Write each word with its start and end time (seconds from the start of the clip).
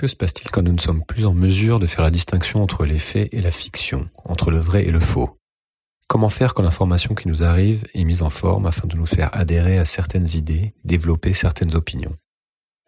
Que 0.00 0.06
se 0.06 0.16
passe-t-il 0.16 0.50
quand 0.50 0.62
nous 0.62 0.72
ne 0.72 0.80
sommes 0.80 1.04
plus 1.04 1.26
en 1.26 1.34
mesure 1.34 1.78
de 1.78 1.86
faire 1.86 2.02
la 2.02 2.10
distinction 2.10 2.62
entre 2.62 2.86
les 2.86 2.96
faits 2.96 3.28
et 3.32 3.42
la 3.42 3.50
fiction, 3.50 4.08
entre 4.24 4.50
le 4.50 4.56
vrai 4.56 4.86
et 4.86 4.90
le 4.90 4.98
faux? 4.98 5.36
Comment 6.08 6.30
faire 6.30 6.54
quand 6.54 6.62
l'information 6.62 7.14
qui 7.14 7.28
nous 7.28 7.42
arrive 7.42 7.86
est 7.92 8.04
mise 8.04 8.22
en 8.22 8.30
forme 8.30 8.64
afin 8.64 8.88
de 8.88 8.96
nous 8.96 9.04
faire 9.04 9.28
adhérer 9.36 9.76
à 9.76 9.84
certaines 9.84 10.28
idées, 10.34 10.72
développer 10.84 11.34
certaines 11.34 11.74
opinions? 11.74 12.16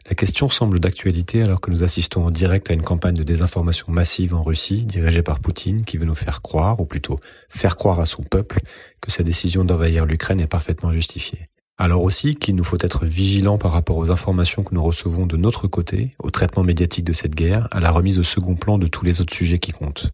La 0.08 0.14
question 0.14 0.48
semble 0.48 0.80
d'actualité 0.80 1.42
alors 1.42 1.60
que 1.60 1.70
nous 1.70 1.82
assistons 1.82 2.24
en 2.24 2.30
direct 2.30 2.70
à 2.70 2.72
une 2.72 2.80
campagne 2.80 3.16
de 3.16 3.24
désinformation 3.24 3.92
massive 3.92 4.34
en 4.34 4.42
Russie 4.42 4.86
dirigée 4.86 5.22
par 5.22 5.38
Poutine 5.38 5.84
qui 5.84 5.98
veut 5.98 6.06
nous 6.06 6.14
faire 6.14 6.40
croire, 6.40 6.80
ou 6.80 6.86
plutôt 6.86 7.18
faire 7.50 7.76
croire 7.76 8.00
à 8.00 8.06
son 8.06 8.22
peuple, 8.22 8.60
que 9.02 9.10
sa 9.10 9.22
décision 9.22 9.66
d'envahir 9.66 10.06
l'Ukraine 10.06 10.40
est 10.40 10.46
parfaitement 10.46 10.94
justifiée. 10.94 11.50
Alors 11.78 12.02
aussi 12.02 12.36
qu'il 12.36 12.54
nous 12.54 12.64
faut 12.64 12.78
être 12.80 13.06
vigilants 13.06 13.58
par 13.58 13.72
rapport 13.72 13.96
aux 13.96 14.10
informations 14.10 14.62
que 14.62 14.74
nous 14.74 14.82
recevons 14.82 15.26
de 15.26 15.36
notre 15.36 15.68
côté, 15.68 16.14
au 16.18 16.30
traitement 16.30 16.62
médiatique 16.62 17.04
de 17.04 17.12
cette 17.12 17.34
guerre, 17.34 17.68
à 17.70 17.80
la 17.80 17.90
remise 17.90 18.18
au 18.18 18.22
second 18.22 18.54
plan 18.54 18.78
de 18.78 18.86
tous 18.86 19.04
les 19.04 19.20
autres 19.20 19.34
sujets 19.34 19.58
qui 19.58 19.72
comptent. 19.72 20.10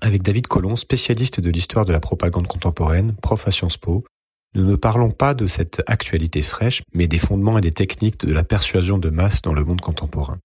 Avec 0.00 0.22
David 0.22 0.46
Colomb, 0.46 0.76
spécialiste 0.76 1.40
de 1.40 1.50
l'histoire 1.50 1.84
de 1.84 1.92
la 1.92 2.00
propagande 2.00 2.46
contemporaine, 2.46 3.16
prof 3.20 3.48
à 3.48 3.50
Sciences 3.50 3.78
Po, 3.78 4.04
nous 4.54 4.64
ne 4.64 4.76
parlons 4.76 5.10
pas 5.10 5.34
de 5.34 5.46
cette 5.46 5.82
actualité 5.86 6.42
fraîche, 6.42 6.82
mais 6.94 7.06
des 7.06 7.18
fondements 7.18 7.58
et 7.58 7.62
des 7.62 7.72
techniques 7.72 8.24
de 8.24 8.32
la 8.32 8.44
persuasion 8.44 8.98
de 8.98 9.10
masse 9.10 9.42
dans 9.42 9.52
le 9.52 9.64
monde 9.64 9.80
contemporain. 9.80 10.38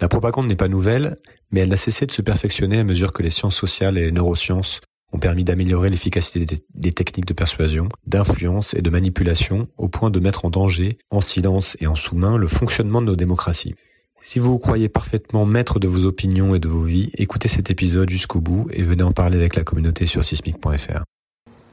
La 0.00 0.08
propagande 0.08 0.46
n'est 0.46 0.56
pas 0.56 0.68
nouvelle, 0.68 1.16
mais 1.50 1.60
elle 1.60 1.68
n'a 1.68 1.76
cessé 1.76 2.06
de 2.06 2.12
se 2.12 2.22
perfectionner 2.22 2.78
à 2.78 2.84
mesure 2.84 3.12
que 3.12 3.22
les 3.22 3.30
sciences 3.30 3.56
sociales 3.56 3.98
et 3.98 4.04
les 4.06 4.12
neurosciences 4.12 4.80
ont 5.12 5.18
permis 5.18 5.44
d'améliorer 5.44 5.90
l'efficacité 5.90 6.44
des, 6.74 6.92
techniques 6.92 7.26
de 7.26 7.34
persuasion, 7.34 7.88
d'influence 8.06 8.74
et 8.74 8.82
de 8.82 8.90
manipulation 8.90 9.68
au 9.76 9.88
point 9.88 10.10
de 10.10 10.20
mettre 10.20 10.44
en 10.44 10.50
danger, 10.50 10.96
en 11.10 11.20
silence 11.20 11.76
et 11.80 11.86
en 11.86 11.94
sous-main, 11.94 12.36
le 12.36 12.48
fonctionnement 12.48 13.00
de 13.00 13.06
nos 13.06 13.16
démocraties. 13.16 13.74
Si 14.20 14.38
vous 14.38 14.52
vous 14.52 14.58
croyez 14.58 14.88
parfaitement 14.88 15.44
maître 15.44 15.80
de 15.80 15.88
vos 15.88 16.04
opinions 16.04 16.54
et 16.54 16.60
de 16.60 16.68
vos 16.68 16.82
vies, 16.82 17.10
écoutez 17.18 17.48
cet 17.48 17.70
épisode 17.70 18.08
jusqu'au 18.08 18.40
bout 18.40 18.68
et 18.72 18.82
venez 18.82 19.02
en 19.02 19.12
parler 19.12 19.36
avec 19.36 19.56
la 19.56 19.64
communauté 19.64 20.06
sur 20.06 20.24
sismic.fr. 20.24 21.02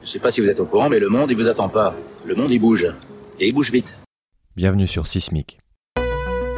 Je 0.02 0.08
sais 0.08 0.18
pas 0.18 0.30
si 0.30 0.40
vous 0.40 0.48
êtes 0.48 0.60
au 0.60 0.66
courant, 0.66 0.88
mais 0.88 0.98
le 0.98 1.08
monde, 1.08 1.30
il 1.30 1.36
vous 1.36 1.48
attend 1.48 1.68
pas. 1.68 1.94
Le 2.24 2.34
monde, 2.34 2.50
il 2.50 2.58
bouge. 2.58 2.86
Et 3.38 3.48
il 3.48 3.54
bouge 3.54 3.70
vite. 3.70 3.96
Bienvenue 4.56 4.86
sur 4.86 5.06
Sismic. 5.06 5.58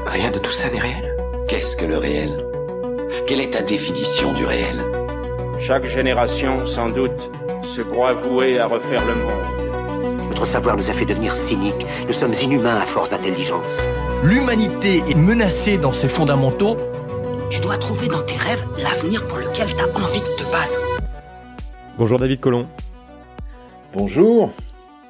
Rien 0.06 0.30
de 0.30 0.38
tout 0.38 0.50
ça 0.50 0.70
n'est 0.70 0.80
réel. 0.80 1.14
Qu'est-ce 1.48 1.76
que 1.76 1.84
le 1.84 1.98
réel? 1.98 2.44
Quelle 3.26 3.40
est 3.40 3.50
ta 3.50 3.62
définition 3.62 4.32
du 4.32 4.44
réel? 4.44 5.01
Chaque 5.62 5.86
génération, 5.86 6.66
sans 6.66 6.90
doute, 6.90 7.30
se 7.62 7.82
croit 7.82 8.14
vouée 8.14 8.58
à 8.58 8.66
refaire 8.66 9.06
le 9.06 9.14
monde. 9.14 10.28
Notre 10.28 10.44
savoir 10.44 10.76
nous 10.76 10.90
a 10.90 10.92
fait 10.92 11.04
devenir 11.04 11.36
cyniques. 11.36 11.86
Nous 12.08 12.12
sommes 12.12 12.32
inhumains 12.42 12.78
à 12.78 12.84
force 12.84 13.10
d'intelligence. 13.10 13.86
L'humanité 14.24 15.04
est 15.08 15.14
menacée 15.14 15.78
dans 15.78 15.92
ses 15.92 16.08
fondamentaux. 16.08 16.76
Tu 17.48 17.60
dois 17.60 17.76
trouver 17.76 18.08
dans 18.08 18.22
tes 18.22 18.36
rêves 18.36 18.64
l'avenir 18.76 19.24
pour 19.28 19.38
lequel 19.38 19.68
tu 19.68 19.80
as 19.80 19.96
envie 19.96 20.20
de 20.20 20.36
te 20.36 20.42
battre. 20.50 20.80
Bonjour 21.96 22.18
David 22.18 22.40
Colomb. 22.40 22.66
Bonjour. 23.92 24.50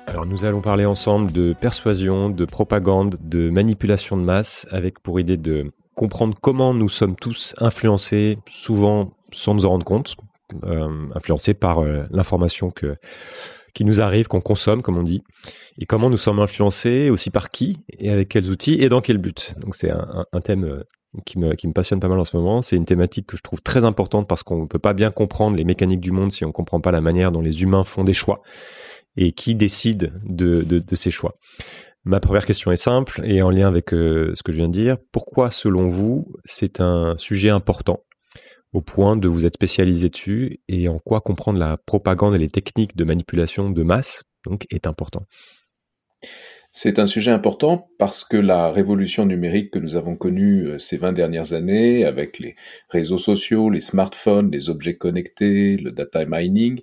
Alors 0.07 0.27
nous 0.27 0.45
allons 0.45 0.61
parler 0.61 0.85
ensemble 0.85 1.33
de 1.33 1.55
persuasion, 1.59 2.29
de 2.29 2.45
propagande, 2.45 3.17
de 3.23 3.49
manipulation 3.49 4.19
de 4.19 4.23
masse, 4.23 4.67
avec 4.71 4.99
pour 4.99 5.19
idée 5.19 5.39
de 5.39 5.73
comprendre 5.95 6.37
comment 6.39 6.75
nous 6.75 6.91
sommes 6.91 7.17
tous 7.17 7.55
influencés, 7.59 8.39
souvent 8.47 9.13
sans 9.31 9.55
nous 9.55 9.65
en 9.65 9.71
rendre 9.71 9.87
compte, 9.87 10.17
euh, 10.65 11.07
influencé 11.15 11.55
par 11.55 11.81
euh, 11.81 12.05
l'information 12.11 12.71
que 12.71 12.97
qui 13.75 13.87
nous 13.87 14.03
arrive, 14.03 14.29
qu'on 14.29 14.43
consomme, 14.43 14.83
comme 14.83 14.99
on 14.99 15.03
dit, 15.03 15.23
et 15.79 15.87
comment 15.87 16.11
nous 16.11 16.19
sommes 16.19 16.41
influencés, 16.41 17.09
aussi 17.09 17.31
par 17.31 17.51
qui, 17.51 17.79
et 17.99 18.11
avec 18.11 18.29
quels 18.29 18.51
outils, 18.51 18.75
et 18.75 18.91
dans 18.91 19.01
quel 19.01 19.17
but. 19.17 19.55
Donc 19.61 19.75
c'est 19.75 19.91
un, 19.91 20.41
thème 20.45 20.65
euh, 20.65 20.83
qui 21.25 21.39
me, 21.39 21.55
qui 21.55 21.67
me 21.67 21.73
passionne 21.73 21.99
pas 21.99 22.09
mal 22.09 22.19
en 22.19 22.25
ce 22.25 22.37
moment. 22.37 22.61
C'est 22.61 22.77
une 22.77 22.85
thématique 22.85 23.27
que 23.29 23.37
je 23.39 23.43
trouve 23.43 23.63
très 23.63 23.87
importante 23.87 24.29
parce 24.29 24.43
qu'on 24.43 24.63
ne 24.63 24.67
peut 24.67 24.79
pas 24.79 24.93
bien 24.93 25.11
comprendre 25.11 25.57
les 25.57 25.65
mécaniques 25.65 26.01
du 26.01 26.11
monde 26.11 26.33
si 26.33 26.45
on 26.45 26.49
ne 26.49 26.53
comprend 26.53 26.81
pas 26.81 26.93
la 26.93 27.01
manière 27.01 27.33
dont 27.33 27.41
les 27.41 27.63
humains 27.63 27.83
font 27.83 28.05
des 28.05 28.13
choix 28.13 28.43
et 29.17 29.33
qui 29.33 29.55
décide 29.55 30.13
de, 30.25 30.63
de, 30.63 30.79
de 30.79 30.97
ces 30.97 31.11
choix. 31.11 31.37
Ma 32.05 32.21
première 32.21 32.45
question 32.45 32.73
est 32.73 32.77
simple 32.77 33.23
et 33.25 33.41
en 33.41 33.49
lien 33.51 33.69
avec 33.69 33.91
ce 33.91 34.43
que 34.43 34.53
je 34.53 34.57
viens 34.57 34.69
de 34.69 34.73
dire. 34.73 34.97
Pourquoi, 35.13 35.51
selon 35.51 35.89
vous, 35.89 36.27
c'est 36.45 36.81
un 36.81 37.15
sujet 37.17 37.51
important 37.51 38.01
au 38.73 38.81
point 38.81 39.17
de 39.17 39.29
vous 39.29 39.45
être 39.45 39.55
spécialisé 39.55 40.09
dessus 40.09 40.61
et 40.69 40.89
en 40.89 40.99
quoi 40.99 41.21
comprendre 41.21 41.59
la 41.59 41.77
propagande 41.77 42.35
et 42.35 42.39
les 42.39 42.49
techniques 42.49 42.97
de 42.97 43.05
manipulation 43.05 43.71
de 43.71 43.83
masse 43.83 44.25
donc 44.45 44.67
est 44.71 44.87
important. 44.87 45.27
C'est 46.75 46.99
un 46.99 47.07
sujet 47.07 47.31
important 47.31 47.91
parce 47.99 48.25
que 48.25 48.39
la 48.39 48.73
révolution 48.73 49.27
numérique 49.27 49.73
que 49.73 49.79
nous 49.79 49.95
avons 49.95 50.17
connue 50.17 50.65
euh, 50.65 50.79
ces 50.79 50.97
20 50.97 51.13
dernières 51.13 51.53
années 51.53 52.07
avec 52.07 52.39
les 52.39 52.57
réseaux 52.89 53.19
sociaux, 53.19 53.69
les 53.69 53.81
smartphones, 53.81 54.51
les 54.51 54.71
objets 54.71 54.97
connectés, 54.97 55.77
le 55.77 55.93
data 55.93 56.25
mining, 56.27 56.81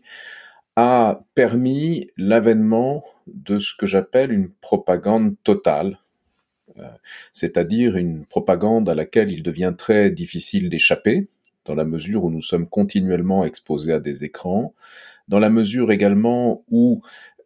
a 0.75 1.21
permis 1.33 2.11
l'avènement 2.17 3.03
de 3.25 3.57
ce 3.57 3.73
que 3.75 3.87
j'appelle 3.87 4.31
une 4.31 4.51
propagande 4.61 5.35
totale, 5.43 5.97
euh, 6.77 6.83
c'est-à-dire 7.33 7.97
une 7.97 8.27
propagande 8.27 8.89
à 8.89 8.93
laquelle 8.93 9.31
il 9.31 9.41
devient 9.41 9.73
très 9.75 10.11
difficile 10.11 10.69
d'échapper, 10.69 11.29
dans 11.65 11.75
la 11.75 11.85
mesure 11.85 12.23
où 12.23 12.29
nous 12.29 12.41
sommes 12.41 12.67
continuellement 12.67 13.45
exposés 13.45 13.93
à 13.93 13.99
des 13.99 14.23
écrans, 14.23 14.73
dans 15.27 15.39
la 15.39 15.49
mesure 15.49 15.91
également 15.91 16.63
où 16.69 17.01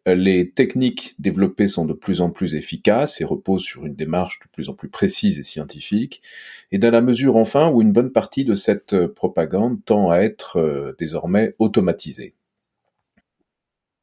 euh, 0.06 0.14
les 0.14 0.50
techniques 0.50 1.14
développées 1.18 1.66
sont 1.66 1.86
de 1.86 1.92
plus 1.92 2.20
en 2.20 2.30
plus 2.30 2.54
efficaces 2.54 3.20
et 3.20 3.24
reposent 3.24 3.62
sur 3.62 3.86
une 3.86 3.94
démarche 3.94 4.38
de 4.40 4.46
plus 4.52 4.68
en 4.68 4.74
plus 4.74 4.88
précise 4.88 5.38
et 5.38 5.42
scientifique, 5.42 6.20
et 6.72 6.78
dans 6.78 6.90
la 6.90 7.00
mesure 7.00 7.36
enfin 7.36 7.70
où 7.70 7.80
une 7.80 7.92
bonne 7.92 8.12
partie 8.12 8.44
de 8.44 8.54
cette 8.54 8.92
euh, 8.92 9.08
propagande 9.08 9.84
tend 9.84 10.10
à 10.10 10.18
être 10.18 10.58
euh, 10.58 10.94
désormais 10.98 11.54
automatisée. 11.58 12.34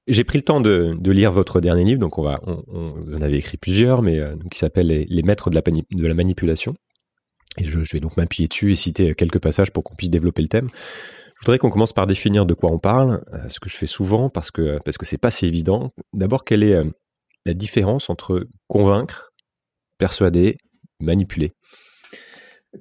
J'ai 0.07 0.23
pris 0.23 0.39
le 0.39 0.43
temps 0.43 0.61
de, 0.61 0.97
lire 1.11 1.31
votre 1.31 1.61
dernier 1.61 1.83
livre, 1.83 1.99
donc 1.99 2.17
on 2.17 2.23
va, 2.23 2.41
vous 2.67 3.15
en 3.15 3.21
avez 3.21 3.37
écrit 3.37 3.57
plusieurs, 3.57 4.01
mais 4.01 4.19
qui 4.49 4.57
s'appelle 4.57 4.87
les, 4.87 5.23
maîtres 5.23 5.51
de 5.51 6.07
la 6.07 6.13
manipulation. 6.15 6.73
Et 7.57 7.65
je, 7.65 7.79
vais 7.79 7.99
donc 7.99 8.17
m'appuyer 8.17 8.47
dessus 8.47 8.71
et 8.71 8.75
citer 8.75 9.13
quelques 9.13 9.39
passages 9.39 9.71
pour 9.71 9.83
qu'on 9.83 9.95
puisse 9.95 10.09
développer 10.09 10.41
le 10.41 10.47
thème. 10.47 10.69
Je 11.41 11.45
voudrais 11.45 11.57
qu'on 11.57 11.69
commence 11.69 11.93
par 11.93 12.07
définir 12.07 12.45
de 12.45 12.53
quoi 12.53 12.71
on 12.71 12.77
parle, 12.77 13.23
euh, 13.33 13.49
ce 13.49 13.59
que 13.59 13.67
je 13.67 13.75
fais 13.75 13.87
souvent 13.87 14.29
parce 14.29 14.51
que 14.51 14.79
parce 14.85 14.97
que 14.97 15.05
c'est 15.05 15.17
pas 15.17 15.31
si 15.31 15.47
évident. 15.47 15.91
D'abord, 16.13 16.43
quelle 16.45 16.63
est 16.63 16.75
euh, 16.75 16.85
la 17.45 17.53
différence 17.53 18.09
entre 18.09 18.47
convaincre, 18.67 19.33
persuader, 19.97 20.57
manipuler? 20.99 21.53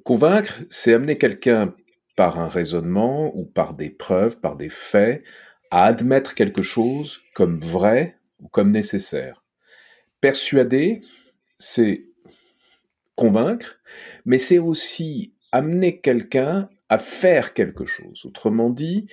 Convaincre, 0.03 0.61
c'est 0.69 0.93
amener 0.93 1.17
quelqu'un 1.17 1.73
par 2.15 2.39
un 2.39 2.47
raisonnement 2.47 3.35
ou 3.35 3.45
par 3.45 3.73
des 3.73 3.89
preuves, 3.89 4.39
par 4.39 4.55
des 4.55 4.69
faits, 4.69 5.23
à 5.71 5.85
admettre 5.85 6.35
quelque 6.35 6.61
chose 6.61 7.21
comme 7.33 7.59
vrai 7.59 8.17
ou 8.39 8.47
comme 8.47 8.71
nécessaire. 8.71 9.43
Persuader, 10.19 11.01
c'est 11.57 12.10
convaincre, 13.21 13.79
mais 14.25 14.39
c'est 14.39 14.57
aussi 14.57 15.35
amener 15.51 16.01
quelqu'un 16.01 16.69
à 16.89 16.97
faire 16.97 17.53
quelque 17.53 17.85
chose. 17.85 18.25
Autrement 18.25 18.71
dit, 18.71 19.05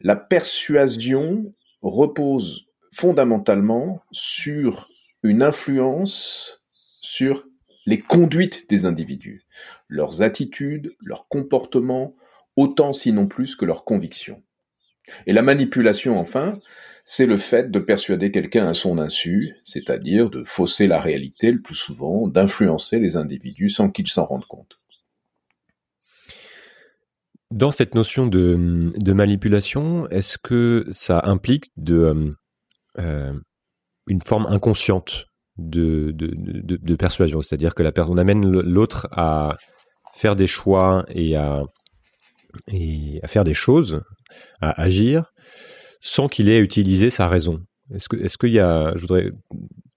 la 0.00 0.14
persuasion 0.14 1.52
repose 1.82 2.68
fondamentalement 2.92 4.00
sur 4.12 4.88
une 5.24 5.42
influence 5.42 6.62
sur 7.00 7.48
les 7.84 7.98
conduites 7.98 8.70
des 8.70 8.84
individus, 8.84 9.42
leurs 9.88 10.22
attitudes, 10.22 10.94
leurs 11.00 11.26
comportements, 11.26 12.14
autant 12.54 12.92
sinon 12.92 13.26
plus 13.26 13.56
que 13.56 13.64
leurs 13.64 13.84
convictions. 13.84 14.40
Et 15.26 15.32
la 15.32 15.42
manipulation, 15.42 16.16
enfin, 16.20 16.60
c'est 17.10 17.24
le 17.24 17.38
fait 17.38 17.70
de 17.70 17.78
persuader 17.78 18.30
quelqu'un 18.30 18.66
à 18.66 18.74
son 18.74 18.98
insu, 18.98 19.56
c'est-à-dire 19.64 20.28
de 20.28 20.44
fausser 20.44 20.86
la 20.86 21.00
réalité 21.00 21.50
le 21.50 21.62
plus 21.62 21.74
souvent, 21.74 22.28
d'influencer 22.28 23.00
les 23.00 23.16
individus 23.16 23.70
sans 23.70 23.88
qu'ils 23.88 24.08
s'en 24.08 24.26
rendent 24.26 24.44
compte. 24.44 24.78
Dans 27.50 27.70
cette 27.70 27.94
notion 27.94 28.26
de, 28.26 29.12
manipulation, 29.14 30.06
est-ce 30.10 30.36
que 30.36 30.84
ça 30.90 31.22
implique 31.24 31.70
de, 31.78 31.94
euh, 31.94 32.32
euh, 32.98 33.32
une 34.06 34.20
forme 34.20 34.44
inconsciente 34.44 35.28
de, 35.56 36.10
de 36.14 36.94
persuasion? 36.94 37.40
C'est-à-dire 37.40 37.74
que 37.74 37.82
la 37.82 37.90
personne 37.90 38.18
amène 38.18 38.44
l'autre 38.46 39.08
à 39.12 39.56
faire 40.12 40.36
des 40.36 40.46
choix 40.46 41.06
et 41.08 41.36
à, 41.36 41.62
et 42.70 43.18
à 43.22 43.28
faire 43.28 43.44
des 43.44 43.54
choses, 43.54 44.02
à 44.60 44.78
agir, 44.82 45.32
sans 46.00 46.28
qu'il 46.28 46.48
ait 46.48 46.60
utilisé 46.60 47.10
sa 47.10 47.28
raison. 47.28 47.60
Est-ce 47.94 48.08
que, 48.08 48.16
est-ce 48.16 48.36
qu'il 48.36 48.52
y 48.52 48.60
a, 48.60 48.92
je 48.96 49.00
voudrais 49.00 49.32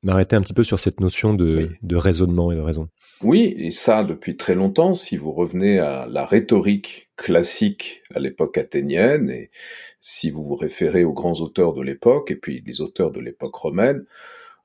m'arrêter 0.03 0.35
un 0.35 0.41
petit 0.41 0.53
peu 0.53 0.63
sur 0.63 0.79
cette 0.79 0.99
notion 0.99 1.33
de, 1.33 1.69
de 1.81 1.95
raisonnement 1.95 2.51
et 2.51 2.55
de 2.55 2.61
raison. 2.61 2.89
Oui, 3.21 3.53
et 3.57 3.69
ça 3.71 4.03
depuis 4.03 4.35
très 4.35 4.55
longtemps, 4.55 4.95
si 4.95 5.15
vous 5.15 5.31
revenez 5.31 5.79
à 5.79 6.07
la 6.09 6.25
rhétorique 6.25 7.09
classique 7.17 8.01
à 8.15 8.19
l'époque 8.19 8.57
athénienne, 8.57 9.29
et 9.29 9.51
si 9.99 10.31
vous 10.31 10.43
vous 10.43 10.55
référez 10.55 11.03
aux 11.03 11.13
grands 11.13 11.39
auteurs 11.39 11.73
de 11.73 11.83
l'époque, 11.83 12.31
et 12.31 12.35
puis 12.35 12.63
les 12.65 12.81
auteurs 12.81 13.11
de 13.11 13.19
l'époque 13.19 13.55
romaine, 13.55 14.05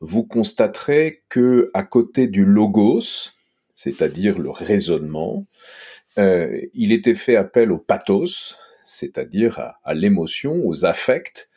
vous 0.01 0.25
constaterez 0.25 1.23
que 1.29 1.71
à 1.75 1.83
côté 1.83 2.29
du 2.29 2.45
logos, 2.45 3.33
c'est-à-dire 3.75 4.39
le 4.39 4.51
raisonnement. 4.51 5.47
Euh, 6.19 6.63
il 6.73 6.93
était 6.93 7.15
fait 7.15 7.37
appel 7.37 7.71
au 7.73 7.79
pathos, 7.79 8.57
c'est-à-dire 8.87 9.75
à, 9.85 9.95
l'émotion, 9.95 10.63
aux 10.65 10.87
affects, 10.87 11.51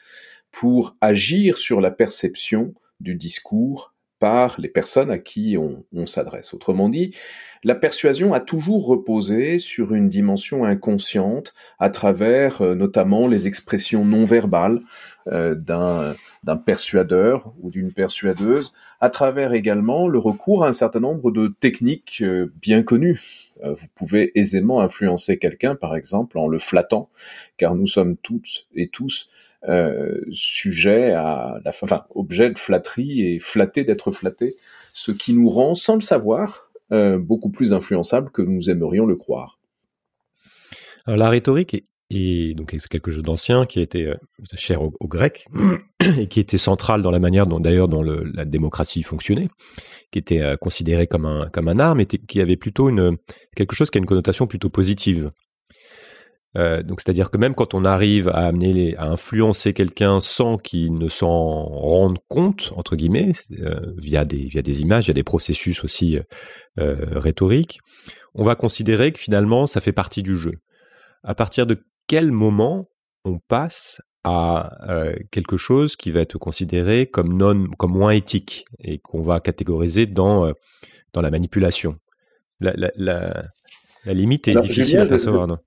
pour 0.52 0.98
agir 1.00 1.58
sur 1.58 1.80
la 1.80 1.92
perception 1.92 2.74
du 3.00 3.16
discours 3.16 3.94
par 4.18 4.60
les 4.60 4.68
personnes 4.68 5.12
à 5.12 5.18
qui 5.18 5.56
on, 5.58 6.06
s'adresse. 6.06 6.54
Autrement 6.54 6.90
dit, 6.90 7.16
la 7.64 7.76
persuasion 7.76 8.34
a 8.34 8.42
toujours 8.42 8.86
reposé 8.86 9.60
sur 9.60 9.94
une 9.94 10.10
dimension 10.10 10.66
inconsciente 10.66 11.54
à 11.78 11.90
travers 11.90 12.62
euh, 12.62 12.76
notamment 12.76 13.28
les 13.28 13.48
expressions 13.48 14.04
non 14.04 14.26
verbales 14.26 14.80
euh, 15.28 15.56
d'un 15.56 16.16
d'un 16.44 16.58
persuadeur 16.58 17.54
ou 17.62 17.70
d'une 17.70 17.92
persuadeuse, 17.92 18.74
à 19.02 19.10
travers 19.10 19.54
également 19.54 20.08
le 20.08 20.20
recours 20.20 20.64
à 20.64 20.70
un 20.70 20.74
certain 20.74 21.00
nombre 21.00 21.32
de 21.32 21.48
techniques 21.60 22.20
euh, 22.22 22.52
bien 22.62 22.84
connues. 22.84 23.20
Vous 23.64 23.88
pouvez 23.96 24.32
aisément 24.40 24.82
influencer 24.82 25.38
quelqu'un, 25.38 25.76
par 25.76 25.96
exemple, 25.96 26.38
en 26.38 26.48
le 26.48 26.60
flattant, 26.60 27.10
car 27.58 27.76
nous 27.76 27.88
sommes 27.88 28.18
toutes 28.18 28.68
et 28.76 28.88
tous 28.88 29.30
euh, 29.68 30.22
sujet 30.32 31.12
à 31.12 31.60
enfin, 31.66 32.06
objet 32.16 32.50
de 32.50 32.58
flatterie 32.58 33.26
et 33.28 33.40
flatté 33.40 33.84
d'être 33.84 34.10
flatté, 34.12 34.56
ce 34.94 35.12
qui 35.12 35.34
nous 35.34 35.50
rend, 35.50 35.76
sans 35.76 35.96
le 35.96 36.02
savoir, 36.02 36.72
euh, 36.94 37.18
beaucoup 37.18 37.50
plus 37.50 37.74
influençable 37.74 38.32
que 38.32 38.42
nous 38.42 38.70
aimerions 38.70 39.06
le 39.06 39.18
croire. 39.18 39.60
Alors, 41.06 41.18
la 41.18 41.30
rhétorique 41.30 41.74
est, 41.74 41.86
est 42.10 42.54
donc 42.54 42.76
c'est 42.78 42.88
quelque 42.88 43.12
chose 43.12 43.24
d'ancien 43.24 43.66
qui 43.66 43.80
été 43.80 44.08
euh, 44.08 44.16
cher 44.56 44.82
aux, 44.82 45.08
Grecs 45.08 45.46
et 46.18 46.28
qui 46.28 46.40
était 46.40 46.58
central 46.58 47.02
dans 47.02 47.12
la 47.12 47.20
manière 47.20 47.48
dont 47.48 47.60
d'ailleurs 47.60 47.88
dont 47.88 48.02
la 48.02 48.46
démocratie 48.46 49.04
fonctionnait, 49.04 49.48
qui 50.12 50.20
était 50.20 50.42
euh, 50.42 50.58
considéré 50.58 51.08
comme 51.08 51.26
un 51.26 51.50
comme 51.50 51.68
un 51.68 51.80
art, 51.80 52.00
et 52.00 52.06
qui 52.06 52.42
avait 52.42 52.58
plutôt 52.58 52.90
une 52.90 53.18
quelque 53.56 53.76
chose 53.76 53.90
qui 53.90 53.98
a 53.98 54.00
une 54.00 54.06
connotation 54.06 54.48
plutôt 54.48 54.70
positive. 54.70 55.32
Euh, 56.58 56.82
donc, 56.82 57.00
c'est-à-dire 57.00 57.30
que 57.30 57.38
même 57.38 57.54
quand 57.54 57.76
on 57.76 57.86
arrive 57.86 58.28
à 58.28 58.48
amener, 58.48 58.98
à 58.98 59.06
influencer 59.06 59.74
quelqu'un 59.74 60.20
sans 60.20 60.58
qu'il 60.58 60.96
ne 60.96 61.08
s'en 61.08 61.64
rende 61.64 62.18
compte 62.28 62.74
entre 62.76 62.96
guillemets, 62.96 63.34
euh, 63.60 63.80
via 63.98 64.26
des 64.26 64.46
via 64.46 64.64
des 64.64 64.82
images, 64.82 65.06
via 65.06 65.14
des 65.14 65.24
processus 65.24 65.84
aussi 65.84 66.18
rhétoriques, 66.78 67.80
on 68.34 68.44
va 68.44 68.56
considérer 68.56 69.12
que 69.12 69.20
finalement 69.20 69.68
ça 69.68 69.82
fait 69.82 69.92
partie 69.92 70.24
du 70.24 70.38
jeu. 70.38 70.54
À 71.24 71.36
partir 71.36 71.68
de 71.68 71.84
quel 72.10 72.32
moment 72.32 72.90
on 73.24 73.38
passe 73.38 74.02
à 74.26 74.72
quelque 75.32 75.56
chose 75.56 75.96
qui 75.96 76.12
va 76.12 76.20
être 76.20 76.38
considéré 76.38 77.06
comme 77.08 77.38
non, 77.38 77.68
comme 77.78 77.94
moins 77.94 78.12
éthique 78.12 78.66
et 78.80 79.00
qu'on 79.00 79.22
va 79.22 79.40
catégoriser 79.40 80.08
dans 80.08 80.52
dans 81.14 81.22
la 81.22 81.32
manipulation? 81.32 81.98
La, 82.60 82.74
la, 82.76 82.92
la, 82.96 83.46
la 84.06 84.14
limite 84.14 84.48
est 84.48 84.60
difficile 84.60 85.00
à 85.00 85.06
percevoir. 85.06 85.60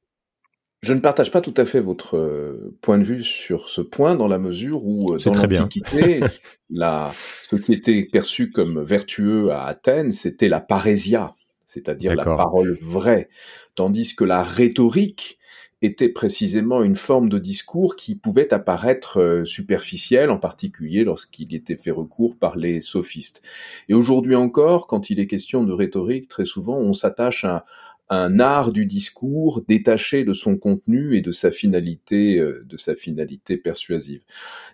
je 0.83 0.93
ne 0.93 1.01
partage 1.01 1.31
pas 1.31 1.41
tout 1.41 1.55
à 1.57 1.65
fait 1.65 1.81
votre 1.81 2.17
euh, 2.17 2.77
point 2.83 2.99
de 2.99 3.05
vue 3.05 3.23
sur 3.23 3.69
ce 3.69 3.81
point, 3.81 4.17
dans 4.17 4.29
la 4.29 4.39
mesure 4.39 4.85
où, 4.85 5.15
euh, 5.15 5.19
dans 5.19 5.33
l'Antiquité, 5.33 6.21
ce 6.71 7.57
qui 7.57 7.73
était 7.73 8.05
perçu 8.11 8.51
comme 8.51 8.83
vertueux 8.83 9.53
à 9.53 9.65
Athènes, 9.65 10.11
c'était 10.11 10.49
la 10.49 10.61
parésia, 10.61 11.35
c'est-à-dire 11.67 12.15
la 12.15 12.25
parole 12.25 12.77
vraie, 12.81 13.29
tandis 13.77 14.15
que 14.17 14.25
la 14.25 14.43
rhétorique 14.43 15.39
était 15.83 16.09
précisément 16.09 16.83
une 16.83 16.95
forme 16.95 17.29
de 17.29 17.39
discours 17.39 17.97
qui 17.97 18.15
pouvait 18.15 18.55
apparaître 18.55 19.21
euh, 19.21 19.45
superficiel, 19.45 20.31
en 20.31 20.39
particulier 20.39 21.05
lorsqu'il 21.05 21.55
était 21.55 21.77
fait 21.77 21.91
recours 21.91 22.37
par 22.37 22.57
les 22.57 22.81
sophistes. 22.81 23.43
Et 23.89 23.95
aujourd'hui 23.95 24.37
encore, 24.37 24.87
quand 24.87 25.11
il 25.11 25.19
est 25.21 25.27
question 25.27 25.65
de 25.65 25.73
rhétorique, 25.73 26.29
très 26.29 26.45
souvent 26.45 26.77
on 26.77 26.93
s'attache 26.93 27.45
à, 27.45 27.65
un 28.13 28.41
art 28.41 28.73
du 28.73 28.85
discours 28.85 29.63
détaché 29.67 30.25
de 30.25 30.35
son 30.35 30.59
contenu 30.59 31.17
et 31.17 31.23
de 31.23 31.33
sa 31.33 31.51
finalité, 31.51 32.39
euh, 32.39 32.63
de 32.69 32.77
sa 32.77 32.95
finalité 32.95 33.57
persuasive. 33.57 34.23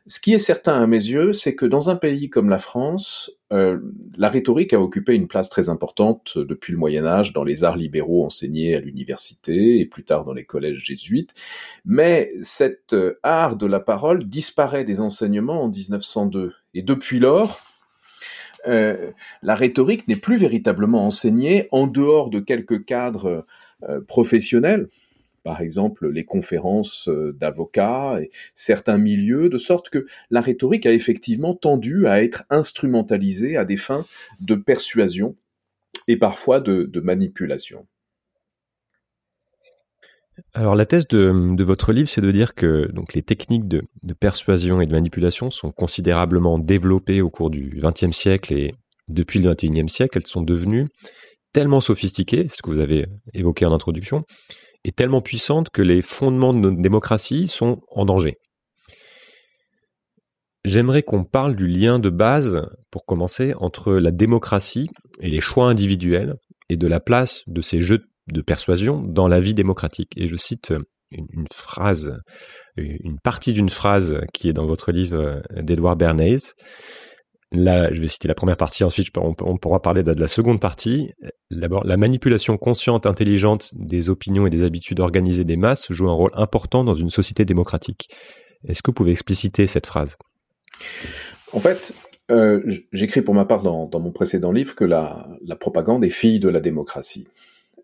Ce 0.08 0.18
qui 0.18 0.34
est 0.34 0.38
certain 0.38 0.82
à 0.82 0.86
mes 0.88 0.96
yeux, 0.96 1.32
c'est 1.32 1.54
que 1.54 1.64
dans 1.64 1.88
un 1.88 1.94
pays 1.94 2.30
comme 2.30 2.50
la 2.50 2.58
France, 2.58 3.30
euh, 3.52 3.78
la 4.16 4.28
rhétorique 4.28 4.72
a 4.72 4.80
occupé 4.80 5.14
une 5.14 5.28
place 5.28 5.48
très 5.48 5.68
importante 5.68 6.36
depuis 6.36 6.72
le 6.72 6.78
Moyen 6.78 7.06
Âge 7.06 7.32
dans 7.32 7.44
les 7.44 7.62
arts 7.62 7.76
libéraux 7.76 8.26
enseignés 8.26 8.74
à 8.74 8.80
l'université 8.80 9.78
et 9.78 9.86
plus 9.86 10.04
tard 10.04 10.24
dans 10.24 10.34
les 10.34 10.44
collèges 10.44 10.84
jésuites. 10.84 11.32
Mais 11.84 12.32
cet 12.42 12.92
euh, 12.92 13.20
art 13.22 13.56
de 13.56 13.66
la 13.66 13.78
parole 13.78 14.24
disparaît 14.26 14.84
des 14.84 15.00
enseignements 15.00 15.62
en 15.62 15.68
1902. 15.68 16.54
Et 16.74 16.82
depuis 16.82 17.20
lors, 17.20 17.60
euh, 18.66 19.12
la 19.42 19.54
rhétorique 19.54 20.08
n'est 20.08 20.16
plus 20.16 20.36
véritablement 20.36 21.06
enseignée 21.06 21.68
en 21.70 21.86
dehors 21.86 22.30
de 22.30 22.40
quelques 22.40 22.84
cadres 22.84 23.46
euh, 23.88 24.00
professionnels, 24.00 24.88
par 25.44 25.60
exemple 25.60 26.08
les 26.08 26.24
conférences 26.24 27.08
euh, 27.08 27.32
d'avocats 27.32 28.20
et 28.20 28.30
certains 28.54 28.98
milieux, 28.98 29.48
de 29.48 29.58
sorte 29.58 29.90
que 29.90 30.06
la 30.30 30.40
rhétorique 30.40 30.86
a 30.86 30.92
effectivement 30.92 31.54
tendu 31.54 32.06
à 32.06 32.22
être 32.22 32.44
instrumentalisée 32.50 33.56
à 33.56 33.64
des 33.64 33.76
fins 33.76 34.04
de 34.40 34.54
persuasion 34.54 35.36
et 36.06 36.16
parfois 36.16 36.60
de 36.60 37.00
manipulation. 37.00 37.86
Alors 40.54 40.74
la 40.74 40.86
thèse 40.86 41.06
de, 41.08 41.62
votre 41.62 41.92
livre, 41.92 42.08
c'est 42.08 42.20
de 42.20 42.30
dire 42.30 42.54
que 42.54 42.90
donc 42.92 43.14
les 43.14 43.22
techniques 43.22 43.68
de, 43.68 43.82
persuasion 44.18 44.80
et 44.80 44.86
de 44.86 44.92
manipulation 44.92 45.50
sont 45.50 45.70
considérablement 45.70 46.58
développées 46.58 47.20
au 47.20 47.30
cours 47.30 47.50
du 47.50 47.80
XXe 47.82 48.16
siècle 48.16 48.52
et 48.52 48.72
depuis 49.08 49.40
le 49.40 49.52
XXIe 49.52 49.88
siècle, 49.88 50.18
elles 50.18 50.26
sont 50.26 50.42
devenues 50.42 50.86
tellement 51.52 51.80
sophistiquées, 51.80 52.46
ce 52.48 52.62
que 52.62 52.70
vous 52.70 52.80
avez 52.80 53.06
évoqué 53.32 53.64
en 53.64 53.72
introduction, 53.72 54.24
et 54.84 54.92
tellement 54.92 55.22
puissantes 55.22 55.70
que 55.70 55.82
les 55.82 56.02
fondements 56.02 56.52
de 56.52 56.58
notre 56.58 56.80
démocratie 56.80 57.48
sont 57.48 57.80
en 57.90 58.04
danger. 58.04 58.36
J'aimerais 60.64 61.02
qu'on 61.02 61.24
parle 61.24 61.56
du 61.56 61.66
lien 61.66 61.98
de 61.98 62.10
base, 62.10 62.60
pour 62.90 63.06
commencer, 63.06 63.54
entre 63.56 63.94
la 63.94 64.10
démocratie 64.10 64.90
et 65.20 65.30
les 65.30 65.40
choix 65.40 65.68
individuels 65.68 66.34
et 66.68 66.76
de 66.76 66.86
la 66.86 67.00
place 67.00 67.42
de 67.46 67.62
ces 67.62 67.80
jeux 67.80 67.98
de 67.98 68.06
persuasion 68.40 69.02
dans 69.02 69.28
la 69.28 69.40
vie 69.40 69.54
démocratique. 69.54 70.12
Et 70.16 70.26
je 70.28 70.36
cite 70.36 70.72
une, 71.10 71.46
phrase, 71.52 72.20
une 72.76 73.18
partie 73.18 73.52
d'une 73.52 73.70
phrase 73.70 74.20
qui 74.32 74.48
est 74.48 74.52
dans 74.52 74.66
votre 74.66 74.92
livre 74.92 75.16
euh, 75.16 75.62
d'Edouard 75.62 75.96
Bernays. 75.96 76.54
Là, 77.50 77.92
je 77.94 78.00
vais 78.00 78.08
citer 78.08 78.28
la 78.28 78.34
première 78.34 78.58
partie, 78.58 78.84
ensuite 78.84 79.08
on, 79.16 79.56
pourra 79.56 79.80
parler 79.80 80.02
de 80.02 80.12
la 80.12 80.28
seconde 80.28 80.60
partie. 80.60 81.12
D'abord, 81.50 81.82
la 81.84 81.96
manipulation 81.96 82.58
consciente, 82.58 83.06
intelligente 83.06 83.70
des 83.74 84.10
opinions 84.10 84.46
et 84.46 84.50
des 84.50 84.64
habitudes 84.64 85.00
organisées 85.00 85.46
des 85.46 85.56
masses 85.56 85.90
joue 85.90 86.10
un 86.10 86.12
rôle 86.12 86.30
important 86.34 86.84
dans 86.84 86.94
une 86.94 87.08
société 87.08 87.46
démocratique. 87.46 88.10
Est-ce 88.66 88.82
que 88.82 88.90
vous 88.90 88.94
pouvez 88.96 89.12
expliciter 89.12 89.66
cette 89.66 89.86
phrase? 89.86 90.18
En 91.54 91.60
fait, 91.60 91.94
euh, 92.30 92.62
j'écris 92.92 93.22
pour 93.22 93.34
ma 93.34 93.46
part 93.46 93.62
dans, 93.62 93.88
mon 93.98 94.12
précédent 94.12 94.52
livre 94.52 94.74
que 94.74 94.84
la 94.84 95.26
propagande 95.58 96.04
est 96.04 96.10
fille 96.10 96.40
de 96.40 96.50
la 96.50 96.60
démocratie 96.60 97.28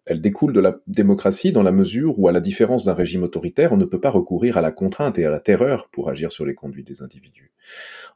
elle 0.07 0.21
découle 0.21 0.53
de 0.53 0.61
la 0.61 0.79
démocratie 0.87 1.53
dans 1.53 1.63
la 1.63 1.73
mesure 1.73 2.19
où, 2.19 2.29
à 2.29 2.33
la 2.33 2.41
différence 2.41 2.85
d'un 2.85 2.95
régime 2.95 3.23
autoritaire, 3.23 3.73
on 3.73 3.77
ne 3.77 3.85
peut 3.85 4.01
pas 4.01 4.11
recourir 4.11 4.59
à 4.59 4.61
la 4.61 4.71
contrainte 4.71 5.19
et 5.19 5.25
à 5.25 5.31
la 5.31 5.41
terreur 5.41 5.89
pour 5.91 6.11
agir 6.11 6.31
sur 6.31 6.45
les 6.45 6.55
conduites 6.55 6.87
des 6.87 7.03
individus. 7.03 7.53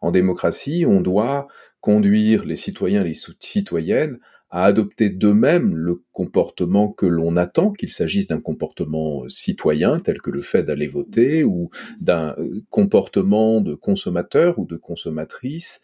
En 0.00 0.10
démocratie, 0.10 0.84
on 0.86 1.00
doit 1.00 1.48
conduire 1.80 2.44
les 2.44 2.56
citoyens 2.56 3.02
et 3.02 3.08
les 3.08 3.18
citoyennes 3.40 4.18
à 4.50 4.64
adopter 4.64 5.10
d'eux-mêmes 5.10 5.74
le 5.74 6.02
comportement 6.12 6.88
que 6.88 7.06
l'on 7.06 7.36
attend, 7.36 7.72
qu'il 7.72 7.90
s'agisse 7.90 8.28
d'un 8.28 8.40
comportement 8.40 9.24
euh, 9.24 9.28
citoyen 9.28 9.98
tel 9.98 10.22
que 10.22 10.30
le 10.30 10.40
fait 10.40 10.62
d'aller 10.62 10.86
voter 10.86 11.44
ou 11.44 11.70
d'un 12.00 12.34
euh, 12.38 12.62
comportement 12.70 13.60
de 13.60 13.74
consommateur 13.74 14.58
ou 14.58 14.64
de 14.64 14.76
consommatrice. 14.76 15.82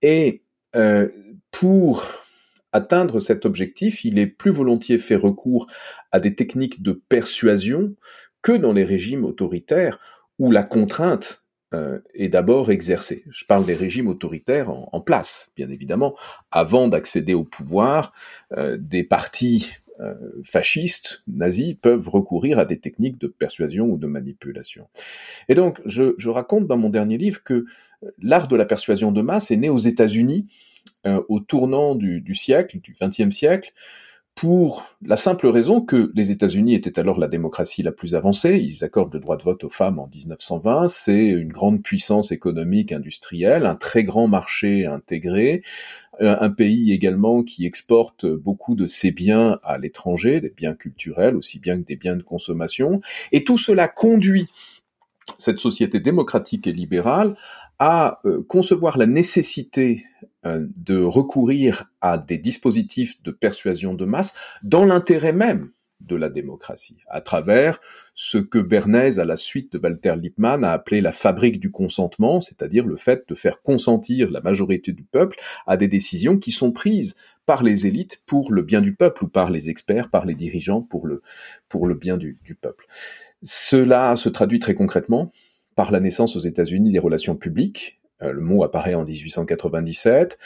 Et 0.00 0.42
euh, 0.76 1.08
pour 1.50 2.06
atteindre 2.72 3.20
cet 3.20 3.46
objectif, 3.46 4.04
il 4.04 4.18
est 4.18 4.26
plus 4.26 4.50
volontiers 4.50 4.98
fait 4.98 5.16
recours 5.16 5.66
à 6.12 6.20
des 6.20 6.34
techniques 6.34 6.82
de 6.82 6.92
persuasion 6.92 7.94
que 8.42 8.52
dans 8.52 8.72
les 8.72 8.84
régimes 8.84 9.24
autoritaires 9.24 9.98
où 10.38 10.50
la 10.50 10.62
contrainte 10.62 11.42
euh, 11.74 11.98
est 12.14 12.28
d'abord 12.28 12.70
exercée. 12.70 13.24
Je 13.30 13.44
parle 13.44 13.66
des 13.66 13.74
régimes 13.74 14.06
autoritaires 14.06 14.70
en, 14.70 15.00
place, 15.00 15.52
bien 15.56 15.68
évidemment. 15.68 16.14
Avant 16.52 16.86
d'accéder 16.86 17.34
au 17.34 17.42
pouvoir, 17.42 18.12
euh, 18.56 18.76
des 18.78 19.02
partis 19.02 19.72
euh, 19.98 20.14
fascistes, 20.44 21.24
nazis, 21.26 21.74
peuvent 21.74 22.08
recourir 22.08 22.60
à 22.60 22.66
des 22.66 22.78
techniques 22.78 23.18
de 23.18 23.26
persuasion 23.26 23.86
ou 23.86 23.98
de 23.98 24.06
manipulation. 24.06 24.86
Et 25.48 25.56
donc, 25.56 25.80
je, 25.84 26.14
je 26.18 26.28
raconte 26.30 26.68
dans 26.68 26.76
mon 26.76 26.88
dernier 26.90 27.18
livre 27.18 27.42
que 27.42 27.64
l'art 28.20 28.46
de 28.46 28.54
la 28.54 28.64
persuasion 28.64 29.10
de 29.10 29.22
masse 29.22 29.50
est 29.50 29.56
né 29.56 29.68
aux 29.68 29.78
États-Unis 29.78 30.46
euh, 31.06 31.22
au 31.28 31.40
tournant 31.40 31.94
du, 31.94 32.34
siècle, 32.34 32.80
du 32.80 32.94
XXe 33.00 33.34
siècle, 33.34 33.72
pour 34.34 34.84
la 35.00 35.16
simple 35.16 35.46
raison 35.46 35.80
que 35.80 36.12
les 36.14 36.30
États-Unis 36.30 36.74
étaient 36.74 36.98
alors 36.98 37.18
la 37.18 37.28
démocratie 37.28 37.82
la 37.82 37.92
plus 37.92 38.14
avancée. 38.14 38.58
Ils 38.62 38.84
accordent 38.84 39.14
le 39.14 39.20
droit 39.20 39.38
de 39.38 39.42
vote 39.42 39.64
aux 39.64 39.70
femmes 39.70 39.98
en 39.98 40.08
1920. 40.08 40.88
C'est 40.88 41.24
une 41.28 41.50
grande 41.50 41.82
puissance 41.82 42.32
économique, 42.32 42.92
industrielle, 42.92 43.64
un 43.64 43.76
très 43.76 44.04
grand 44.04 44.28
marché 44.28 44.84
intégré, 44.84 45.62
un 46.20 46.50
pays 46.50 46.92
également 46.92 47.42
qui 47.44 47.64
exporte 47.64 48.26
beaucoup 48.26 48.74
de 48.74 48.86
ses 48.86 49.10
biens 49.10 49.58
à 49.62 49.78
l'étranger, 49.78 50.42
des 50.42 50.52
biens 50.54 50.74
culturels 50.74 51.34
aussi 51.34 51.58
bien 51.58 51.80
que 51.80 51.86
des 51.86 51.96
biens 51.96 52.16
de 52.16 52.22
consommation. 52.22 53.00
Et 53.32 53.42
tout 53.42 53.58
cela 53.58 53.88
conduit 53.88 54.48
cette 55.38 55.58
société 55.58 56.00
démocratique 56.00 56.66
et 56.66 56.72
libérale 56.72 57.36
à 57.78 58.20
euh, 58.24 58.42
concevoir 58.48 58.96
la 58.96 59.06
nécessité 59.06 60.04
euh, 60.22 60.26
de 60.76 61.02
recourir 61.02 61.90
à 62.00 62.18
des 62.18 62.38
dispositifs 62.38 63.22
de 63.22 63.30
persuasion 63.30 63.94
de 63.94 64.04
masse 64.04 64.34
dans 64.62 64.84
l'intérêt 64.84 65.32
même 65.32 65.70
de 66.00 66.16
la 66.16 66.28
démocratie, 66.28 66.98
à 67.08 67.20
travers 67.20 67.80
ce 68.14 68.38
que 68.38 68.58
Bernays, 68.58 69.18
à 69.18 69.24
la 69.24 69.36
suite 69.36 69.72
de 69.72 69.78
Walter 69.78 70.14
Lippmann, 70.16 70.62
a 70.62 70.72
appelé 70.72 71.00
la 71.00 71.12
fabrique 71.12 71.58
du 71.58 71.70
consentement, 71.70 72.40
c'est-à-dire 72.40 72.86
le 72.86 72.96
fait 72.96 73.24
de 73.28 73.34
faire 73.34 73.62
consentir 73.62 74.30
la 74.30 74.40
majorité 74.40 74.92
du 74.92 75.04
peuple 75.04 75.38
à 75.66 75.76
des 75.76 75.88
décisions 75.88 76.38
qui 76.38 76.50
sont 76.50 76.70
prises 76.70 77.16
par 77.46 77.62
les 77.62 77.86
élites 77.86 78.20
pour 78.26 78.52
le 78.52 78.62
bien 78.62 78.80
du 78.80 78.94
peuple 78.94 79.24
ou 79.24 79.28
par 79.28 79.50
les 79.50 79.70
experts, 79.70 80.10
par 80.10 80.26
les 80.26 80.34
dirigeants 80.34 80.82
pour 80.82 81.06
le, 81.06 81.94
bien 81.94 82.16
du, 82.16 82.38
peuple. 82.60 82.86
Cela 83.42 84.16
se 84.16 84.28
traduit 84.28 84.58
très 84.58 84.74
concrètement 84.74 85.30
par 85.76 85.92
la 85.92 86.00
naissance 86.00 86.36
aux 86.36 86.40
États-Unis 86.40 86.90
des 86.90 86.98
relations 86.98 87.36
publiques, 87.36 88.00
euh, 88.04 88.05
le 88.20 88.40
mot 88.40 88.64
apparaît 88.64 88.94
en 88.94 89.04
1897, 89.04 90.38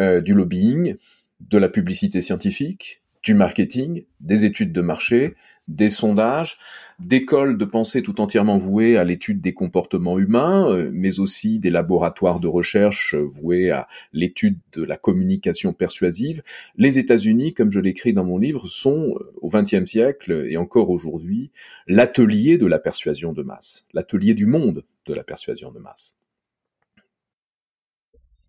euh, 0.00 0.20
du 0.20 0.32
lobbying, 0.32 0.96
de 1.40 1.58
la 1.58 1.68
publicité 1.68 2.20
scientifique, 2.20 3.02
du 3.22 3.34
marketing, 3.34 4.04
des 4.20 4.44
études 4.44 4.72
de 4.72 4.80
marché, 4.80 5.34
des 5.68 5.90
sondages, 5.90 6.58
d'écoles 6.98 7.56
de 7.56 7.64
pensée 7.64 8.02
tout 8.02 8.20
entièrement 8.20 8.56
vouées 8.56 8.96
à 8.96 9.04
l'étude 9.04 9.40
des 9.40 9.54
comportements 9.54 10.18
humains, 10.18 10.68
euh, 10.70 10.90
mais 10.92 11.20
aussi 11.20 11.58
des 11.58 11.70
laboratoires 11.70 12.40
de 12.40 12.48
recherche 12.48 13.14
voués 13.14 13.70
à 13.70 13.86
l'étude 14.12 14.58
de 14.72 14.82
la 14.82 14.96
communication 14.96 15.72
persuasive. 15.72 16.42
Les 16.76 16.98
États-Unis, 16.98 17.54
comme 17.54 17.70
je 17.70 17.80
l'écris 17.80 18.12
dans 18.12 18.24
mon 18.24 18.38
livre, 18.38 18.66
sont 18.66 19.14
au 19.40 19.48
XXe 19.48 19.84
siècle 19.84 20.46
et 20.48 20.56
encore 20.56 20.90
aujourd'hui 20.90 21.50
l'atelier 21.86 22.58
de 22.58 22.66
la 22.66 22.78
persuasion 22.78 23.32
de 23.32 23.42
masse, 23.42 23.86
l'atelier 23.92 24.34
du 24.34 24.46
monde 24.46 24.84
de 25.06 25.14
la 25.14 25.22
persuasion 25.22 25.70
de 25.70 25.78
masse. 25.78 26.16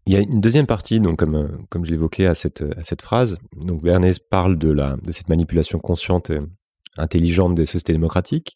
Il 0.05 0.13
y 0.13 0.17
a 0.17 0.19
une 0.19 0.41
deuxième 0.41 0.65
partie, 0.67 1.00
donc 1.00 1.17
comme, 1.17 1.36
euh, 1.36 1.48
comme 1.69 1.86
je 1.86 1.91
l'évoquais 1.91 2.25
à 2.25 2.33
cette, 2.33 2.63
à 2.77 2.83
cette 2.83 3.01
phrase. 3.01 3.38
Donc 3.55 3.81
Bernays 3.81 4.19
parle 4.29 4.57
de, 4.57 4.69
la, 4.72 4.98
de 5.01 5.12
cette 5.12 5.29
manipulation 5.29 5.79
consciente 5.79 6.29
et 6.29 6.39
intelligente 6.98 7.55
des 7.55 7.65
sociétés 7.65 7.93
démocratiques. 7.93 8.55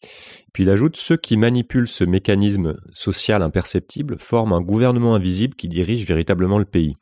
Puis 0.52 0.64
il 0.64 0.70
ajoute 0.70 0.96
ceux 0.96 1.16
qui 1.16 1.36
manipulent 1.36 1.88
ce 1.88 2.04
mécanisme 2.04 2.76
social 2.92 3.42
imperceptible 3.42 4.18
forment 4.18 4.52
un 4.52 4.60
gouvernement 4.60 5.14
invisible 5.14 5.54
qui 5.54 5.68
dirige 5.68 6.06
véritablement 6.06 6.58
le 6.58 6.64
pays. 6.64 6.96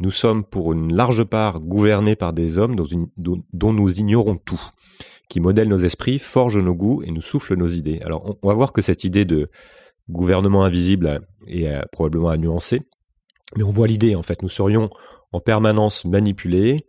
Nous 0.00 0.10
sommes 0.10 0.44
pour 0.44 0.72
une 0.72 0.94
large 0.94 1.24
part 1.24 1.60
gouvernés 1.60 2.16
par 2.16 2.32
des 2.32 2.58
hommes 2.58 2.76
dont, 2.76 3.72
nous 3.72 4.00
ignorons 4.00 4.36
tout, 4.36 4.60
qui 5.28 5.40
modèlent 5.40 5.68
nos 5.68 5.78
esprits, 5.78 6.18
forgent 6.18 6.58
nos 6.58 6.74
goûts 6.74 7.02
et 7.04 7.12
nous 7.12 7.20
soufflent 7.20 7.56
nos 7.56 7.68
idées. 7.68 8.00
Alors 8.04 8.36
on, 8.42 8.48
va 8.48 8.54
voir 8.54 8.72
que 8.72 8.82
cette 8.82 9.04
idée 9.04 9.24
de 9.24 9.48
gouvernement 10.10 10.64
invisible 10.64 11.26
est 11.46 11.80
probablement 11.92 12.28
à 12.28 12.36
nuancer. 12.36 12.80
Mais 13.56 13.64
on 13.64 13.70
voit 13.70 13.86
l'idée, 13.86 14.14
en 14.14 14.22
fait. 14.22 14.42
Nous 14.42 14.48
serions 14.48 14.90
en 15.32 15.40
permanence 15.40 16.04
manipulés, 16.04 16.86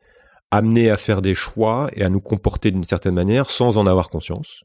amenés 0.51 0.89
à 0.89 0.97
faire 0.97 1.21
des 1.21 1.35
choix 1.35 1.89
et 1.93 2.03
à 2.03 2.09
nous 2.09 2.21
comporter 2.21 2.71
d'une 2.71 2.83
certaine 2.83 3.15
manière 3.15 3.49
sans 3.49 3.77
en 3.77 3.87
avoir 3.87 4.09
conscience. 4.09 4.61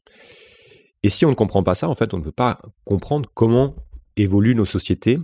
Et 1.03 1.09
si 1.09 1.25
on 1.25 1.29
ne 1.29 1.35
comprend 1.35 1.63
pas 1.63 1.75
ça, 1.75 1.89
en 1.89 1.95
fait, 1.95 2.13
on 2.13 2.17
ne 2.17 2.23
peut 2.23 2.31
pas 2.31 2.59
comprendre 2.85 3.29
comment 3.33 3.75
évoluent 4.17 4.55
nos 4.55 4.65
sociétés 4.65 5.17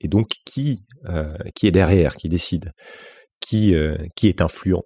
et 0.00 0.08
donc 0.08 0.30
qui, 0.44 0.84
euh, 1.08 1.36
qui 1.54 1.66
est 1.66 1.70
derrière, 1.70 2.16
qui 2.16 2.28
décide, 2.28 2.72
qui, 3.38 3.74
euh, 3.74 3.96
qui 4.16 4.28
est 4.28 4.40
influent. 4.40 4.82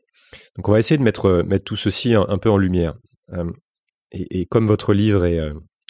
Donc 0.57 0.69
on 0.69 0.73
va 0.73 0.79
essayer 0.79 0.99
de 0.99 1.03
mettre, 1.03 1.45
tout 1.65 1.77
ceci 1.77 2.15
un, 2.15 2.39
peu 2.39 2.51
en 2.51 2.57
lumière. 2.57 2.95
Euh, 3.33 3.51
et, 4.11 4.47
comme 4.47 4.67
votre 4.67 4.93
livre 4.93 5.25
est, 5.25 5.41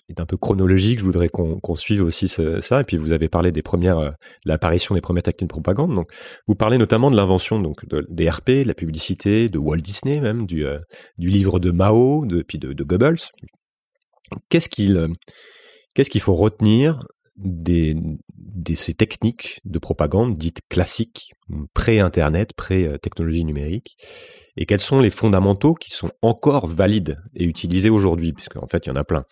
est 0.09 0.21
un 0.21 0.27
peu 0.27 0.37
chronologique. 0.37 0.99
Je 0.99 1.05
voudrais 1.05 1.29
qu'on 1.29 1.61
qu 1.61 1.77
suive 1.77 2.03
aussi 2.03 2.29
ça. 2.29 2.81
Et 2.81 2.85
puis 2.85 2.97
vous 2.97 3.13
avez 3.13 3.29
parlé 3.29 3.53
des 3.53 3.63
premières, 3.63 3.99
euh, 3.99 4.11
l'apparition 4.45 4.95
des 4.95 5.01
premières 5.01 5.23
tactiques 5.23 5.49
de 5.49 5.53
propagande. 5.53 5.95
Donc 5.95 6.11
vous 6.47 6.55
parlez 6.55 6.79
notamment 6.79 7.11
de 7.11 7.17
l'invention 7.17 7.61
donc 7.61 7.87
de, 7.87 8.07
des 8.09 8.29
RP, 8.29 8.51
de 8.51 8.69
la 8.69 8.75
publicité, 8.75 9.49
de 9.49 9.59
Walt 9.59 9.79
Disney 9.79 10.21
même, 10.21 10.47
du, 10.47 10.67
euh, 10.67 10.79
livre 11.19 11.59
de 11.59 11.71
Mao, 11.71 12.27
puis 12.47 12.59
de, 12.59 12.85
Goebbels. 12.85 13.19
Qu'est-ce 14.49 14.69
qu'il 14.69 14.97
euh, 14.97 15.09
qu'est-ce 15.95 16.19
faut 16.19 16.35
retenir 16.35 17.07
des, 17.37 17.97
de 18.37 18.75
ces 18.75 18.95
techniques 18.95 19.61
de 19.65 19.79
propagande 19.79 20.39
dites 20.39 20.61
classiques, 20.69 21.33
pré-internet, 21.75 22.53
pré-technologie 22.53 23.45
numérique, 23.45 23.97
et 24.57 24.67
quels 24.67 24.81
sont 24.81 25.01
les 25.01 25.11
fondamentaux 25.11 25.75
qui 25.75 25.91
sont 25.91 26.11
encore 26.23 26.69
valides 26.69 27.19
et 27.35 27.45
utilisés 27.45 27.91
aujourd'hui, 27.91 28.33
puisque 28.33 28.57
en 28.57 28.69
fait 28.69 28.87
il 28.87 28.91
y 28.91 28.93
en 28.93 28.97
a 28.97 29.05
plein. 29.05 29.25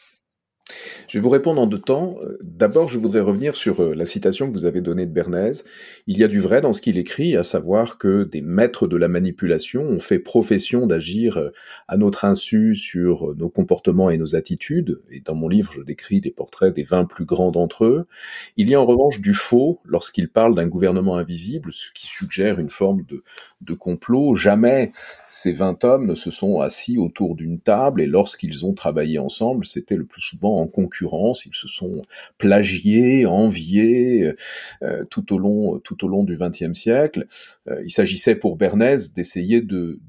Je 1.09 1.19
vais 1.19 1.23
vous 1.23 1.31
répondre 1.31 1.61
en 1.61 1.67
deux 1.67 1.79
temps. 1.79 2.17
D'abord, 2.43 2.89
je 2.89 2.99
voudrais 2.99 3.21
revenir 3.21 3.57
sur 3.57 3.83
euh, 3.83 3.95
la 3.95 4.07
citation 4.07 4.49
que 4.49 4.53
vous 4.53 4.65
avez 4.65 4.81
donnée 4.81 5.07
de 5.07 5.13
Bernays. 5.13 5.65
Il 6.07 6.19
y 6.19 6.25
a 6.25 6.29
du 6.29 6.41
vrai 6.41 6.61
dans 6.61 6.73
ce 6.73 6.81
qu'il 6.81 6.99
écrit, 6.99 7.37
à 7.37 7.43
savoir 7.43 7.99
que 7.99 8.25
des 8.25 8.41
maîtres 8.41 8.87
de 8.87 8.97
la 8.97 9.09
manipulation 9.09 9.83
ont 9.83 10.01
fait 10.01 10.19
profession 10.19 10.87
d'agir 10.87 11.37
euh, 11.37 11.51
à 11.89 11.97
notre 11.97 12.25
insu 12.25 12.75
sur 12.75 13.31
euh, 13.31 13.35
nos 13.39 13.49
comportements 13.49 14.11
et 14.11 14.19
nos 14.19 14.37
attitudes. 14.37 15.01
Et 15.11 15.21
dans 15.21 15.35
mon 15.35 15.49
livre, 15.49 15.73
je 15.73 15.83
décris 15.83 16.21
des 16.21 16.31
portraits 16.31 16.75
des 16.75 16.83
20 16.83 17.05
plus 17.07 17.25
grands 17.25 17.51
d'entre 17.51 17.85
eux. 17.85 18.07
Il 18.57 18.69
y 18.69 18.75
a 18.75 18.81
en 18.81 18.87
revanche 18.87 19.21
du 19.21 19.35
faux 19.35 19.81
lorsqu'il 19.85 20.29
parle 20.29 20.55
d'un 20.55 20.67
gouvernement 20.67 21.17
invisible, 21.17 21.73
ce 21.73 21.91
qui 21.93 22.07
suggère 22.07 22.59
une 22.59 22.71
forme 22.71 23.05
de, 23.09 23.23
de 23.61 23.75
complot. 23.75 24.35
Jamais 24.35 24.93
ces 25.29 25.53
20 25.53 25.85
hommes 25.85 26.07
ne 26.07 26.15
se 26.15 26.31
sont 26.31 26.61
assis 26.61 26.99
autour 26.99 27.35
d'une 27.35 27.61
table 27.61 28.01
et 28.01 28.07
lorsqu'ils 28.07 28.65
ont 28.67 28.75
travaillé 28.75 29.19
ensemble, 29.19 29.65
c'était 29.65 29.97
le 29.97 30.05
plus 30.05 30.23
souvent 30.23 30.62
en 30.63 30.67
concurrence, 30.67 31.45
ils 31.45 31.55
se 31.55 31.69
sont 31.69 32.03
plagiés, 32.39 33.27
enviés 33.27 34.33
euh, 34.83 35.05
tout 35.11 35.33
au 35.35 35.39
long 35.39 35.79
tout 35.81 36.05
au 36.05 36.09
long 36.09 36.25
du 36.25 36.37
XXe 36.37 36.73
siècle. 36.73 37.27
Euh, 37.69 37.83
il 37.85 37.91
s'agissait 37.91 38.37
pour 38.37 38.57
Bernays 38.57 39.09
d'essayer 39.15 39.61
de, 39.61 40.01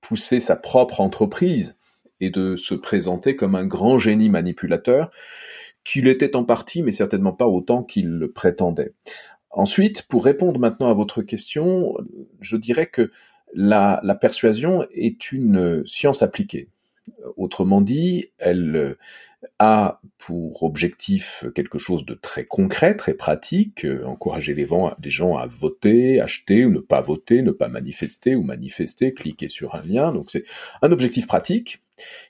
pousser 0.00 0.40
sa 0.40 0.56
propre 0.56 1.00
entreprise 1.00 1.78
et 2.20 2.30
de 2.30 2.56
se 2.56 2.74
présenter 2.74 3.36
comme 3.36 3.54
un 3.54 3.66
grand 3.66 3.98
génie 3.98 4.30
manipulateur 4.30 5.10
qu'il 5.84 6.08
était 6.08 6.36
en 6.36 6.44
partie, 6.44 6.82
mais 6.82 6.92
certainement 6.92 7.32
pas 7.32 7.46
autant 7.46 7.82
qu'il 7.82 8.08
le 8.08 8.30
prétendait. 8.30 8.94
Ensuite, 9.50 10.02
pour 10.02 10.24
répondre 10.24 10.58
maintenant 10.58 10.88
à 10.88 10.94
votre 10.94 11.22
question, 11.22 11.94
je 12.40 12.56
dirais 12.56 12.86
que 12.86 13.10
la 13.54 14.16
persuasion 14.20 14.86
est 14.92 15.30
une 15.30 15.86
science 15.86 16.22
appliquée. 16.22 16.68
Autrement 17.36 17.80
dit, 17.80 18.30
elle 18.38 18.76
euh, 18.76 18.98
a 19.58 20.00
pour 20.18 20.62
objectif 20.62 21.44
quelque 21.54 21.78
chose 21.78 22.06
de 22.06 22.14
très 22.14 22.44
concret, 22.44 22.96
très 22.96 23.14
pratique, 23.14 23.84
euh, 23.84 24.04
encourager 24.04 24.54
les, 24.54 24.66
gens 25.10 25.36
à 25.36 25.46
voter, 25.46 26.20
acheter 26.20 26.64
ou 26.64 26.70
ne 26.70 26.78
pas 26.78 27.00
voter, 27.00 27.42
ne 27.42 27.50
pas 27.50 27.68
manifester 27.68 28.36
ou 28.36 28.42
manifester, 28.42 29.14
cliquer 29.14 29.48
sur 29.48 29.74
un 29.74 29.82
lien. 29.82 30.12
Donc 30.12 30.30
c'est 30.30 30.44
un 30.80 30.92
objectif 30.92 31.26
pratique 31.26 31.82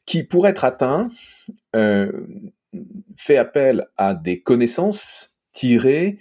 qui, 0.06 0.24
pour 0.24 0.48
être 0.48 0.64
atteint, 0.64 1.10
euh, 1.76 2.26
fait 3.16 3.36
appel 3.36 3.86
à 3.98 4.14
des 4.14 4.40
connaissances 4.40 5.36
tirées 5.52 6.18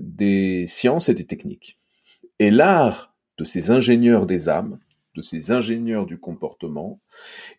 des 0.00 0.66
sciences 0.66 1.08
et 1.08 1.14
des 1.14 1.26
techniques. 1.26 1.78
Et 2.40 2.50
l'art 2.50 3.14
de 3.38 3.44
ces 3.44 3.70
ingénieurs 3.70 4.26
des 4.26 4.48
âmes, 4.48 4.80
de 5.14 5.22
ces 5.22 5.50
ingénieurs 5.50 6.06
du 6.06 6.18
comportement 6.18 7.00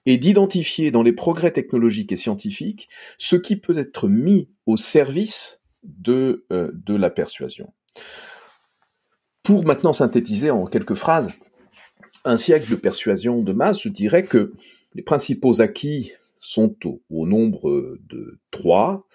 et 0.05 0.17
d'identifier 0.17 0.91
dans 0.91 1.03
les 1.03 1.13
progrès 1.13 1.51
technologiques 1.51 2.11
et 2.11 2.17
scientifiques 2.17 2.89
ce 3.17 3.35
qui 3.35 3.55
peut 3.55 3.77
être 3.77 4.07
mis 4.07 4.49
au 4.65 4.77
service 4.77 5.61
de, 5.83 6.45
euh, 6.51 6.71
de 6.73 6.95
la 6.95 7.09
persuasion. 7.09 7.73
Pour 9.43 9.65
maintenant 9.65 9.93
synthétiser 9.93 10.51
en 10.51 10.65
quelques 10.65 10.95
phrases 10.95 11.31
un 12.23 12.37
siècle 12.37 12.69
de 12.69 12.75
persuasion 12.75 13.41
de 13.41 13.51
masse, 13.51 13.81
je 13.81 13.89
dirais 13.89 14.23
que 14.23 14.53
les 14.93 15.01
principaux 15.01 15.61
acquis 15.61 16.11
sont 16.39 16.75
au, 16.85 17.01
au 17.09 17.25
nombre 17.25 17.97
de 18.07 18.39
trois. 18.51 19.07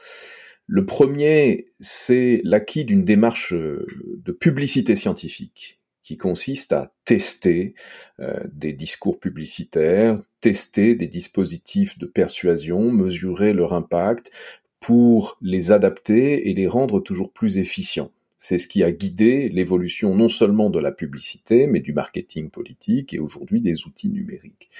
Le 0.67 0.85
premier, 0.85 1.69
c'est 1.79 2.41
l'acquis 2.43 2.85
d'une 2.85 3.05
démarche 3.05 3.55
de 3.55 4.33
publicité 4.33 4.97
scientifique 4.97 5.79
qui 6.07 6.17
consiste 6.17 6.73
à 6.73 6.93
tester 7.05 7.75
euh, 8.21 8.39
des 8.53 8.73
discours 8.73 9.19
publicitaires, 9.19 10.17
tester 10.41 10.95
des 10.95 11.09
dispositifs 11.09 11.99
de 11.99 12.07
persuasion, 12.07 12.93
mesurer 12.93 13.53
leur 13.53 13.73
impact 13.73 14.31
pour 14.79 15.37
les 15.43 15.73
adapter 15.73 16.49
et 16.49 16.55
les 16.55 16.69
rendre 16.69 17.01
toujours 17.01 17.33
plus 17.33 17.59
efficients. 17.59 18.13
C'est 18.39 18.59
ce 18.59 18.69
qui 18.69 18.85
a 18.85 18.93
guidé 18.93 19.49
l'évolution 19.49 20.15
non 20.15 20.29
seulement 20.29 20.71
de 20.71 20.79
la 20.79 20.93
publicité, 20.93 21.67
mais 21.67 21.81
du 21.81 21.93
marketing 21.93 22.51
politique 22.51 23.13
et 23.13 23.19
aujourd'hui 23.19 23.61
des 23.61 23.85
outils 23.87 24.09
numériques. 24.09 24.71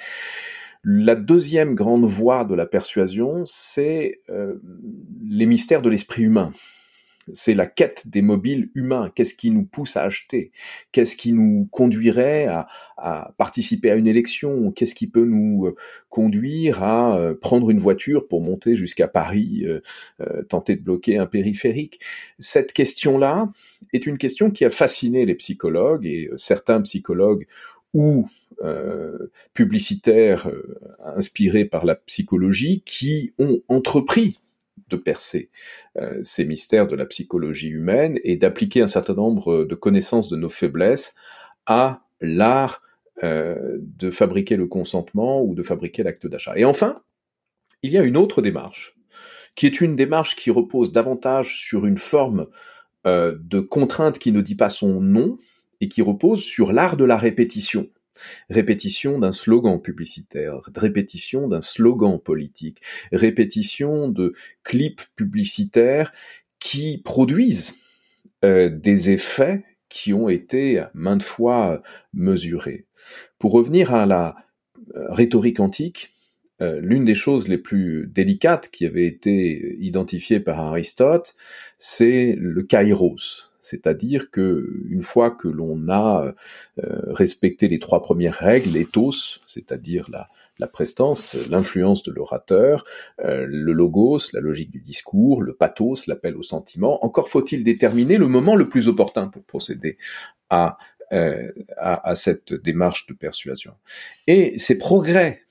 La 0.85 1.15
deuxième 1.15 1.75
grande 1.75 2.05
voie 2.05 2.45
de 2.45 2.55
la 2.55 2.65
persuasion, 2.65 3.43
c'est 3.45 4.21
euh, 4.29 4.61
les 5.29 5.45
mystères 5.45 5.81
de 5.81 5.89
l'esprit 5.89 6.23
humain 6.23 6.53
c'est 7.33 7.53
la 7.53 7.65
quête 7.65 8.07
des 8.07 8.21
mobiles 8.21 8.69
humains. 8.75 9.11
Qu'est-ce 9.13 9.33
qui 9.33 9.51
nous 9.51 9.63
pousse 9.63 9.97
à 9.97 10.03
acheter? 10.03 10.51
Qu'est-ce 10.91 11.15
qui 11.15 11.33
nous 11.33 11.67
conduirait 11.71 12.47
à, 12.47 12.67
participer 13.37 13.91
à 13.91 13.95
une 13.95 14.07
élection? 14.07 14.71
Qu'est-ce 14.71 14.95
qui 14.95 15.07
peut 15.07 15.25
nous 15.25 15.67
euh, 15.67 15.75
conduire 16.09 16.83
à 16.83 17.17
euh, 17.17 17.35
prendre 17.35 17.69
une 17.69 17.77
voiture 17.77 18.27
pour 18.27 18.41
monter 18.41 18.75
jusqu'à 18.75 19.07
Paris, 19.07 19.65
euh, 19.65 20.43
tenter 20.43 20.75
de 20.75 20.81
bloquer 20.81 21.17
un 21.17 21.25
périphérique? 21.25 21.99
Cette 22.39 22.73
question-là 22.73 23.51
est 23.93 24.05
une 24.05 24.17
question 24.17 24.49
qui 24.49 24.65
a 24.65 24.69
fasciné 24.69 25.25
les 25.25 25.35
psychologues 25.35 26.05
et 26.05 26.29
certains 26.35 26.81
psychologues 26.81 27.47
ou 27.93 28.27
publicitaires 29.53 30.49
inspirés 31.03 31.65
par 31.65 31.85
la 31.85 31.93
psychologie 31.93 32.81
qui 32.85 33.33
ont 33.37 33.61
entrepris 33.67 34.39
de 34.87 34.95
percer 34.95 35.49
euh, 35.97 36.19
ces 36.23 36.45
mystères 36.45 36.87
de 36.87 36.95
la 36.95 37.05
psychologie 37.05 37.69
humaine 37.69 38.19
et 38.23 38.35
d'appliquer 38.35 38.81
un 38.81 38.87
certain 38.87 39.13
nombre 39.13 39.63
de 39.63 39.75
connaissances 39.75 40.29
de 40.29 40.37
nos 40.37 40.49
faiblesses 40.49 41.15
à 41.65 42.03
l'art 42.21 42.81
euh, 43.23 43.77
de 43.79 44.11
fabriquer 44.11 44.55
le 44.57 44.67
consentement 44.67 45.41
ou 45.41 45.55
de 45.55 45.63
fabriquer 45.63 46.03
l'acte 46.03 46.27
d'achat. 46.27 46.53
Et 46.55 46.65
enfin, 46.65 47.01
il 47.81 47.91
y 47.91 47.97
a 47.97 48.03
une 48.03 48.15
autre 48.17 48.41
démarche, 48.41 48.95
qui 49.55 49.65
est 49.65 49.81
une 49.81 49.95
démarche 49.95 50.35
qui 50.35 50.51
repose 50.51 50.91
davantage 50.91 51.59
sur 51.59 51.85
une 51.85 51.97
forme 51.97 52.47
euh, 53.07 53.35
de 53.39 53.59
contrainte 53.59 54.19
qui 54.19 54.31
ne 54.31 54.41
dit 54.41 54.55
pas 54.55 54.69
son 54.69 55.01
nom 55.01 55.37
et 55.81 55.89
qui 55.89 56.01
repose 56.01 56.43
sur 56.43 56.71
l'art 56.73 56.95
de 56.95 57.05
la 57.05 57.17
répétition. 57.17 57.87
Répétition 58.49 59.19
d'un 59.19 59.31
slogan 59.31 59.81
publicitaire, 59.81 60.59
répétition 60.75 61.47
d'un 61.47 61.61
slogan 61.61 62.19
politique, 62.19 62.81
répétition 63.11 64.09
de 64.09 64.33
clips 64.63 65.03
publicitaires 65.15 66.11
qui 66.59 66.97
produisent 66.97 67.75
euh, 68.43 68.69
des 68.69 69.11
effets 69.11 69.63
qui 69.89 70.13
ont 70.13 70.29
été 70.29 70.83
maintes 70.93 71.23
fois 71.23 71.81
mesurés. 72.13 72.85
Pour 73.39 73.51
revenir 73.51 73.93
à 73.93 74.05
la 74.05 74.35
euh, 74.95 75.05
rhétorique 75.09 75.59
antique, 75.59 76.13
euh, 76.61 76.79
l'une 76.81 77.05
des 77.05 77.13
choses 77.13 77.47
les 77.47 77.57
plus 77.57 78.07
délicates 78.07 78.69
qui 78.69 78.85
avait 78.85 79.05
été 79.05 79.77
identifiée 79.79 80.39
par 80.39 80.59
Aristote, 80.59 81.35
c'est 81.77 82.35
le 82.37 82.63
kairos, 82.63 83.51
c'est-à-dire 83.67 84.31
que 84.31 84.81
une 84.87 85.01
fois 85.01 85.29
que 85.29 85.49
l'on 85.49 85.89
a 85.89 86.33
euh, 86.81 87.01
respecté 87.07 87.67
les 87.67 87.79
trois 87.79 88.01
premières 88.01 88.35
règles, 88.35 88.71
l'éthos, 88.71 89.41
c'est-à-dire 89.45 90.09
la, 90.09 90.67
prestance, 90.67 91.35
l'influence 91.49 92.01
de 92.03 92.13
l'orateur, 92.13 92.85
euh, 93.25 93.45
le 93.45 93.73
logos, 93.73 94.31
la 94.31 94.39
logique 94.39 94.71
du 94.71 94.79
discours, 94.79 95.41
le 95.41 95.53
pathos, 95.53 96.07
l'appel 96.07 96.37
au 96.37 96.43
sentiment. 96.43 97.03
Encore 97.03 97.27
faut-il 97.27 97.65
déterminer 97.65 98.17
le 98.17 98.27
moment 98.27 98.55
le 98.55 98.69
plus 98.69 98.87
opportun 98.87 99.27
pour 99.27 99.43
procéder 99.43 99.97
à, 100.49 100.77
euh, 101.11 101.51
cette 102.15 102.53
démarche 102.53 103.05
de 103.07 103.13
persuasion. 103.13 103.73
Et 104.27 104.57
ces 104.59 104.77
progrès 104.77 105.41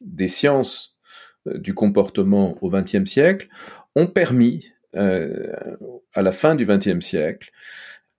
des 0.00 0.28
sciences 0.28 0.96
du 1.44 1.74
comportement 1.74 2.56
au 2.60 2.70
XXe 2.70 3.04
siècle 3.04 3.48
ont 3.96 4.06
permis 4.06 4.70
à 4.96 6.22
la 6.22 6.32
fin 6.32 6.54
du 6.54 6.66
XXe 6.66 7.04
siècle 7.04 7.52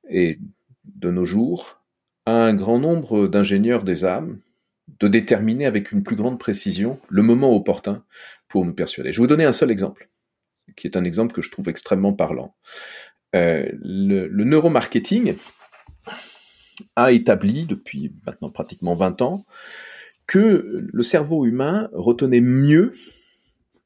et 0.10 0.40
de 0.86 1.12
nos 1.12 1.26
jours, 1.26 1.82
à 2.26 2.32
un 2.32 2.54
grand 2.54 2.80
nombre 2.80 3.28
d'ingénieurs 3.28 3.84
des 3.84 4.06
âmes 4.06 4.40
de 5.00 5.08
déterminer 5.08 5.66
avec 5.66 5.92
une 5.92 6.04
plus 6.04 6.16
grande 6.16 6.40
précision 6.40 7.00
le 7.10 7.22
moment 7.22 7.56
opportun 7.56 8.04
pour 8.48 8.66
nous 8.66 8.74
persuader. 8.74 9.12
Je 9.12 9.18
vais 9.18 9.24
vous 9.24 9.28
donner 9.28 9.46
un 9.46 9.52
seul 9.52 9.72
exemple, 9.72 10.10
qui 10.76 10.88
est 10.88 10.98
un 10.98 11.04
exemple 11.04 11.34
que 11.34 11.42
je 11.42 11.52
trouve 11.52 11.70
extrêmement 11.70 12.14
parlant. 12.14 12.56
Euh, 13.36 13.70
le, 13.82 14.28
le, 14.28 14.44
neuromarketing 14.46 15.36
a 16.96 17.12
établi 17.12 17.66
depuis 17.66 18.14
maintenant 18.26 18.50
pratiquement 18.50 18.94
20 18.94 19.22
ans 19.22 19.46
que 20.28 20.88
le 20.94 21.04
cerveau 21.04 21.46
humain 21.46 21.90
retenait 21.92 22.42
mieux 22.42 22.94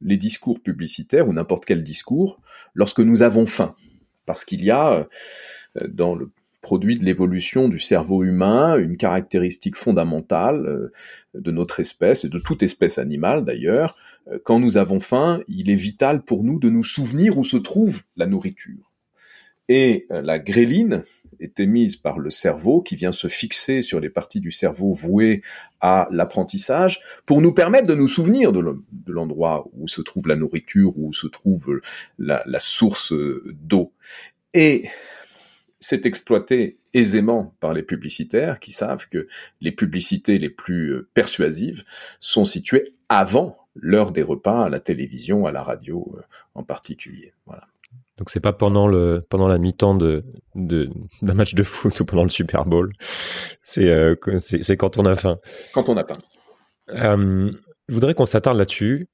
les 0.02 0.18
discours 0.18 0.60
publicitaires 0.62 1.28
ou 1.28 1.34
n'importe 1.34 1.66
quel 1.66 1.84
discours 1.84 2.40
lorsque 2.74 3.00
nous 3.00 3.22
avons 3.22 3.46
faim. 3.46 3.76
Parce 4.26 4.46
qu'il 4.46 4.64
y 4.64 4.72
a 4.72 5.08
euh, 5.78 5.88
dans 5.88 6.16
le 6.16 6.32
produit 6.62 6.98
de 6.98 7.04
l'évolution 7.04 7.70
du 7.70 7.80
cerveau 7.80 8.24
humain 8.24 8.78
une 8.78 8.96
caractéristique 8.96 9.76
fondamentale 9.76 10.66
euh, 10.66 10.92
de 11.34 11.52
notre 11.52 11.80
espèce 11.80 12.24
et 12.24 12.30
de 12.30 12.40
toute 12.40 12.64
espèce 12.64 12.98
animale 12.98 13.46
d'ailleurs. 13.46 13.96
Euh, 14.30 14.40
quand 14.44 14.60
nous 14.60 14.78
avons 14.78 15.00
faim, 15.00 15.42
il 15.48 15.70
est 15.70 15.76
vital 15.76 16.24
pour 16.24 16.44
nous 16.44 16.60
de 16.60 16.70
nous 16.70 16.84
souvenir 16.84 17.38
où 17.38 17.44
se 17.44 17.58
trouve 17.58 18.02
la 18.16 18.28
nourriture. 18.28 18.92
Et 19.70 20.06
la 20.10 20.38
gréline, 20.38 21.06
est 21.42 21.60
émise 21.60 21.96
par 21.96 22.20
le 22.20 22.30
cerveau 22.30 22.82
qui 22.82 22.96
vient 22.96 23.12
se 23.12 23.28
fixer 23.28 23.82
sur 23.82 24.00
les 24.00 24.10
parties 24.10 24.40
du 24.40 24.52
cerveau 24.52 24.94
vouées 24.94 25.42
à 25.80 26.08
l'apprentissage 26.12 27.02
pour 27.26 27.42
nous 27.42 27.54
permettre 27.54 27.88
de 27.88 27.96
nous 27.96 28.08
souvenir 28.08 28.52
de 28.54 28.62
l'endroit 29.08 29.68
où 29.74 29.88
se 29.88 30.02
trouve 30.02 30.28
la 30.28 30.36
nourriture, 30.36 30.98
où 30.98 31.12
se 31.14 31.28
trouve 31.28 31.82
la, 32.20 32.44
la 32.46 32.60
source 32.60 33.14
d'eau. 33.14 33.92
Et 34.54 34.90
c'est 35.80 36.06
exploité 36.06 36.78
aisément 36.94 37.56
par 37.60 37.74
les 37.74 37.84
publicitaires 37.84 38.60
qui 38.60 38.72
savent 38.72 39.08
que 39.10 39.28
les 39.62 39.72
publicités 39.72 40.38
les 40.38 40.50
plus 40.50 41.06
persuasives 41.14 41.84
sont 42.20 42.46
situées 42.46 42.94
avant 43.10 43.58
l'heure 43.76 44.12
des 44.12 44.22
repas 44.22 44.66
à 44.66 44.70
la 44.70 44.80
télévision, 44.80 45.46
à 45.46 45.52
la 45.52 45.64
radio 45.64 46.14
euh, 46.18 46.22
en 46.56 46.64
particulier. 46.64 47.34
Voilà. 47.46 47.64
Donc 48.22 48.30
c'est 48.30 48.40
pas 48.40 48.54
pendant 48.54 48.88
le 48.88 49.26
pendant 49.32 49.48
la 49.48 49.58
mi-temps 49.58 49.96
de 49.96 50.24
d'un 50.54 51.34
match 51.34 51.56
de 51.56 51.64
foot 51.64 52.00
ou 52.02 52.06
pendant 52.06 52.22
le 52.22 52.30
Super 52.30 52.66
Bowl. 52.66 52.94
C'est 53.64 53.90
euh, 53.90 54.14
c'est 54.38 54.78
quand 54.78 55.00
on 55.00 55.08
a 55.08 55.16
faim. 55.16 55.40
Quand 55.74 55.90
on 55.90 55.98
a 55.98 56.04
faim. 56.04 56.20
Euh, 56.90 57.52
je 57.88 57.94
voudrais 57.96 58.14
qu'on 58.14 58.28
s'attarde 58.28 58.60
là-dessus 58.60 59.10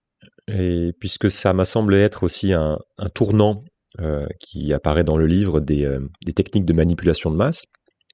et 0.49 0.91
puisque 0.99 1.31
ça 1.31 1.53
m'a 1.53 1.63
semblé 1.63 1.99
être 1.99 2.23
aussi 2.23 2.51
un, 2.51 2.79
un 2.97 3.07
tournant 3.07 3.63
euh, 4.01 4.27
qui 4.41 4.73
apparaît 4.73 5.05
dans 5.05 5.15
le 5.15 5.25
livre 5.25 5.61
des, 5.61 5.89
des 6.25 6.33
techniques 6.33 6.65
de 6.65 6.73
manipulation 6.73 7.31
de 7.31 7.37
masse 7.37 7.63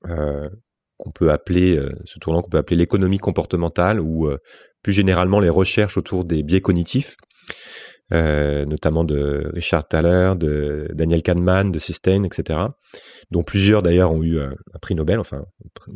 qu'on 0.04 1.12
peut 1.12 1.32
appeler 1.32 1.84
ce 2.06 2.20
tournant 2.20 2.44
qu'on 2.44 2.52
peut 2.52 2.60
appeler 2.60 2.78
l'économie 2.78 3.18
comportementale 3.18 4.00
ou 4.00 4.30
plus 4.84 4.94
généralement 4.94 5.40
les 5.40 5.50
recherches 5.50 5.98
autour 5.98 6.24
des 6.24 6.44
biais 6.44 6.62
cognitifs. 6.62 7.16
Euh, 8.12 8.66
notamment 8.66 9.04
de 9.04 9.50
Richard 9.54 9.88
Thaler, 9.88 10.34
de 10.38 10.88
Daniel 10.94 11.24
Kahneman, 11.24 11.72
de 11.72 11.80
Sustain, 11.80 12.24
etc., 12.24 12.60
dont 13.32 13.44
plusieurs 13.44 13.82
d'ailleurs 13.82 14.12
ont 14.12 14.22
eu 14.22 14.38
euh, 14.38 14.52
un 14.74 14.80
prix 14.80 14.94
Nobel, 14.94 15.20
enfin 15.20 15.46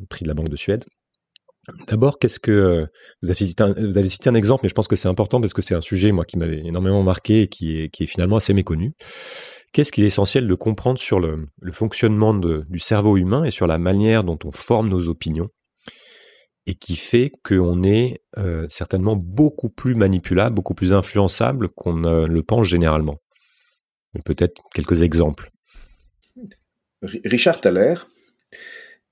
prix 0.10 0.24
de 0.24 0.28
la 0.28 0.34
Banque 0.34 0.50
de 0.50 0.56
Suède. 0.56 0.86
D'abord, 1.90 2.18
qu'est-ce 2.18 2.40
que 2.40 2.52
euh, 2.52 2.86
vous 3.22 3.30
avez, 3.30 3.46
cité 3.46 3.62
un, 3.62 3.74
vous 3.74 3.98
avez 3.98 4.08
cité 4.08 4.30
un 4.30 4.36
exemple, 4.36 4.62
mais 4.64 4.70
je 4.70 4.74
pense 4.74 4.88
que 4.88 4.96
c'est 4.96 5.10
important 5.10 5.42
parce 5.42 5.54
que 5.54 5.62
c'est 5.62 5.76
un 5.76 5.82
sujet 5.82 6.14
moi 6.14 6.24
qui 6.24 6.38
m'avait 6.38 6.66
énormément 6.66 7.04
marqué 7.04 7.42
et 7.42 7.48
qui 7.50 7.78
est, 7.82 8.06
finalement 8.06 8.38
assez 8.38 8.54
méconnu. 8.54 8.94
Qu'est-ce 9.74 9.92
qu'il 9.92 10.06
est 10.06 10.08
essentiel 10.08 10.48
de 10.48 10.56
comprendre 10.56 10.98
sur 10.98 11.20
le, 11.20 11.50
fonctionnement 11.74 12.34
du 12.34 12.80
cerveau 12.80 13.18
humain 13.18 13.44
et 13.44 13.52
sur 13.52 13.68
la 13.68 13.78
manière 13.78 14.24
dont 14.24 14.40
on 14.46 14.52
forme 14.52 14.88
nos 14.88 15.10
opinions? 15.10 15.50
Et 16.68 16.76
qui 16.76 16.98
fait 16.98 17.32
qu'on 17.44 17.82
est 17.84 18.22
euh, 18.38 18.68
certainement 18.70 19.16
beaucoup 19.16 19.70
plus 19.70 19.96
manipulable, 19.96 20.54
beaucoup 20.54 20.76
plus 20.76 20.92
influençable 20.92 21.70
qu'on 21.70 21.94
ne 21.94 22.26
le 22.26 22.44
pense 22.44 22.68
généralement. 22.68 23.22
Peut-être 24.26 24.62
quelques 24.74 25.02
exemples. 25.02 25.50
Richard 27.02 27.62
Thaler 27.62 27.96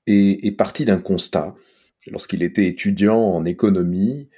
est, 0.06 0.58
parti 0.58 0.84
d'un 0.84 1.00
constat. 1.00 1.56
Lorsqu'il 2.08 2.44
était 2.44 2.68
étudiant 2.68 3.20
en 3.20 3.46
économie, 3.46 4.30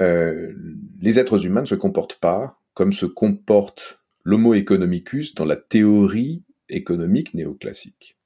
euh, 0.00 0.52
les 1.00 1.18
êtres 1.18 1.46
humains 1.46 1.62
ne 1.62 1.66
se 1.66 1.74
comportent 1.74 2.18
pas 2.20 2.60
comme 2.74 2.92
se 2.92 3.06
comporte 3.06 4.02
l'homo 4.24 4.54
economicus 4.54 5.34
dans 5.34 5.44
la 5.44 5.56
théorie 5.56 6.42
économique 6.68 7.32
néoclassique. 7.32 8.18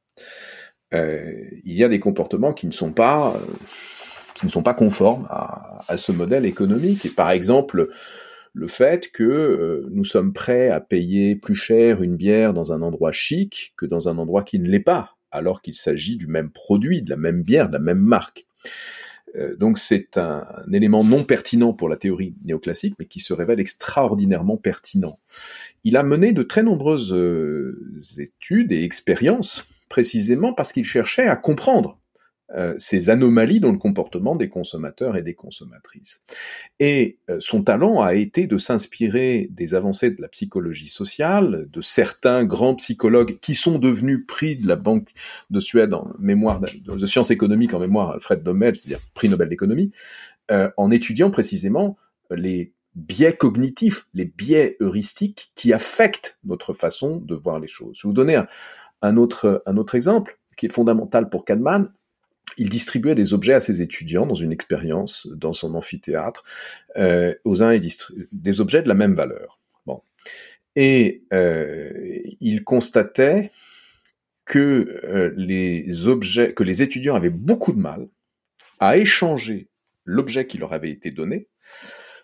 Euh, 0.94 1.44
il 1.64 1.76
y 1.76 1.85
a 1.85 1.88
des 1.88 2.00
comportements 2.00 2.53
qui 2.53 2.66
ne 2.66 2.72
sont 2.72 2.92
pas 2.92 3.40
ne 4.46 4.50
sont 4.50 4.62
pas 4.62 4.74
conformes 4.74 5.26
à, 5.31 5.96
ce 5.96 6.12
modèle 6.12 6.46
économique. 6.46 7.07
Et 7.07 7.11
par 7.11 7.31
exemple, 7.31 7.88
le 8.53 8.66
fait 8.66 9.11
que 9.11 9.24
euh, 9.24 9.88
nous 9.92 10.05
sommes 10.05 10.33
prêts 10.33 10.70
à 10.70 10.81
payer 10.81 11.37
plus 11.37 11.55
cher 11.55 12.03
une 12.03 12.16
bière 12.16 12.53
dans 12.53 12.72
un 12.72 12.83
endroit 12.83 13.12
chic 13.12 13.74
que 13.76 13.87
dans 13.87 14.09
un 14.09 14.18
endroit 14.18 14.42
qui 14.42 14.59
ne 14.59 14.68
l'est 14.68 14.81
pas, 14.81 15.16
alors 15.31 15.62
qu'il 15.62 15.76
s'agit 15.76 16.16
du 16.16 16.26
même 16.26 16.50
produit, 16.50 17.03
de 17.03 17.11
la 17.11 17.16
même 17.16 17.42
bière, 17.42 17.68
de 17.68 17.74
la 17.74 17.79
même 17.79 17.98
marque. 17.98 18.46
Euh, 19.37 19.55
donc 19.57 19.79
c'est 19.79 20.18
un, 20.18 20.44
un, 20.66 20.72
élément 20.72 21.05
non 21.05 21.22
pertinent 21.22 21.72
pour 21.72 21.88
la 21.88 21.96
théorie 21.96 22.35
néoclassique, 22.44 22.96
mais 22.98 23.07
qui 23.07 23.20
se 23.20 23.33
révèle 23.33 23.61
extraordinairement 23.61 24.57
pertinent. 24.57 25.18
Il 25.85 25.96
a 25.96 26.03
mené 26.03 26.33
de 26.33 26.42
très 26.42 26.64
nombreuses 26.64 27.14
études 28.18 28.72
et 28.72 28.83
expériences 28.83 29.66
précisément 29.88 30.55
parce 30.55 30.72
qu'il 30.72 30.85
cherchait 30.85 31.29
à 31.29 31.37
comprendre 31.37 31.99
euh, 32.56 32.74
ces 32.78 33.10
anomalies 33.10 33.60
dans 33.60 33.70
le 33.70 33.78
comportement 33.78 34.34
des 34.34 34.48
consommateurs 34.48 35.16
et 35.16 35.22
des 35.22 35.34
consommatrices. 35.34 36.20
Et 36.80 37.18
euh, 37.30 37.36
son 37.38 37.62
talent 37.62 38.00
a 38.00 38.14
été 38.14 38.48
de 38.48 38.58
s'inspirer 38.58 39.48
des 39.52 39.74
avancées 39.74 40.10
de 40.10 40.20
la 40.20 40.26
psychologie 40.26 40.88
sociale, 40.88 41.68
de 41.70 41.80
certains 41.80 42.44
grands 42.44 42.74
psychologues 42.74 43.38
qui 43.38 43.54
sont 43.54 43.78
devenus 43.78 44.26
prix 44.26 44.56
de 44.56 44.66
la 44.66 44.74
Banque 44.74 45.10
de 45.50 45.60
Suède 45.60 45.94
en 45.94 46.10
mémoire 46.18 46.60
de, 46.60 47.06
sciences 47.06 47.30
économiques 47.30 47.72
en 47.72 47.78
mémoire 47.78 48.10
Alfred 48.10 48.44
Nobel, 48.44 48.74
c'est-à-dire 48.74 49.00
prix 49.14 49.28
Nobel 49.28 49.48
d'économie, 49.48 49.92
euh, 50.50 50.70
en 50.76 50.90
étudiant 50.90 51.30
précisément 51.30 51.96
les 52.32 52.72
biais 52.96 53.36
cognitifs, 53.36 54.08
les 54.12 54.24
biais 54.24 54.76
heuristiques 54.80 55.52
qui 55.54 55.72
affectent 55.72 56.38
notre 56.42 56.72
façon 56.72 57.18
de 57.18 57.36
voir 57.36 57.60
les 57.60 57.68
choses. 57.68 57.96
Je 57.96 58.08
vais 58.08 58.10
vous 58.10 58.14
donner 58.14 58.34
un, 58.34 58.48
un 59.02 59.16
autre, 59.16 59.62
un 59.66 59.76
autre 59.76 59.94
exemple 59.94 60.40
qui 60.56 60.66
est 60.66 60.72
fondamental 60.72 61.30
pour 61.30 61.44
Kahneman, 61.44 61.92
il 62.56 62.68
distribuait 62.68 63.14
des 63.14 63.32
objets 63.32 63.54
à 63.54 63.60
ses 63.60 63.82
étudiants 63.82 64.26
dans 64.26 64.34
une 64.34 64.52
expérience 64.52 65.26
dans 65.28 65.52
son 65.52 65.74
amphithéâtre, 65.74 66.44
euh, 66.96 67.34
aux 67.44 67.62
uns 67.62 67.78
des 68.32 68.60
objets 68.60 68.82
de 68.82 68.88
la 68.88 68.94
même 68.94 69.14
valeur. 69.14 69.58
Bon. 69.86 70.02
Et 70.76 71.24
euh, 71.32 72.20
il 72.40 72.64
constatait 72.64 73.50
que 74.44 75.00
euh, 75.04 75.32
les 75.36 76.08
objets, 76.08 76.54
que 76.54 76.64
les 76.64 76.82
étudiants 76.82 77.14
avaient 77.14 77.30
beaucoup 77.30 77.72
de 77.72 77.78
mal 77.78 78.08
à 78.80 78.96
échanger 78.96 79.68
l'objet 80.04 80.46
qui 80.46 80.58
leur 80.58 80.72
avait 80.72 80.90
été 80.90 81.10
donné 81.10 81.48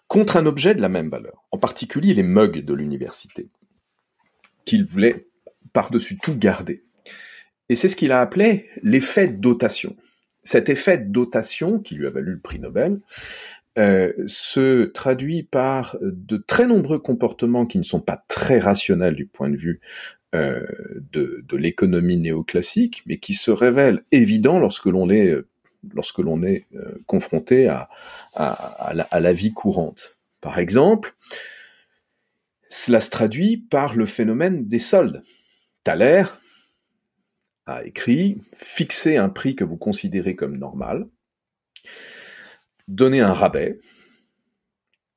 contre 0.09 0.37
un 0.37 0.47
objet 0.47 0.75
de 0.75 0.81
la 0.81 0.89
même 0.89 1.09
valeur. 1.09 1.47
En 1.51 1.59
particulier 1.59 2.15
les 2.15 2.23
mugs 2.23 2.65
de 2.65 2.75
l'université, 2.75 3.49
qu'ils 4.65 4.85
voulaient 4.85 5.27
par-dessus 5.73 6.17
tout 6.17 6.37
garder. 6.37 6.85
Et 7.69 7.75
c'est 7.75 7.89
ce 7.89 7.97
qu'il 7.97 8.13
a 8.13 8.21
appelé 8.21 8.69
l'effet 8.83 9.29
dotation. 9.29 9.97
Cet 10.47 10.69
effet 10.69 10.99
de 10.99 11.11
dotation, 11.11 11.81
qui 11.81 11.97
lui 11.97 12.07
a 12.07 12.11
valu 12.11 12.35
le 12.35 12.39
prix 12.39 12.61
Nobel, 12.61 13.01
euh, 13.79 14.13
se 14.27 14.85
traduit 14.85 15.43
par 15.43 15.99
de 16.01 16.37
très 16.37 16.69
nombreux 16.69 17.01
comportements 17.01 17.67
qui 17.67 17.79
ne 17.79 17.83
sont 17.83 18.01
pas 18.01 18.25
très 18.29 18.61
rationnels 18.61 19.17
du 19.17 19.27
point 19.27 19.51
de 19.51 19.57
vue 19.57 19.81
euh, 20.37 20.65
de, 21.13 21.45
l'économie 21.57 22.17
néoclassique, 22.17 23.03
mais 23.07 23.19
qui 23.19 23.35
se 23.35 23.51
révèlent 23.51 24.05
évidents 24.13 24.61
lorsque 24.61 24.87
l'on 24.87 25.11
est 25.11 25.35
lorsque 25.95 26.19
l'on 26.19 26.43
est 26.45 26.67
euh, 26.77 27.03
confronté 27.07 27.67
à, 27.67 27.89
la, 28.37 29.03
à, 29.11 29.21
la, 29.21 29.33
vie 29.33 29.53
courante. 29.53 30.19
Par 30.41 30.61
exemple, 30.61 31.17
cela 32.69 33.01
se 33.01 33.11
traduit 33.11 33.57
par 33.57 33.97
le 33.97 34.07
phénomène 34.07 34.69
des 34.69 34.79
soldes. 34.79 35.23
Thaler, 35.83 36.25
a 37.67 37.85
écrit, 37.85 38.41
fixer 38.55 39.17
un 39.17 39.29
prix 39.29 39.57
que 39.57 39.65
vous 39.65 39.77
considérez 39.77 40.37
comme 40.37 40.57
normal, 40.57 41.09
donner 42.89 43.21
un 43.21 43.33
rabais, 43.33 43.81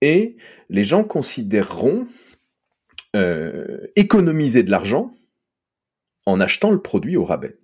et 0.02 0.38
les 0.70 0.84
gens 0.84 1.04
considéreront 1.04 2.08
euh, 3.16 3.88
économiser 3.96 4.64
de 4.64 4.72
l'argent 4.72 5.14
en 6.26 6.40
achetant 6.40 6.72
le 6.72 6.82
produit 6.82 7.18
au 7.18 7.26
rabais. 7.26 7.58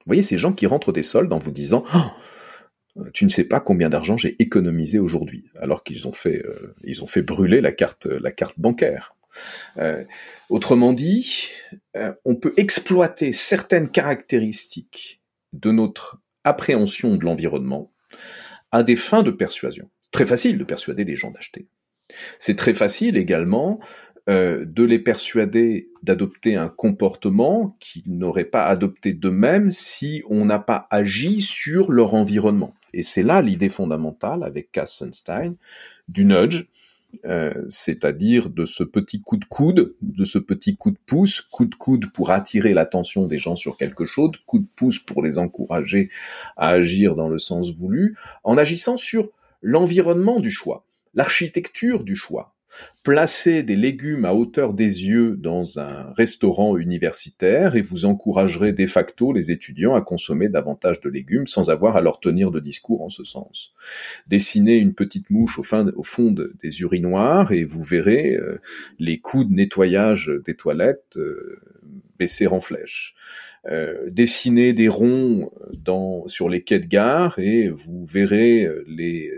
Vous 0.00 0.06
voyez 0.06 0.22
ces 0.22 0.38
gens 0.38 0.52
qui 0.52 0.66
rentrent 0.66 0.92
des 0.92 1.02
soldes 1.02 1.32
en 1.32 1.38
vous 1.38 1.50
disant 1.50 1.84
oh, 1.94 3.02
tu 3.12 3.24
ne 3.24 3.30
sais 3.30 3.48
pas 3.48 3.60
combien 3.60 3.88
d'argent 3.88 4.16
j'ai 4.16 4.40
économisé 4.40 4.98
aujourd'hui, 4.98 5.50
alors 5.56 5.82
qu'ils 5.82 6.08
ont 6.08 6.12
fait 6.12 6.44
euh, 6.44 6.74
ont 7.02 7.06
fait 7.06 7.22
brûler 7.22 7.60
la 7.60 7.72
carte 7.72 8.08
bancaire. 8.58 9.14
Euh, 9.78 10.04
autrement 10.48 10.92
dit, 10.92 11.50
euh, 11.96 12.12
on 12.24 12.36
peut 12.36 12.54
exploiter 12.56 13.32
certaines 13.32 13.90
caractéristiques 13.90 15.22
de 15.52 15.70
notre 15.70 16.20
appréhension 16.44 17.16
de 17.16 17.24
l'environnement 17.24 17.92
à 18.70 18.82
des 18.82 18.96
fins 18.96 19.22
de 19.22 19.30
persuasion. 19.30 19.90
Très 20.10 20.26
facile 20.26 20.58
de 20.58 20.64
persuader 20.64 21.04
les 21.04 21.16
gens 21.16 21.30
d'acheter. 21.30 21.68
C'est 22.38 22.56
très 22.56 22.74
facile 22.74 23.16
également 23.16 23.80
euh, 24.28 24.64
de 24.66 24.84
les 24.84 24.98
persuader 24.98 25.88
d'adopter 26.02 26.56
un 26.56 26.68
comportement 26.68 27.76
qu'ils 27.80 28.16
n'auraient 28.18 28.44
pas 28.44 28.66
adopté 28.66 29.12
d'eux-mêmes 29.14 29.70
si 29.70 30.22
on 30.28 30.44
n'a 30.44 30.58
pas 30.58 30.86
agi 30.90 31.42
sur 31.42 31.90
leur 31.90 32.14
environnement. 32.14 32.74
Et 32.92 33.02
c'est 33.02 33.22
là 33.22 33.42
l'idée 33.42 33.68
fondamentale 33.68 34.44
avec 34.44 34.70
Kassenstein 34.70 35.56
du 36.08 36.24
nudge, 36.24 36.68
euh, 37.24 37.52
c'est-à-dire 37.68 38.48
de 38.48 38.64
ce 38.64 38.84
petit 38.84 39.20
coup 39.20 39.36
de 39.36 39.44
coude, 39.44 39.94
de 40.02 40.24
ce 40.24 40.38
petit 40.38 40.76
coup 40.76 40.90
de 40.90 40.98
pouce, 41.06 41.40
coup 41.40 41.66
de 41.66 41.74
coude 41.74 42.10
pour 42.12 42.30
attirer 42.30 42.74
l'attention 42.74 43.26
des 43.26 43.38
gens 43.38 43.56
sur 43.56 43.76
quelque 43.76 44.04
chose, 44.04 44.32
coup 44.46 44.58
de 44.58 44.66
pouce 44.76 44.98
pour 44.98 45.22
les 45.22 45.38
encourager 45.38 46.10
à 46.56 46.68
agir 46.68 47.14
dans 47.14 47.28
le 47.28 47.38
sens 47.38 47.72
voulu, 47.72 48.16
en 48.44 48.56
agissant 48.56 48.96
sur 48.96 49.30
l'environnement 49.62 50.40
du 50.40 50.50
choix, 50.50 50.84
l'architecture 51.14 52.04
du 52.04 52.16
choix, 52.16 52.51
Placez 53.02 53.64
des 53.64 53.74
légumes 53.74 54.24
à 54.24 54.32
hauteur 54.32 54.74
des 54.74 55.04
yeux 55.04 55.36
dans 55.36 55.80
un 55.80 56.12
restaurant 56.12 56.76
universitaire 56.76 57.74
et 57.74 57.82
vous 57.82 58.04
encouragerez 58.04 58.72
de 58.72 58.86
facto 58.86 59.32
les 59.32 59.50
étudiants 59.50 59.96
à 59.96 60.02
consommer 60.02 60.48
davantage 60.48 61.00
de 61.00 61.08
légumes 61.08 61.48
sans 61.48 61.68
avoir 61.68 61.96
à 61.96 62.00
leur 62.00 62.20
tenir 62.20 62.52
de 62.52 62.60
discours 62.60 63.02
en 63.02 63.08
ce 63.08 63.24
sens. 63.24 63.74
Dessinez 64.28 64.76
une 64.76 64.94
petite 64.94 65.30
mouche 65.30 65.58
au, 65.58 65.64
fond 65.64 66.30
des 66.30 66.80
urinoirs 66.80 67.50
et 67.50 67.64
vous 67.64 67.82
verrez 67.82 68.36
euh, 68.36 68.60
les 69.00 69.18
coûts 69.18 69.44
de 69.44 69.52
nettoyage 69.52 70.30
des 70.44 70.54
toilettes 70.54 71.16
euh, 71.16 71.60
baisser 72.20 72.46
en 72.46 72.60
flèche. 72.60 73.16
Euh, 73.66 74.10
dessinez 74.10 74.72
des 74.72 74.88
ronds 74.88 75.50
sur 76.28 76.48
les 76.48 76.62
quais 76.62 76.78
de 76.78 76.86
gare 76.86 77.40
et 77.40 77.68
vous 77.68 78.04
verrez 78.04 78.68
les 78.86 79.32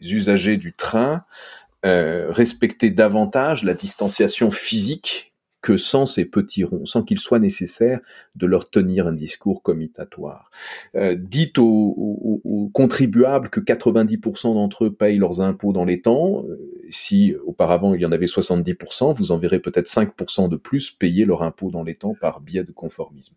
usagers 0.00 0.56
du 0.56 0.72
train 0.72 1.24
respecter 1.84 2.90
davantage 2.90 3.62
la 3.64 3.74
distanciation 3.74 4.50
physique 4.50 5.33
que 5.64 5.78
sans 5.78 6.04
ces 6.04 6.26
petits 6.26 6.62
ronds, 6.62 6.84
sans 6.84 7.02
qu'il 7.02 7.18
soit 7.18 7.38
nécessaire 7.38 8.00
de 8.36 8.44
leur 8.44 8.68
tenir 8.68 9.06
un 9.06 9.14
discours 9.14 9.62
commitatoire. 9.62 10.50
Euh, 10.94 11.16
dites 11.18 11.56
aux, 11.56 12.42
aux, 12.44 12.68
contribuables 12.74 13.48
que 13.48 13.60
90% 13.60 14.52
d'entre 14.52 14.84
eux 14.84 14.92
payent 14.92 15.16
leurs 15.16 15.40
impôts 15.40 15.72
dans 15.72 15.86
les 15.86 16.02
temps. 16.02 16.44
Euh, 16.46 16.58
si 16.90 17.34
auparavant 17.46 17.94
il 17.94 18.02
y 18.02 18.04
en 18.04 18.12
avait 18.12 18.26
70%, 18.26 19.14
vous 19.14 19.32
en 19.32 19.38
verrez 19.38 19.58
peut-être 19.58 19.88
5% 19.88 20.50
de 20.50 20.56
plus 20.56 20.90
payer 20.90 21.24
leurs 21.24 21.42
impôts 21.42 21.70
dans 21.70 21.82
les 21.82 21.94
temps 21.94 22.14
par 22.20 22.42
biais 22.42 22.64
de 22.64 22.72
conformisme. 22.72 23.34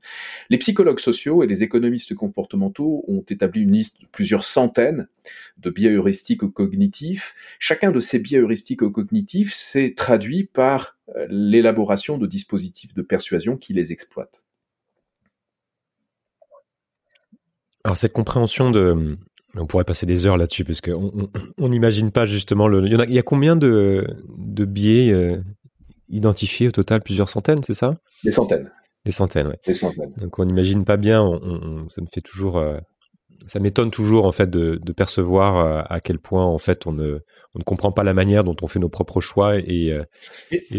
Les 0.50 0.58
psychologues 0.58 1.00
sociaux 1.00 1.44
et 1.44 1.48
les 1.48 1.64
économistes 1.64 2.14
comportementaux 2.14 3.06
ont 3.08 3.24
établi 3.30 3.62
une 3.62 3.72
liste 3.72 4.02
de 4.02 4.06
plusieurs 4.12 4.44
centaines 4.44 5.08
de 5.60 5.70
biais 5.70 5.92
heuristiques 5.92 6.46
cognitifs. 6.52 7.36
Chacun 7.58 7.92
de 7.92 8.02
ces 8.02 8.20
biais 8.20 8.40
heuristiques 8.40 8.86
cognitifs 8.90 9.54
s'est 9.54 9.94
traduit 9.96 10.44
par 10.44 10.97
l'élaboration 11.30 12.18
de 12.18 12.28
dispositifs 12.28 12.94
de 12.94 13.02
persuasion 13.02 13.58
qui 13.58 13.74
les 13.74 13.92
exploitent. 13.92 14.44
Alors 17.84 17.98
cette 17.98 18.14
compréhension 18.14 18.72
de, 18.72 19.18
on 19.56 19.66
pourrait 19.66 19.86
passer 19.86 20.06
des 20.06 20.26
heures 20.26 20.38
là-dessus 20.38 20.66
parce 20.66 20.82
qu'on 20.82 21.70
n'imagine 21.70 22.12
pas 22.12 22.26
justement 22.26 22.68
le. 22.68 22.86
Il 22.86 23.14
y, 23.14 23.20
a, 23.20 23.24
combien 23.24 23.56
de, 23.56 24.06
biais 24.66 25.14
euh, 25.14 25.42
identifiés 26.10 26.68
au 26.68 26.72
total? 26.72 27.02
Plusieurs 27.02 27.30
centaines, 27.30 27.64
c'est 27.64 27.74
ça? 27.74 27.96
Des 28.24 28.32
centaines. 28.32 28.72
Des 29.06 29.12
centaines, 29.12 29.48
oui. 29.48 29.56
Des 29.66 29.74
centaines. 29.74 30.14
Donc 30.18 30.38
on 30.38 30.46
n'imagine 30.46 30.84
pas 30.84 30.98
bien. 30.98 31.40
ça 31.88 32.02
me 32.02 32.08
fait 32.14 32.22
toujours. 32.22 32.58
Euh, 32.58 32.78
ça 33.46 33.60
m'étonne 33.60 33.92
toujours 33.92 34.26
en 34.26 34.34
fait 34.34 34.50
de, 34.50 34.92
percevoir 34.92 35.90
à 35.90 36.02
quel 36.02 36.20
point 36.20 36.44
en 36.44 36.58
fait 36.58 36.86
on 36.86 36.92
ne 36.92 37.20
on 37.58 37.62
ne 37.62 37.64
comprend 37.64 37.92
pas 37.92 38.04
la 38.04 38.14
manière 38.14 38.44
dont 38.44 38.56
on 38.62 38.68
fait 38.68 38.80
nos 38.80 38.90
propres 38.90 39.20
choix. 39.20 39.58
Et, 39.58 39.92
euh, 39.92 40.04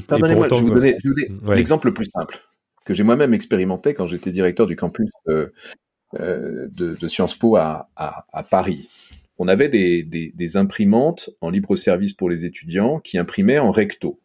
pardonnez-moi, 0.07 0.49
je 0.49 0.55
vais 0.55 0.61
vous 0.61 0.71
donner, 0.71 0.97
l'exemple 1.49 1.89
le 1.89 1.95
plus 1.95 2.07
simple 2.13 2.39
que 2.85 2.95
j'ai 2.95 3.03
moi-même 3.03 3.35
expérimenté 3.35 3.93
quand 3.95 4.07
j'étais 4.07 4.31
directeur 4.31 4.67
du 4.67 4.77
campus 4.77 5.11
euh, 5.29 5.49
euh, 6.21 6.69
de, 6.71 7.09
Sciences 7.09 7.35
Po 7.35 7.57
à, 7.57 7.89
Paris. 8.51 8.89
On 9.39 9.49
avait 9.49 9.69
des, 9.69 10.05
des, 10.05 10.57
imprimantes 10.57 11.31
en 11.41 11.51
libre 11.51 11.77
service 11.77 12.13
pour 12.13 12.31
les 12.31 12.47
étudiants 12.47 13.01
qui 13.01 13.19
imprimaient 13.19 13.59
en 13.59 13.73
recto. 13.73 14.21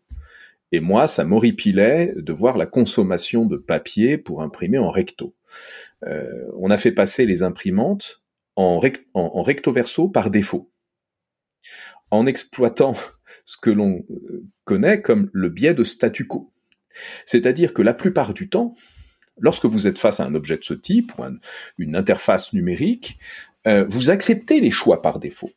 Et 0.72 0.80
moi, 0.80 1.08
ça 1.08 1.26
m'horripilait 1.26 2.14
de 2.16 2.34
voir 2.34 2.58
la 2.58 2.66
consommation 2.66 3.46
de 3.46 3.58
papier 3.58 4.18
pour 4.18 4.42
imprimer 4.42 4.78
en 4.78 4.92
recto. 4.92 5.36
on 6.06 6.70
a 6.70 6.78
fait 6.78 6.92
passer 6.92 7.26
les 7.26 7.44
imprimantes 7.44 8.22
en, 8.56 8.80
en 9.14 9.42
recto 9.42 9.72
verso 9.72 10.08
par 10.08 10.30
défaut 10.30 10.72
en 12.14 12.26
exploitant 12.26 12.96
ce 13.46 13.58
que 13.58 13.70
l'on 13.70 14.06
euh, 14.10 14.44
connaît 14.64 15.02
comme 15.02 15.30
le 15.34 15.50
biais 15.50 15.74
de 15.74 15.84
statu 15.84 16.28
quo. 16.28 16.52
C'est-à-dire 17.26 17.74
que 17.74 17.82
la 17.82 17.94
plupart 17.94 18.34
du 18.34 18.50
temps, 18.50 18.76
lorsque 19.40 19.66
vous 19.66 19.88
êtes 19.88 19.98
face 19.98 20.20
à 20.20 20.26
un 20.26 20.36
objet 20.36 20.58
de 20.58 20.64
ce 20.64 20.76
type 20.76 21.12
ou 21.18 21.24
une 21.80 21.96
interface 21.96 22.54
numérique, 22.54 23.18
euh, 23.66 23.86
vous 23.90 24.12
acceptez 24.12 24.62
les 24.62 24.70
choix 24.70 25.02
par 25.02 25.20
défaut 25.20 25.52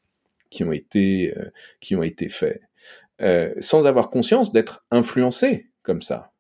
qui 0.49 0.65
ont 0.65 0.73
été, 0.73 1.35
euh, 1.37 2.29
faits, 2.31 2.63
sans 3.61 3.87
avoir 3.87 4.09
conscience 4.09 4.53
d'être 4.53 4.85
influencé 4.91 5.67
comme 5.83 6.01
ça. 6.01 6.33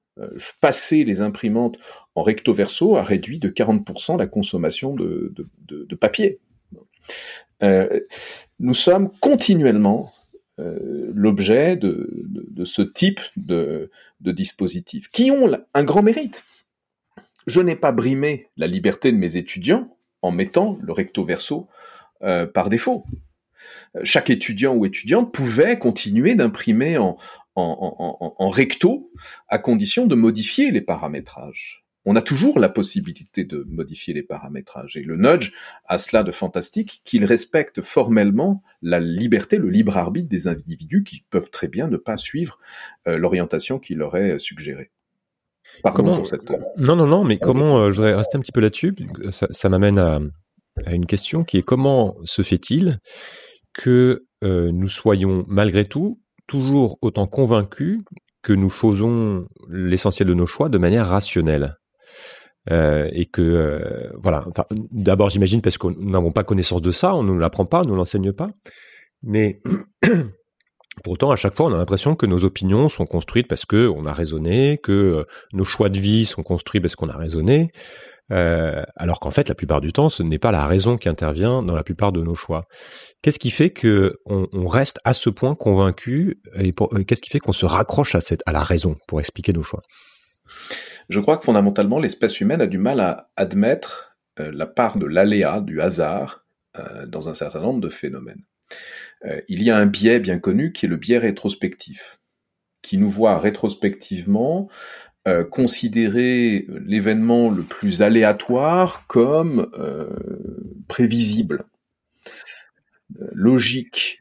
passer 0.61 1.05
les 1.05 1.21
imprimantes 1.21 1.79
en 2.15 2.23
recto 2.23 2.55
verso 2.55 2.97
a 2.97 3.03
réduit 3.03 3.39
de 3.39 3.51
40% 3.51 4.17
la 4.17 4.27
consommation 4.27 4.95
de 4.95 5.95
papier. 6.01 6.41
Nous 7.61 8.75
sommes 8.75 9.11
continuellement 9.21 10.13
l'objet 10.59 11.77
de, 11.77 12.65
ce 12.65 12.83
type 12.83 13.21
de, 13.37 13.91
dispositifs 14.21 15.11
qui 15.11 15.31
ont 15.31 15.51
un 15.75 15.85
grand 15.85 16.03
mérite. 16.03 16.45
Je 17.47 17.61
n'ai 17.61 17.77
pas 17.77 17.93
brimé 17.93 18.49
la 18.57 18.67
liberté 18.67 19.13
de 19.13 19.17
mes 19.17 19.37
étudiants 19.37 19.97
en 20.23 20.33
mettant 20.33 20.79
le 20.83 20.93
recto 20.93 21.25
verso 21.25 21.69
euh, 22.23 22.47
par 22.47 22.69
défaut. 22.69 23.05
Chaque 24.03 24.31
étudiant 24.31 24.75
ou 24.75 24.85
étudiante 24.85 25.33
pouvait 25.33 25.79
continuer 25.79 26.35
d'imprimer 26.35 26.99
en, 26.99 27.17
recto 28.51 29.11
à 29.49 29.59
condition 29.59 30.07
de 30.07 30.15
modifier 30.15 30.71
les 30.71 30.81
paramétrages. 30.81 31.86
On 32.09 32.15
a 32.15 32.23
toujours 32.23 32.61
la 32.61 32.69
possibilité 32.69 33.45
de 33.45 33.67
modifier 33.69 34.15
les 34.15 34.23
paramétrages. 34.23 34.97
Et 34.97 35.03
le 35.03 35.17
nudge 35.17 35.53
a 35.87 35.99
cela 35.99 36.23
de 36.23 36.31
fantastique 36.31 37.03
qu'il 37.05 37.25
respecte 37.25 37.83
formellement 37.83 38.63
la 38.81 39.01
liberté, 39.01 39.59
le 39.59 39.69
libre 39.69 39.97
arbitre 39.97 40.29
des 40.29 40.47
individus 40.47 41.03
qui 41.03 41.25
peuvent 41.29 41.51
très 41.51 41.67
bien 41.67 41.89
ne 41.89 41.97
pas 41.97 42.17
suivre 42.17 42.61
euh, 43.09 43.19
l'orientation 43.19 43.81
qu'il 43.81 43.99
leur 43.99 44.17
est 44.17 44.39
suggérée. 44.39 44.93
Comment... 45.83 46.23
Non, 46.79 46.95
non, 46.95 47.07
non, 47.07 47.25
mais 47.25 47.39
comment, 47.39 47.79
euh, 47.79 47.91
je 47.91 47.97
voudrais 47.97 48.15
rester 48.15 48.39
un 48.39 48.41
petit 48.41 48.53
peu 48.53 48.61
là-dessus, 48.61 48.95
ça, 49.31 49.69
m'amène 49.69 49.99
à, 49.99 50.21
une 50.93 51.07
question 51.07 51.43
qui 51.43 51.59
est 51.59 51.63
comment 51.63 52.17
se 52.25 52.43
fait-il 52.43 53.01
que 53.75 54.27
euh, 54.45 54.71
nous 54.73 54.89
soyons 54.89 55.45
malgré 55.49 55.85
tout 55.85 56.21
toujours 56.47 56.99
autant 57.03 57.27
convaincus 57.27 58.01
que 58.43 58.53
nous 58.53 58.71
faisons 58.71 59.49
l'essentiel 59.69 60.29
de 60.29 60.35
nos 60.35 60.47
choix 60.47 60.69
de 60.69 60.79
manière 60.79 61.09
rationnelle? 61.09 61.77
Euh, 62.71 63.09
et 63.13 63.27
que 63.27 64.11
voilà. 64.23 64.45
D'abord, 64.91 65.31
j'imagine 65.31 65.63
parce 65.63 65.79
nous 65.83 66.11
n'avons 66.11 66.33
pas 66.33 66.45
connaissance 66.45 66.83
de 66.83 66.93
ça, 66.93 67.15
on 67.15 67.23
ne 67.23 67.39
l'apprend 67.39 67.67
pas, 67.67 67.83
on 67.83 67.89
ne 67.89 67.95
l'enseigne 67.95 68.33
pas. 68.33 68.51
Mais 69.23 69.61
Pourtant, 71.05 71.31
à 71.31 71.37
chaque 71.37 71.55
fois, 71.55 71.67
on 71.67 71.75
a 71.75 71.77
l'impression 71.77 72.17
que 72.17 72.27
nos 72.27 72.45
opinions 72.45 72.89
sont 72.89 73.07
construites 73.07 73.49
parce 73.49 73.65
que 73.65 73.89
on 73.89 74.07
a 74.07 74.13
raisonné, 74.13 74.79
que 74.83 74.93
euh, 74.93 75.25
nos 75.53 75.65
choix 75.65 75.89
de 75.89 75.99
vie 75.99 76.25
sont 76.25 76.43
construits 76.43 76.81
parce 76.81 76.97
qu'on 76.97 77.09
a 77.09 77.17
raisonné, 77.17 77.71
euh, 78.33 78.83
alors 78.97 79.21
qu'en 79.21 79.31
fait, 79.31 79.49
la 79.49 79.55
plupart 79.55 79.81
du 79.81 79.93
temps, 79.93 80.09
ce 80.09 80.23
n'est 80.23 80.39
pas 80.39 80.51
la 80.51 80.67
raison 80.67 80.97
qui 80.97 81.09
intervient 81.09 81.63
dans 81.63 81.75
la 81.75 81.85
plupart 81.85 82.13
de 82.13 82.23
nos 82.23 82.35
choix. 82.35 82.65
Qu'est-ce 83.23 83.39
qui 83.39 83.51
fait 83.51 83.71
que 83.71 84.17
on, 84.25 84.67
reste 84.67 84.99
à 85.05 85.13
ce 85.13 85.31
point 85.31 85.55
convaincu 85.55 86.41
et 86.59 86.75
euh, 86.81 87.05
qu'est-ce 87.05 87.23
qui 87.23 87.31
fait 87.31 87.41
qu'on 87.41 87.53
se 87.53 87.67
raccroche 87.67 88.15
à, 88.15 88.21
cette, 88.21 88.43
à 88.47 88.53
la 88.53 88.63
raison 88.63 88.97
pour 89.07 89.21
expliquer 89.21 89.53
nos 89.53 89.63
choix? 89.63 89.83
Je 91.09 91.21
crois 91.21 91.39
que 91.39 91.45
fondamentalement, 91.45 91.99
l'espèce 91.99 92.41
humaine 92.41 92.61
a 92.61 92.67
du 92.67 92.79
mal 92.79 93.01
à 93.01 93.31
admettre 93.37 94.17
la 94.39 94.67
part 94.67 94.99
de 94.99 95.07
l'aléa, 95.07 95.61
du 95.61 95.81
hasard, 95.81 96.45
dans 97.07 97.29
un 97.29 97.35
certain 97.35 97.61
nombre 97.61 97.81
de 97.81 97.89
phénomènes. 97.89 98.45
Euh, 99.25 99.41
il 99.49 99.63
y 99.63 99.71
a 99.71 99.77
un 99.77 99.87
biais 99.87 100.21
bien 100.21 100.39
connu 100.39 100.73
qui 100.73 100.87
est 100.87 100.89
le 100.89 100.97
biais 100.97 101.19
rétrospectif, 101.19 102.19
qui 102.83 102.99
nous 102.99 103.11
voit 103.11 103.39
rétrospectivement 103.39 104.69
euh, 105.27 105.45
considérer 105.45 106.67
l'événement 106.69 107.51
le 107.51 107.63
plus 107.63 108.03
aléatoire 108.03 109.07
comme 109.07 109.71
euh, 109.79 110.11
prévisible, 110.89 111.65
logique. 113.33 114.21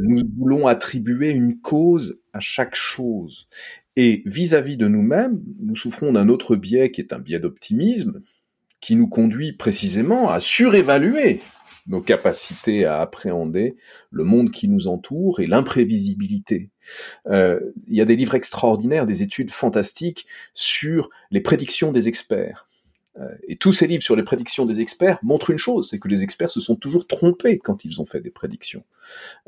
nous 0.00 0.22
voulons 0.36 0.66
attribuer 0.66 1.30
une 1.30 1.60
cause 1.60 2.20
à 2.32 2.40
chaque 2.40 2.74
chose. 2.74 3.48
Et 4.00 4.22
vis-à-vis 4.26 4.74
-vis 4.74 4.78
de 4.78 4.86
nous-mêmes, 4.86 5.42
nous 5.58 5.74
souffrons 5.74 6.12
d'un 6.12 6.28
autre 6.28 6.54
biais 6.54 6.92
qui 6.92 7.00
est 7.00 7.12
un 7.12 7.18
biais 7.18 7.40
d'optimisme, 7.40 8.22
qui 8.80 8.94
nous 8.94 9.08
conduit 9.08 9.54
précisément 9.54 10.30
à 10.30 10.38
surévaluer 10.38 11.40
nos 11.88 12.00
capacités 12.00 12.84
à 12.84 13.00
appréhender 13.00 13.74
le 14.12 14.22
monde 14.22 14.52
qui 14.52 14.68
nous 14.68 14.86
entoure 14.86 15.40
et 15.40 15.48
l'imprévisibilité. 15.48 16.70
Euh, 17.26 17.58
il 17.88 17.96
y 17.96 18.00
a 18.00 18.04
des 18.04 18.14
livres 18.14 18.36
extraordinaires, 18.36 19.04
des 19.04 19.24
études 19.24 19.50
fantastiques 19.50 20.26
sur 20.54 21.10
les 21.32 21.40
prédictions 21.40 21.90
des 21.90 22.06
experts. 22.06 22.67
Euh, 23.18 23.28
et 23.46 23.56
tous 23.56 23.72
ces 23.72 23.86
livres 23.86 24.02
sur 24.02 24.16
les 24.16 24.22
prédictions 24.22 24.66
des 24.66 24.80
experts 24.80 25.18
montrent 25.22 25.50
une 25.50 25.58
chose, 25.58 25.88
c'est 25.90 25.98
que 25.98 26.08
les 26.08 26.22
experts 26.22 26.50
se 26.50 26.60
sont 26.60 26.76
toujours 26.76 27.06
trompés 27.06 27.58
quand 27.58 27.84
ils 27.84 28.00
ont 28.00 28.06
fait 28.06 28.20
des 28.20 28.30
prédictions. 28.30 28.84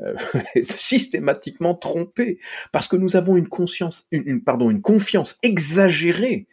Euh, 0.01 0.15
systématiquement 0.67 1.75
trompés. 1.75 2.39
Parce 2.71 2.87
que 2.87 2.95
nous 2.95 3.15
avons 3.15 3.37
une 3.37 3.47
conscience, 3.47 4.07
une, 4.11 4.43
pardon, 4.43 4.69
une 4.69 4.81
confiance 4.81 5.37
exagérée 5.43 6.47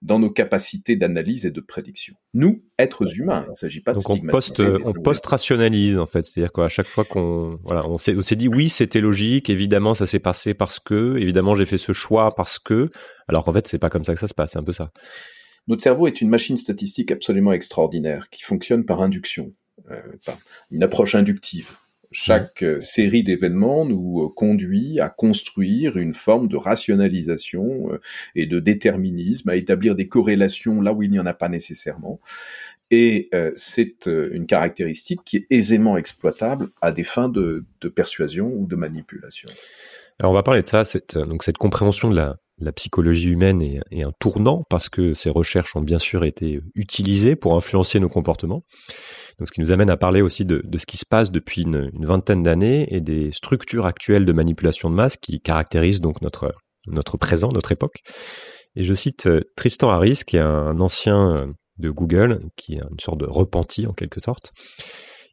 dans 0.00 0.18
nos 0.18 0.30
capacités 0.30 0.96
d'analyse 0.96 1.46
et 1.46 1.52
de 1.52 1.60
prédiction. 1.60 2.16
Nous, 2.34 2.64
êtres 2.76 3.20
humains, 3.20 3.44
il 3.46 3.50
ne 3.50 3.54
s'agit 3.54 3.80
pas 3.80 3.92
de 3.92 3.98
Donc 3.98 4.10
on 4.10 4.18
post, 4.26 4.60
on 4.60 4.92
post-rationalise 4.94 5.96
en 5.96 6.06
fait, 6.06 6.24
c'est-à-dire 6.24 6.50
qu'à 6.52 6.68
chaque 6.68 6.88
fois 6.88 7.04
qu'on 7.04 7.60
voilà, 7.62 7.86
on 7.88 7.98
s'est 7.98 8.36
dit 8.36 8.48
oui, 8.48 8.68
c'était 8.68 9.00
logique, 9.00 9.48
évidemment 9.48 9.94
ça 9.94 10.08
s'est 10.08 10.18
passé 10.18 10.54
parce 10.54 10.80
que, 10.80 11.16
évidemment 11.18 11.54
j'ai 11.54 11.66
fait 11.66 11.78
ce 11.78 11.92
choix 11.92 12.34
parce 12.34 12.58
que, 12.58 12.90
alors 13.28 13.44
qu'en 13.44 13.52
fait 13.52 13.68
c'est 13.68 13.78
pas 13.78 13.90
comme 13.90 14.02
ça 14.02 14.12
que 14.12 14.18
ça 14.18 14.26
se 14.26 14.34
passe, 14.34 14.52
c'est 14.52 14.58
un 14.58 14.64
peu 14.64 14.72
ça. 14.72 14.90
Notre 15.68 15.82
cerveau 15.82 16.06
est 16.06 16.20
une 16.20 16.28
machine 16.28 16.56
statistique 16.56 17.10
absolument 17.10 17.52
extraordinaire 17.52 18.28
qui 18.30 18.42
fonctionne 18.42 18.84
par 18.84 19.00
induction, 19.00 19.52
euh, 19.90 20.00
par 20.24 20.38
une 20.70 20.82
approche 20.82 21.14
inductive. 21.14 21.78
Chaque 22.10 22.62
euh, 22.62 22.78
série 22.80 23.22
d'événements 23.22 23.86
nous 23.86 24.22
euh, 24.22 24.28
conduit 24.28 25.00
à 25.00 25.08
construire 25.08 25.96
une 25.96 26.14
forme 26.14 26.48
de 26.48 26.56
rationalisation 26.56 27.88
et 28.34 28.46
de 28.46 28.58
déterminisme, 28.58 29.48
à 29.48 29.56
établir 29.56 29.94
des 29.94 30.08
corrélations 30.08 30.80
là 30.80 30.92
où 30.92 31.02
il 31.02 31.10
n'y 31.10 31.20
en 31.20 31.26
a 31.26 31.34
pas 31.34 31.48
nécessairement. 31.48 32.20
Et 32.90 33.30
c'est 33.56 34.06
une 34.06 34.44
caractéristique 34.44 35.20
qui 35.24 35.38
est 35.38 35.46
aisément 35.48 35.96
exploitable 35.96 36.68
à 36.82 36.92
des 36.92 37.04
fins 37.04 37.30
de, 37.30 37.64
persuasion 37.96 38.52
ou 38.54 38.66
de 38.66 38.76
manipulation. 38.76 39.48
Alors 40.18 40.32
on 40.32 40.34
va 40.34 40.42
parler 40.42 40.60
de 40.60 40.66
ça, 40.66 40.84
cette, 40.84 41.16
donc 41.16 41.42
cette 41.42 41.56
compréhension 41.56 42.10
de 42.10 42.16
la, 42.16 42.36
la 42.62 42.72
psychologie 42.72 43.28
humaine 43.28 43.60
est, 43.62 44.04
un 44.04 44.12
tournant 44.18 44.64
parce 44.70 44.88
que 44.88 45.14
ces 45.14 45.30
recherches 45.30 45.74
ont 45.76 45.80
bien 45.80 45.98
sûr 45.98 46.24
été 46.24 46.60
utilisées 46.74 47.36
pour 47.36 47.56
influencer 47.56 48.00
nos 48.00 48.08
comportements. 48.08 48.62
Ce 49.44 49.50
qui 49.50 49.60
nous 49.60 49.72
amène 49.72 49.90
à 49.90 49.96
parler 49.96 50.22
aussi 50.22 50.44
de, 50.44 50.62
ce 50.76 50.86
qui 50.86 50.96
se 50.96 51.06
passe 51.06 51.32
depuis 51.32 51.62
une, 51.62 51.90
vingtaine 52.00 52.42
d'années 52.42 52.86
et 52.94 53.00
des 53.00 53.32
structures 53.32 53.86
actuelles 53.86 54.24
de 54.24 54.32
manipulation 54.32 54.90
de 54.90 54.94
masse 54.94 55.16
qui 55.16 55.40
caractérisent 55.40 56.00
donc 56.00 56.22
notre, 56.22 56.54
notre 56.86 57.16
présent, 57.16 57.50
notre 57.50 57.72
époque. 57.72 58.02
Et 58.76 58.84
je 58.84 58.94
cite 58.94 59.26
euh, 59.26 59.40
Tristan 59.56 59.88
Harris, 59.88 60.20
qui 60.26 60.36
est 60.36 60.40
un 60.40 60.80
ancien 60.80 61.36
euh, 61.36 61.46
de 61.78 61.90
Google, 61.90 62.40
qui 62.56 62.74
est 62.74 62.80
une 62.90 63.00
sorte 63.00 63.18
de 63.18 63.26
repenti 63.26 63.86
en 63.86 63.92
quelque 63.92 64.20
sorte, 64.20 64.52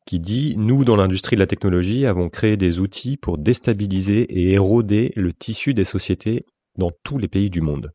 qui 0.05 0.19
dit 0.19 0.55
Nous, 0.57 0.83
dans 0.83 0.97
l'industrie 0.97 1.35
de 1.35 1.41
la 1.41 1.47
technologie, 1.47 2.05
avons 2.05 2.29
créé 2.29 2.57
des 2.57 2.79
outils 2.79 3.15
pour 3.15 3.37
déstabiliser 3.37 4.23
et 4.23 4.51
éroder 4.53 5.13
le 5.15 5.31
tissu 5.31 5.73
des 5.73 5.85
sociétés 5.85 6.45
dans 6.79 6.91
tous 7.03 7.17
les 7.17 7.27
pays 7.27 7.49
du 7.49 7.61
monde. 7.61 7.91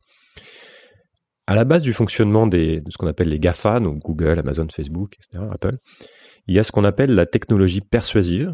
À 1.47 1.55
la 1.55 1.63
base 1.63 1.83
du 1.83 1.93
fonctionnement 1.93 2.47
des, 2.47 2.79
de 2.79 2.89
ce 2.89 2.97
qu'on 2.97 3.07
appelle 3.07 3.29
les 3.29 3.39
GAFA, 3.39 3.79
donc 3.79 3.99
Google, 3.99 4.39
Amazon, 4.39 4.67
Facebook, 4.73 5.15
etc., 5.15 5.43
Apple, 5.51 5.77
il 6.47 6.55
y 6.55 6.59
a 6.59 6.63
ce 6.63 6.71
qu'on 6.71 6.83
appelle 6.83 7.13
la 7.13 7.25
technologie 7.25 7.81
persuasive. 7.81 8.53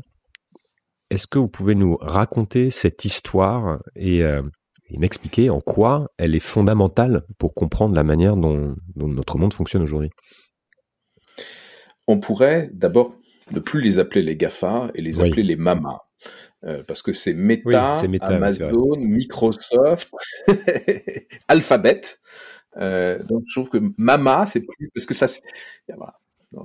Est-ce 1.10 1.28
que 1.28 1.40
vous 1.40 1.48
pouvez 1.48 1.76
nous 1.76 1.98
raconter 2.02 2.70
cette 2.70 3.06
histoire 3.06 3.80
et, 3.96 4.24
euh, 4.24 4.42
m'expliquer 4.98 5.50
en 5.50 5.62
quoi 5.62 6.10
elle 6.18 6.36
est 6.36 6.40
fondamentale 6.40 7.24
pour 7.38 7.54
comprendre 7.54 7.96
la 7.96 8.04
manière 8.04 8.36
dont, 8.36 8.76
notre 8.96 9.38
monde 9.38 9.54
fonctionne 9.54 9.84
aujourd'hui? 9.84 10.10
On 12.08 12.20
pourrait 12.20 12.70
d'abord 12.74 13.16
ne 13.52 13.60
plus 13.60 13.80
les 13.80 14.00
appeler 14.00 14.22
les 14.22 14.36
GAFA 14.36 14.92
et 14.96 15.02
les 15.02 15.22
appeler 15.22 15.44
les 15.44 15.56
MAMA. 15.56 15.98
Euh, 16.64 16.84
parce 16.88 17.02
que 17.02 17.12
c'est 17.12 17.34
Meta, 17.34 17.96
Amazon, 18.22 18.96
Microsoft, 18.98 20.12
Alphabet. 21.48 22.02
Euh, 22.78 23.22
donc 23.24 23.44
je 23.48 23.60
trouve 23.60 23.70
que 23.70 23.80
Mama, 23.98 24.46
c'est 24.46 24.62
plus 24.62 24.92
parce 24.94 25.08
que 25.08 25.16
ça. 25.16 25.26
Voilà. 25.88 26.14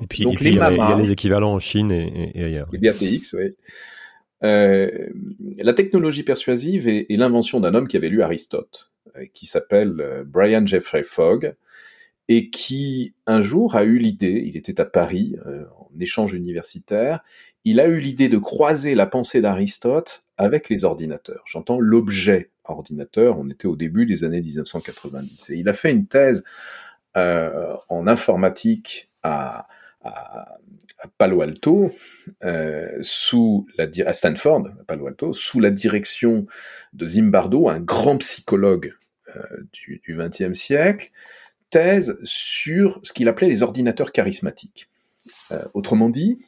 Et 0.02 0.06
puis, 0.06 0.24
donc, 0.24 0.40
les 0.40 0.50
il, 0.50 0.56
y 0.56 0.60
a, 0.60 0.96
les 0.96 1.12
équivalents 1.12 1.54
en 1.54 1.58
Chine 1.60 1.92
et, 1.92 2.32
et 2.34 2.44
ailleurs. 2.44 2.68
Les 2.72 2.78
BAPX, 2.78 3.34
oui. 3.34 3.54
Euh, 4.42 5.08
la 5.58 5.72
technologie 5.72 6.24
persuasive 6.24 6.88
est, 6.88 7.06
est 7.08 7.16
l'invention 7.16 7.60
d'un 7.60 7.74
homme 7.74 7.88
qui 7.88 7.96
avait 7.96 8.08
lu 8.08 8.20
Aristote, 8.20 8.90
qui 9.32 9.46
s'appelle 9.46 10.24
Brian 10.26 10.66
Jeffrey 10.66 11.04
Fogg, 11.04 11.54
et 12.28 12.50
qui 12.50 13.14
un 13.26 13.40
jour 13.40 13.76
a 13.76 13.84
eu 13.84 13.98
l'idée, 13.98 14.42
il 14.46 14.56
était 14.56 14.80
à 14.80 14.84
Paris 14.84 15.36
euh, 15.46 15.64
en 15.78 16.00
échange 16.00 16.32
universitaire, 16.34 17.20
il 17.64 17.80
a 17.80 17.86
eu 17.86 17.98
l'idée 17.98 18.28
de 18.28 18.38
croiser 18.38 18.94
la 18.94 19.06
pensée 19.06 19.40
d'Aristote 19.40 20.24
avec 20.38 20.68
les 20.68 20.84
ordinateurs. 20.84 21.42
J'entends 21.46 21.80
l'objet 21.80 22.50
ordinateur, 22.64 23.38
on 23.38 23.48
était 23.48 23.66
au 23.66 23.76
début 23.76 24.06
des 24.06 24.24
années 24.24 24.40
1990. 24.40 25.50
Et 25.50 25.56
il 25.56 25.68
a 25.68 25.72
fait 25.72 25.90
une 25.90 26.06
thèse 26.06 26.44
euh, 27.16 27.74
en 27.88 28.06
informatique 28.06 29.10
à, 29.22 29.66
à, 30.02 30.58
Palo 31.18 31.42
Alto, 31.42 31.92
euh, 32.44 32.98
sous 33.02 33.66
la, 33.78 33.86
à 34.06 34.12
Stanford, 34.12 34.66
à 34.80 34.84
Palo 34.84 35.06
Alto, 35.06 35.32
sous 35.32 35.60
la 35.60 35.70
direction 35.70 36.46
de 36.92 37.06
Zimbardo, 37.06 37.68
un 37.68 37.80
grand 37.80 38.18
psychologue 38.18 38.94
euh, 39.34 39.42
du 39.72 40.02
XXe 40.08 40.52
siècle, 40.52 41.10
thèse 41.70 42.18
sur 42.22 43.00
ce 43.02 43.12
qu'il 43.12 43.28
appelait 43.28 43.48
les 43.48 43.62
ordinateurs 43.62 44.12
charismatiques. 44.12 44.88
Euh, 45.52 45.64
autrement 45.74 46.08
dit, 46.08 46.38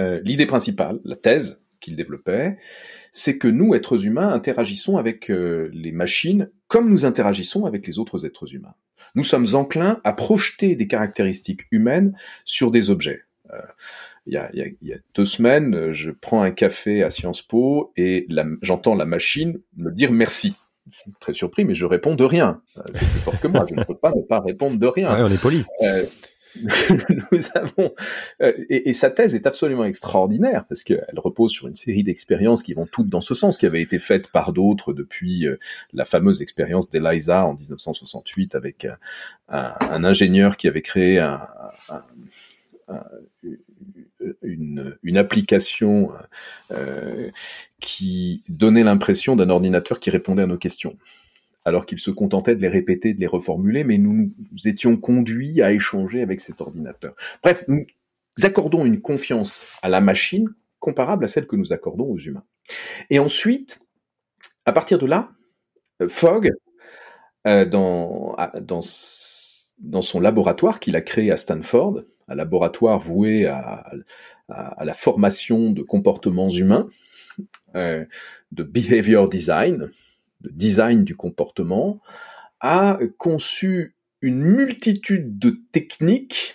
euh, 0.00 0.20
l'idée 0.24 0.46
principale, 0.46 1.00
la 1.04 1.16
thèse 1.16 1.64
qu'il 1.80 1.96
développait, 1.96 2.58
c'est 3.10 3.38
que 3.38 3.48
nous, 3.48 3.74
êtres 3.74 4.06
humains, 4.06 4.32
interagissons 4.32 4.96
avec 4.96 5.30
euh, 5.30 5.68
les 5.72 5.92
machines 5.92 6.50
comme 6.68 6.90
nous 6.90 7.04
interagissons 7.04 7.66
avec 7.66 7.86
les 7.86 7.98
autres 7.98 8.24
êtres 8.24 8.54
humains. 8.54 8.74
Nous 9.14 9.24
sommes 9.24 9.54
enclins 9.54 10.00
à 10.04 10.12
projeter 10.12 10.74
des 10.74 10.86
caractéristiques 10.86 11.66
humaines 11.70 12.16
sur 12.44 12.70
des 12.70 12.88
objets. 12.88 13.24
il, 14.26 14.32
y 14.32 14.38
a, 14.38 14.50
y 14.54 14.92
a, 14.92 14.96
deux 15.14 15.26
semaines, 15.26 15.92
je 15.92 16.10
prends 16.10 16.42
un 16.42 16.50
café 16.50 17.02
à 17.02 17.10
Sciences 17.10 17.42
Po 17.42 17.92
et 17.96 18.26
j'entends 18.62 18.94
la 18.94 19.04
machine 19.04 19.60
me 19.76 19.90
dire 19.90 20.12
merci. 20.12 20.54
Je 20.90 20.98
suis 20.98 21.12
très 21.20 21.34
surpris, 21.34 21.64
mais 21.64 21.74
je 21.74 21.86
réponds 21.86 22.14
de 22.14 22.24
rien. 22.24 22.60
C'est 22.92 23.08
plus 23.08 23.20
fort 23.20 23.38
que 23.40 23.48
moi. 23.48 23.64
Je 23.68 23.74
ne 23.74 23.84
peux 23.84 23.96
pas 23.96 24.10
ne 24.10 24.22
pas 24.22 24.40
répondre 24.40 24.78
de 24.78 24.86
rien. 24.86 25.14
Ouais, 25.14 25.22
on 25.22 25.32
est 25.32 25.40
poli. 25.40 25.64
nous 27.32 27.40
avons 27.54 27.94
euh, 28.42 28.52
et, 28.68 28.90
et, 28.90 28.92
sa 28.92 29.10
thèse 29.10 29.34
est 29.34 29.46
absolument 29.46 29.84
extraordinaire 29.84 30.66
parce 30.68 30.82
qu'elle 30.82 31.14
repose 31.16 31.50
sur 31.50 31.66
une 31.66 31.74
série 31.74 32.04
d'expériences 32.04 32.62
qui 32.62 32.74
vont 32.74 32.86
toutes 32.86 33.08
dans 33.08 33.20
ce 33.20 33.34
sens, 33.34 33.56
qui 33.56 33.64
avaient 33.64 33.80
été 33.80 33.98
faites 33.98 34.28
par 34.28 34.52
d'autres 34.52 34.92
depuis 34.92 35.46
euh, 35.46 35.58
la 35.94 36.04
fameuse 36.04 36.42
expérience 36.42 36.90
d'Eliza 36.90 37.46
en 37.46 37.54
1968 37.54 38.54
avec 38.54 38.86
un, 39.48 39.72
un, 39.80 40.04
ingénieur 40.04 40.58
qui 40.58 40.68
avait 40.68 40.82
créé 40.82 41.18
un, 41.18 41.40
une, 44.42 45.16
application 45.16 46.10
euh, 46.70 47.30
qui 47.80 48.42
donnait 48.48 48.82
l'impression 48.82 49.36
d'un 49.36 49.50
ordinateur 49.50 50.00
qui 50.00 50.10
répondait 50.10 50.42
à 50.42 50.46
nos 50.46 50.58
questions 50.58 50.96
alors 51.64 51.86
qu'il 51.86 51.98
se 51.98 52.10
contentait 52.10 52.56
de 52.56 52.60
les 52.60 52.68
répéter, 52.68 53.14
de 53.14 53.20
les 53.20 53.26
reformuler, 53.28 53.84
mais 53.84 53.96
nous, 53.96 54.32
nous 54.50 54.68
étions 54.68 54.96
conduits 54.96 55.62
à 55.62 55.70
échanger 55.70 56.20
avec 56.20 56.40
cet 56.40 56.60
ordinateur. 56.60 57.14
Bref, 57.40 57.62
nous 57.68 57.86
accordons 58.42 58.84
une 58.84 59.00
confiance 59.00 59.66
à 59.80 59.88
la 59.88 60.00
machine 60.00 60.48
comparable 60.80 61.24
à 61.24 61.28
celle 61.28 61.46
que 61.46 61.54
nous 61.54 61.72
accordons 61.72 62.06
aux 62.06 62.18
humains. 62.18 62.42
Et 63.10 63.20
ensuite, 63.20 63.80
à 64.66 64.72
partir 64.72 64.98
de 64.98 65.06
là, 65.06 65.30
euh, 66.00 66.08
Fogg, 66.08 66.50
euh, 67.46 67.64
dans, 67.64 68.36
dans, 68.60 68.80
dans 69.82 70.02
son 70.02 70.20
laboratoire 70.20 70.80
qu'il 70.80 70.96
a 70.96 71.02
créé 71.02 71.30
à 71.30 71.36
Stanford, 71.36 72.02
un 72.28 72.34
laboratoire 72.34 72.98
voué 72.98 73.46
à, 73.46 73.90
la 74.48 74.94
formation 74.94 75.70
de 75.70 75.82
comportements 75.82 76.50
humains, 76.50 76.88
euh, 77.74 78.04
de 78.52 78.62
behavior 78.62 79.28
design, 79.28 79.90
de 80.42 80.50
design 80.50 81.04
du 81.04 81.16
comportement, 81.16 82.00
a 82.60 82.98
conçu 83.16 83.96
une 84.20 84.42
multitude 84.42 85.38
de 85.38 85.58
techniques 85.72 86.54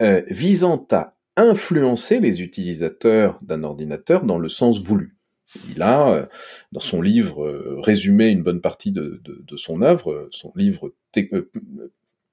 euh, 0.00 0.22
visant 0.28 0.86
à 0.92 1.16
influencer 1.36 2.20
les 2.20 2.42
utilisateurs 2.42 3.38
d'un 3.42 3.64
ordinateur 3.64 4.24
dans 4.24 4.38
le 4.38 4.48
sens 4.48 4.82
voulu. 4.82 5.17
Il 5.68 5.82
a, 5.82 6.12
euh, 6.12 6.26
dans 6.72 6.80
son 6.80 7.02
livre, 7.02 7.44
euh, 7.44 7.80
résumé 7.80 8.28
une 8.28 8.42
bonne 8.42 8.60
partie 8.60 8.92
de, 8.92 9.20
son 9.56 9.82
œuvre, 9.82 10.28
son 10.30 10.52
livre 10.56 10.92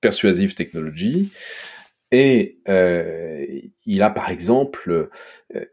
Persuasive 0.02 0.54
Technology, 0.54 1.32
et 2.12 2.60
il 3.86 4.02
a 4.02 4.10
par 4.10 4.30
exemple 4.30 5.10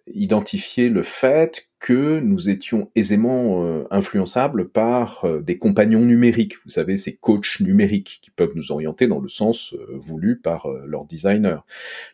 identifié 0.06 0.88
le 0.88 1.02
fait 1.02 1.68
que 1.82 2.20
nous 2.20 2.48
étions 2.48 2.92
aisément 2.94 3.66
euh, 3.66 3.88
influençables 3.90 4.68
par 4.68 5.24
euh, 5.24 5.40
des 5.40 5.58
compagnons 5.58 6.02
numériques, 6.02 6.54
vous 6.64 6.70
savez, 6.70 6.96
ces 6.96 7.16
coachs 7.16 7.58
numériques 7.58 8.20
qui 8.22 8.30
peuvent 8.30 8.52
nous 8.54 8.70
orienter 8.70 9.08
dans 9.08 9.18
le 9.18 9.28
sens 9.28 9.74
euh, 9.74 9.98
voulu 9.98 10.38
par 10.38 10.68
leur 10.86 11.04
designer. 11.04 11.66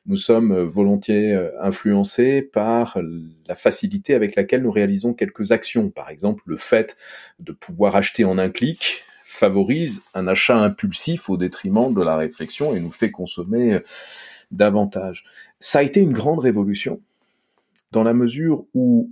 Nous 0.07 0.17
sommes 0.17 0.59
volontiers 0.59 1.39
influencés 1.61 2.41
par 2.41 2.99
la 3.47 3.55
facilité 3.55 4.15
avec 4.15 4.37
laquelle 4.37 4.63
nous 4.63 4.71
réalisons 4.71 5.13
quelques 5.13 5.53
actions. 5.53 5.91
Par 5.91 6.09
exemple, 6.09 6.43
le 6.47 6.57
fait 6.57 6.97
de 7.39 7.53
pouvoir 7.53 7.95
acheter 7.95 8.25
en 8.25 8.39
un 8.39 8.49
clic 8.49 9.05
favorise 9.23 10.03
un 10.15 10.29
achat 10.29 10.57
impulsif 10.57 11.29
au 11.29 11.37
détriment 11.37 11.93
de 11.93 12.03
la 12.03 12.17
réflexion 12.17 12.75
et 12.75 12.81
nous 12.81 12.91
fait 12.91 13.11
consommer 13.11 13.81
davantage. 14.51 15.25
Ça 15.61 15.81
a 15.81 15.83
été 15.83 16.01
une 16.01 16.15
grande 16.15 16.39
révolution 16.39 17.03
dans 17.93 18.03
la 18.03 18.15
mesure 18.15 18.65
où 18.73 19.11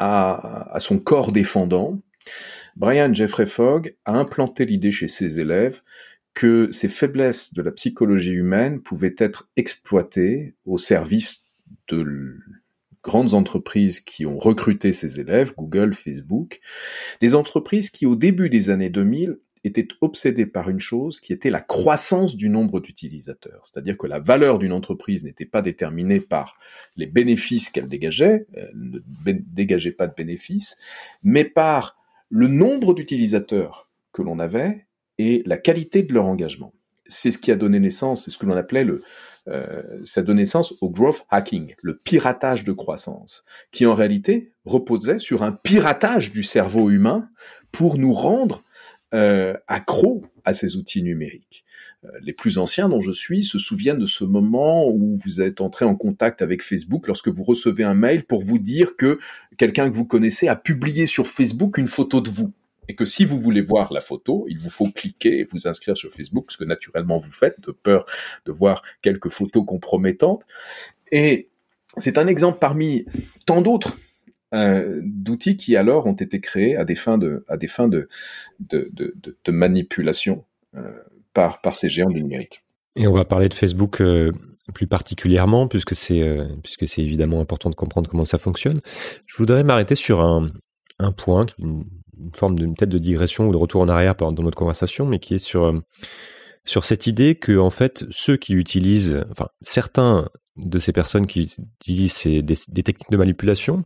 à, 0.00 0.78
son 0.80 0.98
corps 0.98 1.30
défendant, 1.30 2.00
Brian 2.74 3.12
Jeffrey 3.12 3.46
Fogg 3.46 3.94
a 4.06 4.12
implanté 4.12 4.64
l'idée 4.64 4.90
chez 4.90 5.08
ses 5.08 5.40
élèves 5.40 5.82
que 6.32 6.70
ces 6.70 6.88
faiblesses 6.88 7.52
de 7.52 7.60
la 7.60 7.70
psychologie 7.70 8.32
humaine 8.32 8.80
pouvaient 8.80 9.14
être 9.18 9.50
exploitées 9.56 10.54
au 10.64 10.78
service 10.78 11.50
de 11.88 12.38
grandes 13.02 13.34
entreprises 13.34 14.00
qui 14.00 14.24
ont 14.24 14.38
recruté 14.38 14.92
ces 14.92 15.20
élèves, 15.20 15.54
Google, 15.56 15.92
Facebook, 15.92 16.60
des 17.20 17.34
entreprises 17.34 17.90
qui 17.90 18.06
au 18.06 18.16
début 18.16 18.48
des 18.48 18.70
années 18.70 18.90
2000 18.90 19.38
était 19.64 19.88
obsédé 20.00 20.46
par 20.46 20.70
une 20.70 20.80
chose 20.80 21.20
qui 21.20 21.32
était 21.32 21.50
la 21.50 21.60
croissance 21.60 22.36
du 22.36 22.48
nombre 22.48 22.80
d'utilisateurs. 22.80 23.60
C'est-à-dire 23.64 23.98
que 23.98 24.06
la 24.06 24.18
valeur 24.18 24.58
d'une 24.58 24.72
entreprise 24.72 25.24
n'était 25.24 25.44
pas 25.44 25.62
déterminée 25.62 26.20
par 26.20 26.56
les 26.96 27.06
bénéfices 27.06 27.68
qu'elle 27.68 27.88
dégageait, 27.88 28.46
elle 28.54 28.72
ne 28.74 29.32
dégageait 29.32 29.92
pas 29.92 30.06
de 30.06 30.14
bénéfices, 30.14 30.78
mais 31.22 31.44
par 31.44 31.96
le 32.30 32.46
nombre 32.46 32.94
d'utilisateurs 32.94 33.88
que 34.12 34.22
l'on 34.22 34.38
avait 34.38 34.86
et 35.18 35.42
la 35.44 35.58
qualité 35.58 36.02
de 36.02 36.14
leur 36.14 36.24
engagement. 36.24 36.72
C'est 37.06 37.30
ce 37.30 37.38
qui 37.38 37.50
a 37.50 37.56
donné 37.56 37.80
naissance, 37.80 38.24
c'est 38.24 38.30
ce 38.30 38.38
que 38.38 38.46
l'on 38.46 38.56
appelait 38.56 38.84
le, 38.84 39.02
euh, 39.48 39.82
ça 40.04 40.22
donné 40.22 40.42
naissance 40.42 40.74
au 40.80 40.90
growth 40.90 41.24
hacking, 41.28 41.74
le 41.82 41.96
piratage 41.96 42.62
de 42.64 42.72
croissance, 42.72 43.44
qui 43.72 43.84
en 43.84 43.94
réalité 43.94 44.52
reposait 44.64 45.18
sur 45.18 45.42
un 45.42 45.52
piratage 45.52 46.32
du 46.32 46.42
cerveau 46.42 46.88
humain 46.90 47.28
pour 47.72 47.98
nous 47.98 48.12
rendre 48.12 48.62
euh, 49.14 49.54
accro 49.66 50.24
à 50.44 50.52
ces 50.52 50.76
outils 50.76 51.02
numériques. 51.02 51.64
Euh, 52.04 52.08
les 52.22 52.32
plus 52.32 52.58
anciens 52.58 52.88
dont 52.88 53.00
je 53.00 53.12
suis 53.12 53.42
se 53.42 53.58
souviennent 53.58 53.98
de 53.98 54.06
ce 54.06 54.24
moment 54.24 54.88
où 54.88 55.16
vous 55.16 55.40
êtes 55.40 55.60
entré 55.60 55.84
en 55.84 55.96
contact 55.96 56.42
avec 56.42 56.62
Facebook 56.62 57.06
lorsque 57.06 57.28
vous 57.28 57.42
recevez 57.42 57.84
un 57.84 57.94
mail 57.94 58.24
pour 58.24 58.40
vous 58.40 58.58
dire 58.58 58.96
que 58.96 59.18
quelqu'un 59.56 59.90
que 59.90 59.94
vous 59.94 60.06
connaissez 60.06 60.48
a 60.48 60.56
publié 60.56 61.06
sur 61.06 61.26
Facebook 61.26 61.76
une 61.76 61.88
photo 61.88 62.20
de 62.20 62.30
vous 62.30 62.52
et 62.88 62.94
que 62.96 63.04
si 63.04 63.24
vous 63.24 63.38
voulez 63.38 63.60
voir 63.60 63.92
la 63.92 64.00
photo, 64.00 64.46
il 64.48 64.58
vous 64.58 64.68
faut 64.68 64.90
cliquer 64.90 65.38
et 65.38 65.44
vous 65.44 65.68
inscrire 65.68 65.96
sur 65.96 66.12
Facebook, 66.12 66.50
ce 66.50 66.56
que 66.56 66.64
naturellement 66.64 67.18
vous 67.18 67.30
faites, 67.30 67.60
de 67.60 67.70
peur 67.70 68.04
de 68.46 68.52
voir 68.52 68.82
quelques 69.00 69.28
photos 69.28 69.64
compromettantes. 69.64 70.44
Et 71.12 71.50
c'est 71.96 72.18
un 72.18 72.26
exemple 72.26 72.58
parmi 72.58 73.06
tant 73.46 73.62
d'autres 73.62 73.96
d'outils 74.52 75.56
qui 75.56 75.76
alors 75.76 76.06
ont 76.06 76.14
été 76.14 76.40
créés 76.40 76.76
à 76.76 76.84
des 76.84 76.94
fins 76.94 77.18
de, 77.18 77.44
à 77.48 77.56
des 77.56 77.68
fins 77.68 77.88
de, 77.88 78.08
manipulation 79.48 80.44
euh, 80.76 80.92
par, 81.32 81.60
par 81.60 81.76
ces 81.76 81.88
géants 81.88 82.08
du 82.08 82.22
numérique. 82.22 82.62
Et 82.96 83.06
on 83.06 83.12
va 83.12 83.24
parler 83.24 83.48
de 83.48 83.54
Facebook 83.54 84.00
euh, 84.00 84.32
plus 84.74 84.86
particulièrement, 84.86 85.68
puisque 85.68 85.94
c'est 85.94 86.22
euh, 86.22 86.44
puisque 86.62 86.86
c'est 86.86 87.02
évidemment 87.02 87.40
important 87.40 87.70
de 87.70 87.74
comprendre 87.74 88.10
comment 88.10 88.24
ça 88.24 88.38
fonctionne. 88.38 88.80
Je 89.26 89.36
voudrais 89.36 89.64
m'arrêter 89.64 89.94
sur 89.94 90.20
un, 90.20 90.50
un 90.98 91.12
point, 91.12 91.46
une, 91.58 91.84
forme 92.34 92.58
de 92.58 92.66
tête 92.74 92.88
de 92.88 92.98
digression 92.98 93.48
ou 93.48 93.52
de 93.52 93.56
retour 93.56 93.80
en 93.80 93.88
arrière 93.88 94.14
dans 94.14 94.32
notre 94.32 94.56
conversation, 94.56 95.06
mais 95.06 95.18
qui 95.18 95.34
est 95.34 95.38
sur 95.38 95.82
sur 96.64 96.84
cette 96.84 97.06
idée 97.06 97.34
que 97.34 97.58
en 97.58 97.70
fait 97.70 98.04
ceux 98.10 98.36
qui 98.36 98.54
utilisent, 98.54 99.24
enfin 99.30 99.48
certains 99.62 100.28
de 100.56 100.78
ces 100.78 100.92
personnes 100.92 101.26
qui 101.26 101.42
utilisent 101.80 102.26
des, 102.26 102.82
techniques 102.82 103.10
de 103.10 103.16
manipulation 103.16 103.84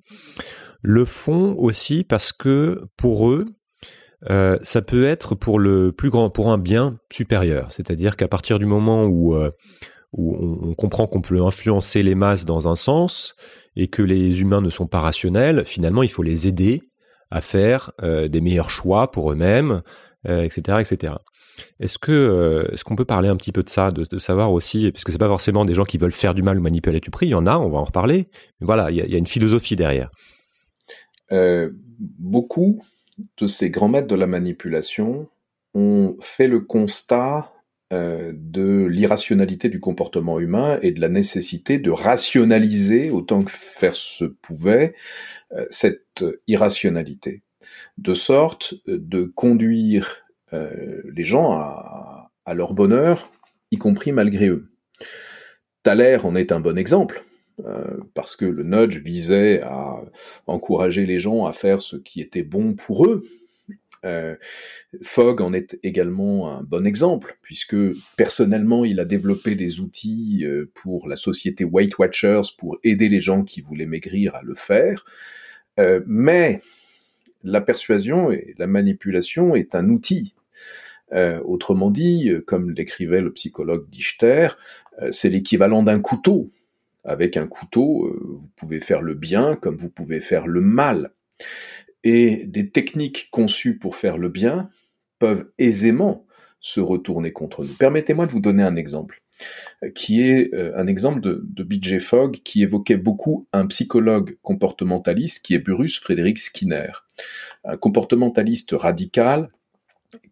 le 0.83 1.05
font 1.05 1.57
aussi 1.57 2.05
parce 2.05 2.33
que 2.33 2.83
pour 2.97 3.31
eux, 3.31 3.47
euh, 4.31 4.59
ça 4.63 4.83
peut 4.83 5.07
être 5.07 5.35
pour 5.35 5.59
le 5.59 5.93
plus 5.93 6.11
grand, 6.11 6.31
pour 6.31 6.51
un 6.51 6.59
bien 6.59 6.99
supérieur. 7.11 7.73
C'est-à-dire 7.73 8.17
qu'à 8.17 8.29
partir 8.29 8.59
du 8.59 8.67
moment 8.67 9.05
où, 9.05 9.35
euh, 9.35 9.51
on, 10.13 10.75
comprend 10.75 11.07
qu'on 11.07 11.23
peut 11.23 11.43
influencer 11.43 12.03
les 12.03 12.15
masses 12.15 12.45
dans 12.45 12.69
un 12.69 12.77
sens 12.77 13.35
et 13.77 13.89
que 13.89 14.03
les 14.03 14.41
humains 14.41 14.61
ne 14.61 14.71
sont 14.71 14.87
pas 14.87 15.01
rationnels, 15.01 15.65
finalement, 15.65 16.03
il 16.03 16.11
faut 16.11 16.23
les 16.23 16.47
aider 16.47 16.83
à 17.31 17.41
faire 17.41 17.93
euh, 18.03 18.29
des 18.29 18.41
meilleurs 18.41 18.71
choix 18.71 19.11
pour 19.11 19.33
eux-mêmes, 19.33 19.83
etc., 20.27 20.79
etc. 20.81 21.15
Est-ce 21.81 21.99
que 21.99 22.13
euh, 22.13 22.73
est-ce 22.73 22.85
qu'on 22.85 22.97
peut 22.97 23.05
parler 23.05 23.29
un 23.29 23.37
petit 23.37 23.53
peu 23.53 23.63
de 23.63 23.69
ça, 23.69 23.91
de, 23.91 24.19
savoir 24.19 24.53
aussi, 24.53 24.91
puisque 24.93 25.13
c'est 25.13 25.19
pas 25.19 25.29
forcément 25.29 25.65
des 25.65 25.75
gens 25.75 25.85
qui 25.85 25.99
veulent 25.99 26.13
faire 26.13 26.35
du 26.35 26.43
mal 26.43 26.59
ou 26.59 26.63
manipuler 26.63 27.01
tout 27.01 27.11
prix, 27.11 27.27
il 27.27 27.31
y 27.31 27.35
en 27.35 27.47
a, 27.47 27.59
on 27.59 27.69
va 27.69 27.79
en 27.79 27.85
reparler. 27.85 28.29
Mais 28.61 28.67
voilà, 28.67 28.91
il 28.91 28.97
y, 28.97 29.15
a, 29.15 29.19
une 29.19 29.27
philosophie 29.27 29.77
derrière. 29.77 30.11
Euh, 31.33 31.71
beaucoup 31.99 32.83
de 33.39 33.47
ces 33.47 33.71
grands 33.71 33.89
maîtres 33.89 34.09
de 34.09 34.15
la 34.15 34.27
manipulation 34.27 35.29
ont 35.75 36.17
fait 36.21 36.47
le 36.47 36.61
constat 36.61 37.53
euh, 37.93 38.33
de 38.35 38.87
l'irrationalité 38.87 39.69
du 39.69 39.81
comportement 39.81 40.41
humain 40.41 40.79
et 40.83 40.91
de 40.91 41.01
la 41.01 41.09
nécessité 41.09 41.79
de 41.79 41.91
rationaliser 41.91 43.11
autant 43.11 43.43
que 43.43 43.51
faire 43.51 43.95
se 43.95 44.25
pouvait 44.25 44.95
euh, 45.53 45.65
cette 45.71 46.25
irrationalité, 46.47 47.43
de 47.99 48.15
sorte 48.15 48.75
de 48.87 49.25
conduire 49.25 50.24
les 51.13 51.25
gens 51.25 51.53
à, 51.53 52.55
leur 52.55 52.75
bonheur, 52.75 53.31
y 53.71 53.77
compris 53.77 54.13
malgré 54.13 54.49
eux. 54.49 54.69
Thaler 55.83 56.19
en 56.25 56.35
est 56.37 56.53
un 56.53 56.61
bon 56.61 56.79
exemple. 56.79 57.23
Euh, 57.65 57.99
parce 58.15 58.35
que 58.35 58.45
le 58.45 58.65
nudge 58.65 58.99
visait 58.99 59.63
à 59.63 59.97
encourager 60.49 61.07
les 61.07 61.21
gens 61.21 61.47
à 61.47 61.53
faire 61.53 61.81
ce 61.83 61.97
qui 61.97 62.21
était 62.21 62.43
bon 62.43 62.75
pour 62.75 63.07
eux. 63.07 63.23
Euh, 64.05 64.35
Fogg 65.03 65.41
en 65.41 65.55
est 65.55 65.79
également 65.83 66.51
un 66.51 66.63
bon 66.63 66.87
exemple, 66.87 67.39
puisque 67.43 67.77
personnellement, 68.17 68.85
il 68.85 69.01
a 69.01 69.05
développé 69.05 69.55
des 69.55 69.81
outils 69.81 70.45
euh, 70.45 70.71
pour 70.75 71.09
la 71.09 71.17
société 71.17 71.65
Weight 71.65 71.97
Watchers 71.99 72.43
pour 72.59 72.77
aider 72.83 73.09
les 73.09 73.21
gens 73.21 73.45
qui 73.45 73.61
voulaient 73.61 73.87
maigrir 73.87 74.35
à 74.35 74.43
le 74.43 74.55
faire. 74.55 75.05
mais 76.07 76.61
la 77.43 77.61
persuasion 77.61 78.33
et 78.33 78.55
la 78.59 78.67
manipulation 78.67 79.55
est 79.55 79.75
un 79.75 79.91
outil. 79.91 80.35
Autrement 81.13 81.91
dit, 81.91 82.31
comme 82.47 82.71
l'écrivait 82.71 83.21
le 83.21 83.33
psychologue 83.33 83.89
Dichter, 83.89 84.49
c'est 85.11 85.29
l'équivalent 85.29 85.83
d'un 85.83 86.01
couteau 86.01 86.51
avec 87.05 87.37
un 87.37 87.47
couteau, 87.47 88.07
euh, 88.07 88.19
vous 88.23 88.49
pouvez 88.57 88.81
faire 88.81 89.03
le 89.03 89.15
bien 89.15 89.57
comme 89.57 89.77
vous 89.77 89.91
pouvez 89.91 90.21
faire 90.21 90.47
le 90.47 90.61
mal. 90.61 91.13
Et 92.03 92.45
des 92.45 92.71
techniques 92.71 93.29
conçues 93.31 93.79
pour 93.79 93.97
faire 93.97 94.19
le 94.19 94.29
bien 94.29 94.71
peuvent 95.19 95.51
aisément 95.59 96.27
se 96.61 96.81
retourner 96.81 97.33
contre 97.33 97.63
nous. 97.63 97.75
Permettez-moi 97.75 98.27
de 98.27 98.31
vous 98.31 98.41
donner 98.41 98.63
un 98.63 98.77
exemple, 98.77 99.23
euh, 99.83 99.91
qui 99.91 100.23
est 100.23 100.53
euh, 100.55 100.73
un 100.77 100.87
exemple 100.87 101.21
de, 101.21 101.63
B.J. 101.63 102.01
Fogg 102.01 102.37
qui 102.43 102.63
évoquait 102.63 102.97
beaucoup 102.97 103.47
un 103.53 103.67
psychologue 103.67 104.39
comportementaliste 104.43 105.45
qui 105.45 105.55
est 105.55 105.59
Bruce 105.59 106.01
Frédéric 106.01 106.39
Skinner, 106.39 106.93
un 107.65 107.77
comportementaliste 107.77 108.73
radical 108.73 109.51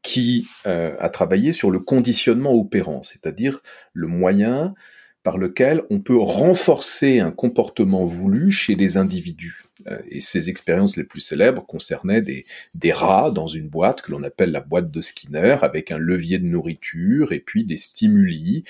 qui 0.03 0.47
a 0.64 1.09
travaillé 1.09 1.53
sur 1.53 1.70
le 1.70 1.80
conditionnement 1.80 2.53
opérant, 2.53 3.03
c'est-à-dire 3.03 3.61
le 3.93 4.07
moyen 4.07 4.74
par 5.22 5.39
lequel 5.39 5.83
on 5.91 6.01
peut 6.01 6.18
renforcer 6.18 7.20
un 7.20 7.30
comportement 7.30 8.05
voulu 8.05 8.51
chez 8.51 8.74
des 8.74 8.97
individus. 8.97 9.64
Euh, 9.89 9.99
et 10.09 10.20
ces 10.20 10.51
expériences 10.51 10.97
les 10.97 11.05
plus 11.05 11.20
célèbres 11.20 11.64
concernaient 11.66 12.20
des, 12.20 12.45
des 12.74 12.93
rats 12.93 13.30
dans 13.30 13.49
une 13.49 13.68
boîte 13.68 14.03
que 14.03 14.11
l'on 14.11 14.22
appelle 14.22 14.51
la 14.51 14.61
boîte 14.61 14.91
de 14.91 15.01
Skinner, 15.01 15.57
avec 15.62 15.91
un 15.91 15.99
levier 15.99 16.39
de 16.39 16.47
nourriture 16.47 17.33
et 17.33 17.41
puis 17.41 17.64
des 17.64 17.76
stimuli. 17.76 18.64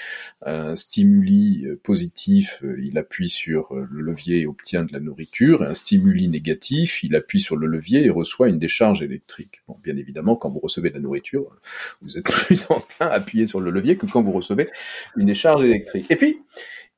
Un 0.44 0.74
stimuli 0.76 1.64
euh, 1.66 1.78
positif, 1.82 2.62
euh, 2.64 2.76
il 2.82 2.98
appuie 2.98 3.28
sur 3.28 3.74
le 3.74 4.00
levier 4.00 4.40
et 4.40 4.46
obtient 4.46 4.84
de 4.84 4.92
la 4.92 5.00
nourriture, 5.00 5.62
et 5.62 5.66
un 5.66 5.74
stimuli 5.74 6.28
négatif, 6.28 7.02
il 7.02 7.14
appuie 7.14 7.40
sur 7.40 7.56
le 7.56 7.66
levier 7.66 8.04
et 8.04 8.10
reçoit 8.10 8.48
une 8.48 8.58
décharge 8.58 9.02
électrique. 9.02 9.62
Bon, 9.68 9.76
bien 9.82 9.96
évidemment, 9.96 10.36
quand 10.36 10.50
vous 10.50 10.60
recevez 10.60 10.90
de 10.90 10.94
la 10.94 11.00
nourriture, 11.00 11.56
vous 12.00 12.16
êtes 12.16 12.24
plus 12.46 12.64
enclin 12.70 13.06
à 13.06 13.12
appuyer 13.12 13.46
sur 13.46 13.60
le 13.60 13.70
levier 13.70 13.96
que 13.96 14.06
quand 14.06 14.22
vous 14.22 14.32
recevez 14.32 14.68
une 15.16 15.26
décharge 15.26 15.64
électrique. 15.64 16.06
Et 16.10 16.16
puis, 16.16 16.42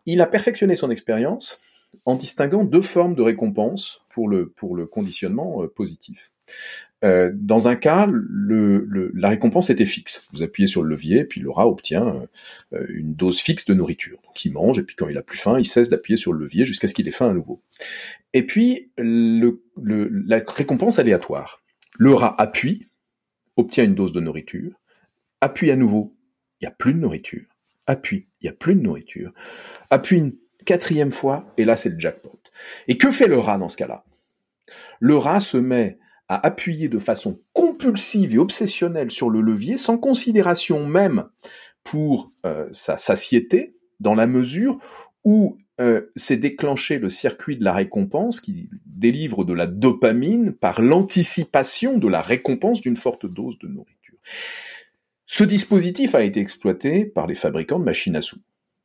il 0.06 0.20
a 0.20 0.26
perfectionné 0.26 0.76
son 0.76 0.90
expérience 0.90 1.60
en 2.05 2.16
distinguant 2.16 2.64
deux 2.64 2.80
formes 2.80 3.14
de 3.14 3.22
récompense 3.22 4.03
pour 4.11 4.28
le, 4.28 4.49
pour 4.49 4.76
le 4.76 4.86
conditionnement 4.86 5.62
euh, 5.62 5.68
positif. 5.68 6.32
Euh, 7.05 7.30
dans 7.34 7.68
un 7.68 7.76
cas, 7.76 8.09
la 8.09 9.28
récompense 9.28 9.68
était 9.68 9.84
fixe. 9.84 10.26
Vous 10.32 10.42
appuyez 10.42 10.66
sur 10.66 10.82
le 10.82 10.88
levier, 10.88 11.24
puis 11.24 11.40
le 11.40 11.51
rat 11.51 11.68
obtient 11.68 12.16
euh, 12.72 12.86
une 12.88 13.14
dose 13.14 13.40
fixe 13.40 13.66
de 13.66 13.74
nourriture. 13.74 14.18
Donc 14.24 14.45
il 14.45 14.53
mange, 14.53 14.78
et 14.78 14.82
puis 14.82 14.97
quand 14.97 15.09
il 15.09 15.18
a 15.18 15.22
plus 15.22 15.38
faim, 15.38 15.59
il 15.59 15.66
cesse 15.66 15.90
d'appuyer 15.90 16.16
sur 16.16 16.32
le 16.32 16.38
levier 16.38 16.64
jusqu'à 16.64 16.88
ce 16.88 16.95
qu'il 16.95 17.07
ait 17.09 17.12
faim 17.12 17.30
à 17.30 17.34
nouveau. 17.34 17.61
Et 18.32 18.47
puis 18.47 18.90
la 18.97 20.42
récompense 20.47 20.99
aléatoire. 20.99 21.62
Le 21.97 22.14
rat 22.14 22.34
appuie, 22.38 22.86
obtient 23.57 23.84
une 23.84 23.95
dose 23.95 24.12
de 24.12 24.20
nourriture, 24.20 24.72
appuie 25.40 25.70
à 25.70 25.76
nouveau, 25.76 26.16
il 26.61 26.64
n'y 26.64 26.68
a 26.68 26.74
plus 26.74 26.95
de 26.95 26.99
nourriture. 26.99 27.45
Appuie, 27.86 28.26
il 28.40 28.45
n'y 28.45 28.51
a 28.51 28.55
plus 28.55 28.74
de 28.74 28.80
nourriture. 28.80 29.32
Appuie 29.90 30.16
une 30.16 30.32
quatrième 30.64 31.12
fois, 31.12 31.52
et 31.56 31.64
là 31.64 31.76
c'est 31.76 31.90
le 31.90 31.98
jackpot. 31.98 32.38
Et 32.88 32.98
que 32.98 33.10
fait 33.10 33.28
le 33.28 33.38
rat 33.38 33.58
dans 33.58 33.68
ce 33.68 33.76
cas-là? 33.76 34.04
Le 35.00 35.16
rat 35.16 35.40
se 35.40 35.56
met 35.56 35.98
à 36.28 36.46
appuyer 36.46 36.88
de 36.88 36.98
façon 36.98 37.40
compulsive 37.52 38.34
et 38.34 38.38
obsessionnelle 38.38 39.10
sur 39.10 39.30
le 39.30 39.40
levier 39.40 39.76
sans 39.76 39.98
considération 39.98 40.86
même 40.86 41.24
pour 41.82 42.32
euh, 42.46 42.66
sa 42.72 42.96
satiété, 42.96 43.76
dans 44.00 44.14
la 44.14 44.26
mesure 44.26 44.78
où 45.24 45.58
euh, 45.80 46.02
c'est 46.16 46.36
déclenché 46.36 46.98
le 46.98 47.08
circuit 47.08 47.56
de 47.56 47.64
la 47.64 47.72
récompense 47.72 48.40
qui 48.40 48.70
délivre 48.86 49.44
de 49.44 49.52
la 49.52 49.66
dopamine 49.66 50.52
par 50.52 50.80
l'anticipation 50.80 51.98
de 51.98 52.08
la 52.08 52.22
récompense 52.22 52.80
d'une 52.80 52.96
forte 52.96 53.26
dose 53.26 53.58
de 53.58 53.68
nourriture. 53.68 54.16
Ce 55.26 55.44
dispositif 55.44 56.14
a 56.14 56.22
été 56.22 56.40
exploité 56.40 57.04
par 57.04 57.26
les 57.26 57.34
fabricants 57.34 57.78
de 57.78 57.84
machines 57.84 58.16
à 58.16 58.22
sous 58.22 58.38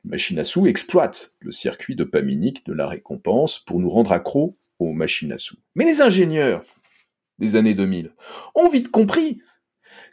machine 0.04 0.38
à 0.38 0.44
sous 0.44 0.66
exploite 0.66 1.34
le 1.40 1.52
circuit 1.52 1.96
dopaminique 1.96 2.64
de 2.66 2.72
la 2.72 2.88
récompense 2.88 3.58
pour 3.58 3.80
nous 3.80 3.90
rendre 3.90 4.12
accros 4.12 4.56
aux 4.78 4.92
machines 4.92 5.32
à 5.32 5.38
sous. 5.38 5.56
Mais 5.74 5.84
les 5.84 6.00
ingénieurs 6.00 6.64
des 7.38 7.56
années 7.56 7.74
2000 7.74 8.12
ont 8.54 8.68
vite 8.68 8.90
compris 8.90 9.40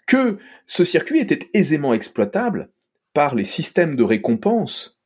que 0.07 0.37
ce 0.65 0.83
circuit 0.83 1.19
était 1.19 1.49
aisément 1.53 1.93
exploitable 1.93 2.69
par 3.13 3.35
les 3.35 3.43
systèmes 3.43 3.95
de 3.95 4.03
récompense 4.03 4.99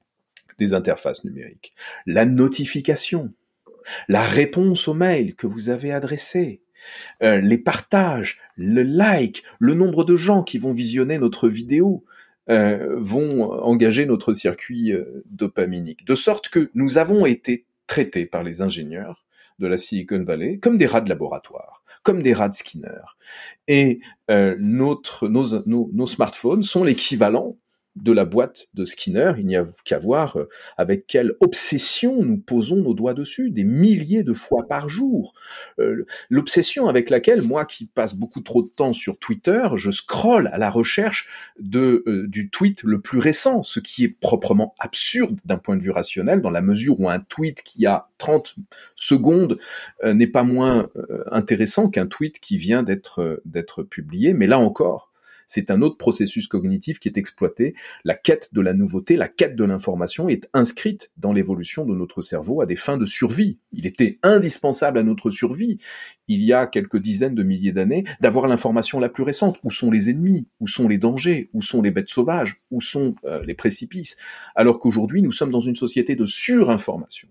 des 0.58 0.74
interfaces 0.74 1.24
numériques. 1.24 1.74
La 2.06 2.26
notification, 2.26 3.34
la 4.08 4.24
réponse 4.24 4.88
au 4.88 4.94
mail 4.94 5.36
que 5.36 5.48
vous 5.48 5.70
avez 5.70 5.92
adressé, 5.92 6.62
euh, 7.24 7.42
les 7.42 7.58
partages, 7.58 8.40
le 8.56 8.84
like, 8.84 9.44
le 9.60 9.74
nombre 9.74 10.04
de 10.04 10.16
gens 10.16 10.44
qui 10.44 10.58
vont 10.58 10.72
visionner 10.72 11.18
notre 11.18 11.48
vidéo, 11.48 12.04
euh, 12.50 12.96
vont 13.00 13.52
engager 13.52 14.06
notre 14.06 14.34
circuit 14.34 14.92
euh, 14.92 15.24
dopaminique. 15.30 16.06
De 16.06 16.16
sorte 16.16 16.50
que 16.50 16.72
nous 16.74 16.98
avons 16.98 17.26
été 17.26 17.66
traités 17.88 18.26
par 18.26 18.44
les 18.44 18.62
ingénieurs 18.62 19.26
de 19.60 19.68
la 19.68 19.78
Silicon 19.78 20.24
Valley 20.24 20.58
comme 20.58 20.78
des 20.78 20.88
rats 20.88 21.02
de 21.02 21.10
laboratoire, 21.10 21.84
comme 22.02 22.24
des 22.24 22.34
rats 22.34 22.50
de 22.50 22.56
Skinner. 22.56 23.02
Et 23.68 24.00
euh, 24.32 24.56
notre, 24.60 25.28
nos, 25.28 25.64
nos 25.66 26.08
smartphones 26.08 26.64
sont 26.64 26.84
l'équivalent 26.84 27.58
de 27.98 28.14
la 28.14 28.24
boîte 28.24 28.68
de 28.74 28.86
Skinner, 28.86 29.34
il 29.38 29.46
n'y 29.46 29.58
a 29.58 29.66
qu'à 29.84 30.00
voir 30.00 30.38
euh, 30.38 30.48
avec 30.78 31.08
quelle 31.08 31.34
obsession 31.42 32.24
nous 32.24 32.38
posons 32.38 32.78
nos 32.78 32.94
doigts 32.94 33.14
dessus, 33.14 33.52
des 33.52 33.66
milliers 33.66 34.24
de 34.24 34.34
fois 34.34 34.66
par 34.68 34.88
jour. 34.88 35.34
Euh, 35.80 36.06
l'obsession 36.30 36.88
avec 36.88 37.10
laquelle, 37.10 37.42
moi 37.42 37.66
qui 37.66 37.86
passe 37.86 38.16
beaucoup 38.16 38.40
trop 38.40 38.62
de 38.64 38.70
temps 38.70 38.94
sur 38.94 39.18
Twitter, 39.18 39.68
je 39.76 39.92
scrolle 39.92 40.50
à 40.54 40.58
la 40.58 40.70
recherche 40.70 41.28
de, 41.60 42.04
euh, 42.08 42.28
du 42.28 42.50
tweet 42.50 42.84
le 42.84 43.02
plus 43.02 43.20
récent, 43.20 43.62
ce 43.62 43.82
qui 43.82 44.06
est 44.06 44.20
proprement 44.20 44.74
absurde 44.80 45.40
d'un 45.44 45.58
point 45.58 45.76
de 45.76 45.84
vue 45.84 45.92
rationnel, 45.92 46.42
dans 46.42 46.50
la 46.50 46.62
mesure 46.62 47.00
où 47.00 47.10
un 47.10 47.20
tweet 47.20 47.62
qui 47.62 47.86
a 47.86 48.08
30 48.20 48.56
secondes 48.96 49.58
n'est 50.04 50.28
pas 50.28 50.44
moins 50.44 50.90
intéressant 51.32 51.90
qu'un 51.90 52.06
tweet 52.06 52.40
qui 52.40 52.58
vient 52.58 52.84
d'être 52.84 53.42
d'être 53.46 53.84
publié. 53.84 54.34
Mais 54.34 54.48
là 54.48 54.60
encore, 54.60 55.11
c'est 55.52 55.70
un 55.70 55.82
autre 55.82 55.98
processus 55.98 56.48
cognitif 56.48 56.98
qui 56.98 57.10
est 57.10 57.18
exploité. 57.18 57.76
La 58.06 58.16
quête 58.16 58.48
de 58.54 58.62
la 58.62 58.72
nouveauté, 58.72 59.18
la 59.18 59.28
quête 59.28 59.58
de 59.58 59.66
l'information 59.66 60.30
est 60.30 60.48
inscrite 60.54 61.12
dans 61.18 61.34
l'évolution 61.34 61.86
de 61.86 61.94
notre 61.94 62.22
cerveau 62.22 62.62
à 62.62 62.66
des 62.66 62.78
fins 62.78 62.98
de 62.98 63.06
survie. 63.06 63.60
Il 63.74 63.86
était 63.86 64.18
indispensable 64.24 64.98
à 64.98 65.04
notre 65.04 65.30
survie, 65.30 65.78
il 66.30 66.42
y 66.42 66.54
a 66.54 66.68
quelques 66.68 67.00
dizaines 67.00 67.36
de 67.36 67.44
milliers 67.44 67.74
d'années, 67.74 68.06
d'avoir 68.22 68.48
l'information 68.48 69.02
la 69.02 69.10
plus 69.10 69.24
récente. 69.24 69.60
Où 69.66 69.72
sont 69.72 69.92
les 69.92 70.10
ennemis? 70.10 70.48
Où 70.62 70.68
sont 70.68 70.88
les 70.88 70.98
dangers? 70.98 71.50
Où 71.52 71.62
sont 71.62 71.82
les 71.82 71.92
bêtes 71.92 72.08
sauvages? 72.08 72.62
Où 72.72 72.80
sont 72.80 73.16
euh, 73.26 73.44
les 73.44 73.54
précipices? 73.54 74.16
Alors 74.56 74.80
qu'aujourd'hui, 74.80 75.22
nous 75.22 75.34
sommes 75.34 75.52
dans 75.52 75.60
une 75.60 75.76
société 75.76 76.16
de 76.16 76.26
surinformation 76.26 77.28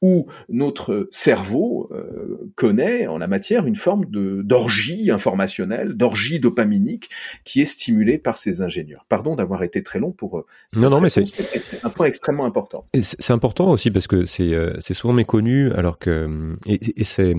où 0.00 0.26
notre 0.48 1.06
cerveau 1.10 1.88
euh, 1.92 2.50
connaît 2.56 3.06
en 3.06 3.18
la 3.18 3.26
matière 3.26 3.66
une 3.66 3.76
forme 3.76 4.06
de 4.06 4.42
d'orgie 4.42 5.10
informationnelle, 5.10 5.94
d'orgie 5.94 6.40
dopaminique 6.40 7.08
qui 7.44 7.60
est 7.60 7.66
stimulée 7.66 8.18
par 8.18 8.36
ces 8.36 8.62
ingénieurs. 8.62 9.04
Pardon 9.08 9.36
d'avoir 9.36 9.62
été 9.62 9.82
très 9.82 9.98
long 9.98 10.12
pour 10.12 10.38
euh, 10.38 10.46
non 10.76 10.90
non 10.90 11.00
mais 11.00 11.10
c'est 11.10 11.24
un 11.82 11.90
point 11.90 12.06
extrêmement 12.06 12.44
important. 12.44 12.86
C'est 13.00 13.32
important 13.32 13.70
aussi 13.70 13.90
parce 13.90 14.06
que 14.06 14.24
c'est 14.26 14.54
euh, 14.54 14.74
c'est 14.80 14.94
souvent 14.94 15.14
méconnu 15.14 15.72
alors 15.72 15.98
que 15.98 16.56
et, 16.66 17.00
et 17.00 17.04
c'est 17.04 17.34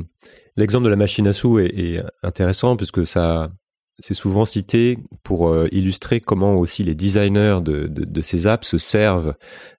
l'exemple 0.56 0.86
de 0.86 0.90
la 0.90 0.96
machine 0.96 1.28
à 1.28 1.34
sous 1.34 1.60
est, 1.60 1.74
est 1.76 2.04
intéressant 2.24 2.76
puisque 2.78 3.06
ça 3.06 3.52
c'est 4.00 4.14
souvent 4.14 4.46
cité 4.46 4.98
pour 5.24 5.50
euh, 5.50 5.68
illustrer 5.72 6.20
comment 6.20 6.56
aussi 6.56 6.84
les 6.84 6.96
designers 6.96 7.60
de, 7.62 8.22
ces 8.22 8.48
apps 8.48 8.68
se 8.68 8.78
servent 8.78 9.36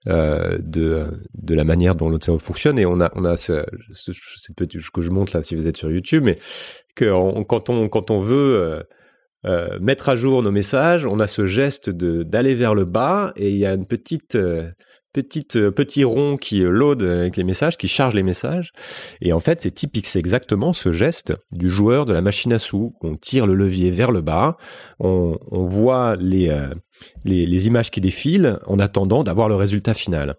euh, 0.07 0.59
de, 0.61 1.09
la 1.49 1.65
manière 1.65 1.95
dont 1.95 2.11
notre 2.11 2.25
cerveau 2.25 2.39
fonctionne. 2.39 2.79
Et 2.79 2.87
on 2.87 3.01
a, 3.01 3.11
on 3.17 3.25
a 3.25 3.37
ce, 3.37 3.65
que 4.93 5.03
je 5.03 5.11
montre 5.11 5.37
là 5.37 5.43
si 5.43 5.57
vous 5.57 5.67
êtes 5.67 5.77
sur 5.77 5.91
YouTube, 5.91 6.23
mais 6.25 6.39
quand 6.97 7.71
on 7.71 8.21
veut 8.21 8.85
euh, 9.47 9.79
mettre 9.81 10.09
à 10.09 10.17
jour 10.17 10.43
nos 10.43 10.53
messages, 10.53 11.07
on 11.07 11.19
a 11.19 11.27
ce 11.27 11.47
geste 11.47 11.91
d'aller 11.91 12.55
vers 12.55 12.75
le 12.75 12.85
bas 12.85 13.33
et 13.37 13.51
il 13.51 13.57
y 13.57 13.67
a 13.67 13.75
une 13.75 13.87
petite 13.87 14.39
petite 15.15 15.57
euh, 15.57 15.71
petit 15.71 16.05
rond 16.05 16.37
qui 16.37 16.61
load 16.61 17.03
avec 17.03 17.39
les 17.39 17.45
messages, 17.45 17.79
qui 17.79 17.89
charge 17.89 18.12
les 18.12 18.23
messages. 18.23 18.73
Et 19.23 19.33
en 19.33 19.41
fait, 19.41 19.62
c'est 19.62 19.71
typique, 19.71 20.07
c'est 20.07 20.19
exactement 20.19 20.75
ce 20.75 20.93
geste 20.93 21.33
du 21.53 21.71
joueur 21.71 22.05
de 22.05 22.12
la 22.12 22.21
machine 22.21 22.53
à 22.53 22.59
sous. 22.59 22.95
On 23.01 23.17
tire 23.17 23.47
le 23.47 23.55
levier 23.55 23.91
vers 23.91 24.11
le 24.11 24.21
bas, 24.21 24.59
on, 25.01 25.39
on 25.51 25.65
voit 25.65 26.17
les, 26.17 26.55
les 27.25 27.47
les 27.47 27.67
images 27.67 27.91
qui 27.91 28.03
défilent 28.03 28.59
en 28.67 28.79
attendant 28.79 29.25
d'avoir 29.25 29.49
le 29.49 29.55
résultat 29.55 29.95
final. 29.95 30.37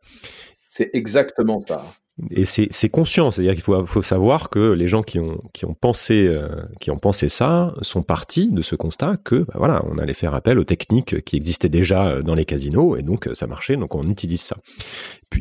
C'est 0.70 0.92
exactement 0.94 1.60
ça. 1.60 1.84
Et 2.32 2.46
c'est 2.46 2.90
conscient, 2.90 3.30
c'est-à-dire 3.30 3.56
qu'il 3.56 3.64
faut, 3.64 3.86
faut, 3.86 4.02
savoir 4.02 4.50
que 4.50 4.72
les 4.72 4.88
gens 4.88 5.02
qui 5.02 5.20
ont, 5.20 5.42
qui 5.52 5.66
ont 5.66 5.74
pensé 5.74 6.26
euh, 6.28 6.48
qui 6.80 6.90
ont 6.90 6.98
pensé 6.98 7.28
ça 7.28 7.76
sont 7.82 8.04
partis 8.04 8.48
de 8.48 8.62
ce 8.62 8.78
constat 8.78 9.18
que 9.26 9.44
bah 9.44 9.56
voilà, 9.58 9.84
on 9.90 9.98
allait 9.98 10.14
faire 10.14 10.34
appel 10.34 10.58
aux 10.58 10.64
techniques 10.64 11.26
qui 11.26 11.36
existaient 11.36 11.68
déjà 11.68 12.22
dans 12.22 12.34
les 12.34 12.46
casinos 12.46 12.96
et 12.96 13.02
donc 13.02 13.30
ça 13.34 13.48
marchait, 13.48 13.76
donc 13.76 13.96
on 13.96 14.04
utilise 14.04 14.42
ça. 14.42 14.56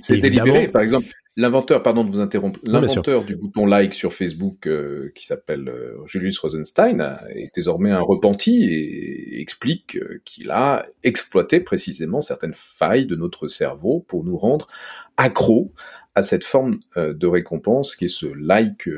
C'est 0.00 0.18
délibéré, 0.18 0.66
par 0.66 0.82
exemple. 0.82 1.06
L'inventeur, 1.36 1.82
pardon 1.82 2.04
de 2.04 2.10
vous 2.10 2.20
interrompre, 2.20 2.60
l'inventeur 2.62 3.24
du 3.24 3.34
bouton 3.34 3.66
like 3.66 3.92
sur 3.92 4.12
Facebook 4.12 4.68
euh, 4.68 5.10
qui 5.16 5.26
s'appelle 5.26 5.68
euh, 5.68 5.96
Julius 6.06 6.38
Rosenstein 6.38 7.18
est 7.30 7.52
désormais 7.52 7.90
un 7.90 8.00
repenti 8.00 8.64
et 8.64 9.40
explique 9.40 9.98
qu'il 10.24 10.52
a 10.52 10.86
exploité 11.02 11.58
précisément 11.58 12.20
certaines 12.20 12.54
failles 12.54 13.06
de 13.06 13.16
notre 13.16 13.48
cerveau 13.48 14.04
pour 14.06 14.22
nous 14.22 14.36
rendre 14.36 14.68
accros 15.16 15.72
à 16.14 16.22
cette 16.22 16.44
forme 16.44 16.78
euh, 16.96 17.12
de 17.12 17.26
récompense 17.26 17.96
qui 17.96 18.06
est 18.06 18.08
ce 18.08 18.26
like, 18.26 18.88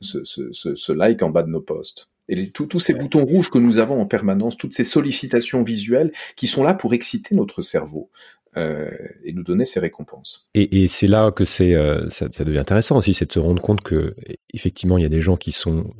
ce, 0.00 0.24
ce, 0.24 0.52
ce, 0.52 0.92
like 0.92 1.22
en 1.22 1.30
bas 1.30 1.42
de 1.42 1.50
nos 1.50 1.60
posts. 1.60 2.08
Et 2.28 2.50
tous 2.50 2.80
ces 2.80 2.92
boutons 2.92 3.24
rouges 3.24 3.50
que 3.50 3.58
nous 3.58 3.78
avons 3.78 4.00
en 4.00 4.06
permanence, 4.06 4.56
toutes 4.56 4.74
ces 4.74 4.82
sollicitations 4.82 5.62
visuelles 5.62 6.10
qui 6.34 6.48
sont 6.48 6.64
là 6.64 6.74
pour 6.74 6.92
exciter 6.92 7.36
notre 7.36 7.62
cerveau 7.62 8.10
euh, 8.56 8.88
et 9.22 9.32
nous 9.32 9.44
donner 9.44 9.64
ces 9.64 9.78
récompenses. 9.78 10.48
Et, 10.54 10.82
et 10.82 10.88
c'est 10.88 11.06
là 11.06 11.30
que 11.30 11.44
c'est 11.44 11.74
euh, 11.74 12.08
ça, 12.08 12.26
ça, 12.32 12.42
devient 12.42 12.58
intéressant 12.58 12.96
aussi, 12.96 13.14
c'est 13.14 13.26
de 13.26 13.32
se 13.32 13.38
rendre 13.38 13.62
compte 13.62 13.82
que 13.82 14.16
effectivement 14.52 14.98
il 14.98 15.02
y 15.02 15.06
a 15.06 15.10
des 15.10 15.20
gens 15.20 15.36
qui 15.36 15.52
sont 15.52 15.92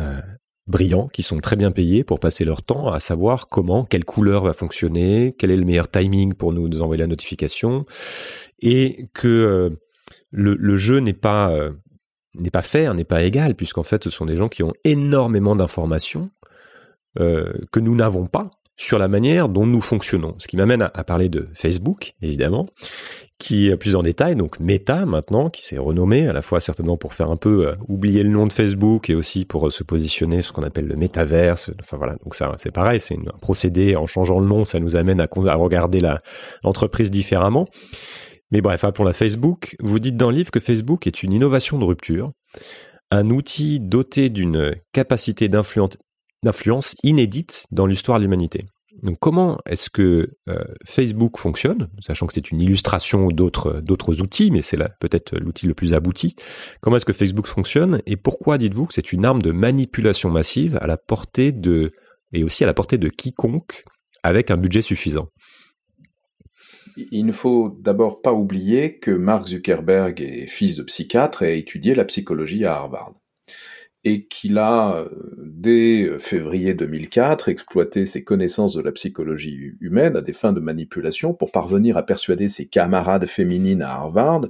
euh, 0.00 0.20
brillants, 0.66 1.08
qui 1.08 1.22
sont 1.22 1.38
très 1.38 1.54
bien 1.54 1.70
payés 1.70 2.02
pour 2.02 2.18
passer 2.18 2.44
leur 2.44 2.62
temps 2.62 2.90
à 2.90 2.98
savoir 2.98 3.46
comment, 3.48 3.84
quelle 3.84 4.04
couleur 4.04 4.42
va 4.42 4.54
fonctionner, 4.54 5.34
quel 5.38 5.52
est 5.52 5.56
le 5.56 5.64
meilleur 5.64 5.90
timing 5.90 6.34
pour 6.34 6.52
nous, 6.52 6.66
nous 6.66 6.82
envoyer 6.82 7.00
la 7.00 7.06
notification, 7.06 7.86
et 8.60 9.06
que 9.12 9.70
le, 10.30 10.76
jeu 10.76 10.98
n'est 10.98 11.12
pas 11.12 11.50
euh, 11.50 11.72
n'est 12.34 12.50
pas 12.50 12.62
fair, 12.62 12.94
n'est 12.94 13.04
pas 13.04 13.22
égal, 13.22 13.54
puisqu'en 13.54 13.82
fait, 13.82 14.04
ce 14.04 14.10
sont 14.10 14.26
des 14.26 14.36
gens 14.36 14.48
qui 14.48 14.62
ont 14.62 14.74
énormément 14.84 15.56
d'informations 15.56 16.30
euh, 17.18 17.52
que 17.72 17.80
nous 17.80 17.94
n'avons 17.94 18.26
pas 18.26 18.50
sur 18.76 18.98
la 18.98 19.08
manière 19.08 19.48
dont 19.48 19.66
nous 19.66 19.80
fonctionnons. 19.80 20.36
Ce 20.38 20.46
qui 20.46 20.56
m'amène 20.56 20.82
à, 20.82 21.04
parler 21.04 21.28
de 21.28 21.48
Facebook, 21.54 22.14
évidemment, 22.22 22.68
qui 23.38 23.74
plus 23.76 23.96
en 23.96 24.02
détail, 24.02 24.36
donc 24.36 24.60
Meta 24.60 25.04
maintenant, 25.04 25.50
qui 25.50 25.64
s'est 25.64 25.78
renommé 25.78 26.28
à 26.28 26.32
la 26.32 26.42
fois 26.42 26.60
certainement 26.60 26.96
pour 26.96 27.12
faire 27.12 27.30
un 27.30 27.36
peu 27.36 27.66
euh, 27.66 27.74
oublier 27.88 28.22
le 28.22 28.28
nom 28.28 28.46
de 28.46 28.52
Facebook 28.52 29.10
et 29.10 29.16
aussi 29.16 29.44
pour 29.44 29.72
se 29.72 29.82
positionner 29.82 30.42
ce 30.42 30.52
qu'on 30.52 30.62
appelle 30.62 30.86
le 30.86 30.94
métaverse. 30.94 31.70
Enfin 31.80 31.96
voilà, 31.96 32.14
donc 32.22 32.36
ça 32.36 32.54
c'est 32.58 32.70
pareil, 32.70 33.00
c'est 33.00 33.14
un 33.14 33.38
procédé 33.40 33.96
en 33.96 34.06
changeant 34.06 34.38
le 34.38 34.46
nom, 34.46 34.64
ça 34.64 34.78
nous 34.78 34.94
amène 34.94 35.20
à, 35.20 35.24
à 35.24 35.54
regarder 35.54 36.00
l'entreprise 36.62 37.10
différemment. 37.10 37.68
Mais 38.50 38.60
bref, 38.60 38.84
appelons-la 38.84 39.12
Facebook. 39.12 39.76
Vous 39.80 39.98
dites 39.98 40.16
dans 40.16 40.30
le 40.30 40.36
livre 40.36 40.50
que 40.50 40.60
Facebook 40.60 41.06
est 41.06 41.22
une 41.22 41.32
innovation 41.32 41.78
de 41.78 41.84
rupture, 41.84 42.32
un 43.10 43.30
outil 43.30 43.80
doté 43.80 44.30
d'une 44.30 44.74
capacité 44.92 45.48
d'influence 45.48 46.94
inédite 47.02 47.66
dans 47.70 47.86
l'histoire 47.86 48.18
de 48.18 48.24
l'humanité. 48.24 48.64
Donc 49.02 49.18
comment 49.20 49.58
est-ce 49.66 49.90
que 49.90 50.34
euh, 50.48 50.64
Facebook 50.84 51.38
fonctionne, 51.38 51.88
sachant 52.00 52.26
que 52.26 52.32
c'est 52.32 52.50
une 52.50 52.60
illustration 52.60 53.28
d'autres 53.28 53.80
d'autres 53.80 54.20
outils, 54.20 54.50
mais 54.50 54.62
c'est 54.62 54.78
peut-être 54.98 55.38
l'outil 55.38 55.66
le 55.66 55.74
plus 55.74 55.94
abouti. 55.94 56.34
Comment 56.80 56.96
est-ce 56.96 57.04
que 57.04 57.12
Facebook 57.12 57.46
fonctionne 57.46 58.02
et 58.06 58.16
pourquoi 58.16 58.58
dites-vous 58.58 58.86
que 58.86 58.94
c'est 58.94 59.12
une 59.12 59.24
arme 59.24 59.40
de 59.40 59.52
manipulation 59.52 60.30
massive 60.30 60.78
à 60.80 60.86
la 60.86 60.96
portée 60.96 61.52
de 61.52 61.92
et 62.32 62.42
aussi 62.42 62.64
à 62.64 62.66
la 62.66 62.74
portée 62.74 62.98
de 62.98 63.08
quiconque 63.08 63.84
avec 64.24 64.50
un 64.50 64.56
budget 64.56 64.82
suffisant? 64.82 65.28
Il 67.12 67.26
ne 67.26 67.32
faut 67.32 67.76
d'abord 67.80 68.22
pas 68.22 68.32
oublier 68.32 68.98
que 68.98 69.10
Mark 69.10 69.48
Zuckerberg 69.48 70.20
est 70.20 70.46
fils 70.46 70.76
de 70.76 70.82
psychiatre 70.82 71.42
et 71.42 71.48
a 71.48 71.54
étudié 71.54 71.94
la 71.94 72.04
psychologie 72.04 72.64
à 72.64 72.74
Harvard. 72.74 73.14
Et 74.04 74.26
qu'il 74.26 74.58
a, 74.58 74.96
euh, 74.96 75.08
dès 75.38 76.18
février 76.18 76.72
2004, 76.72 77.48
exploité 77.48 78.06
ses 78.06 78.24
connaissances 78.24 78.74
de 78.74 78.80
la 78.80 78.92
psychologie 78.92 79.72
humaine 79.80 80.16
à 80.16 80.20
des 80.20 80.32
fins 80.32 80.52
de 80.52 80.60
manipulation 80.60 81.34
pour 81.34 81.50
parvenir 81.50 81.96
à 81.96 82.04
persuader 82.04 82.48
ses 82.48 82.68
camarades 82.68 83.26
féminines 83.26 83.82
à 83.82 83.90
Harvard 83.90 84.42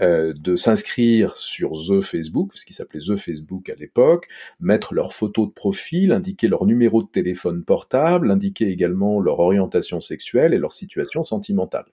euh, 0.00 0.32
de 0.32 0.56
s'inscrire 0.56 1.36
sur 1.36 1.72
The 1.72 2.00
Facebook, 2.00 2.52
ce 2.54 2.64
qui 2.64 2.72
s'appelait 2.72 3.00
The 3.00 3.16
Facebook 3.16 3.68
à 3.68 3.74
l'époque, 3.74 4.28
mettre 4.60 4.94
leur 4.94 5.12
photo 5.12 5.46
de 5.46 5.52
profil, 5.52 6.12
indiquer 6.12 6.48
leur 6.48 6.66
numéro 6.66 7.02
de 7.02 7.08
téléphone 7.08 7.64
portable, 7.64 8.30
indiquer 8.30 8.68
également 8.68 9.20
leur 9.20 9.40
orientation 9.40 10.00
sexuelle 10.00 10.54
et 10.54 10.58
leur 10.58 10.72
situation 10.72 11.24
sentimentale. 11.24 11.86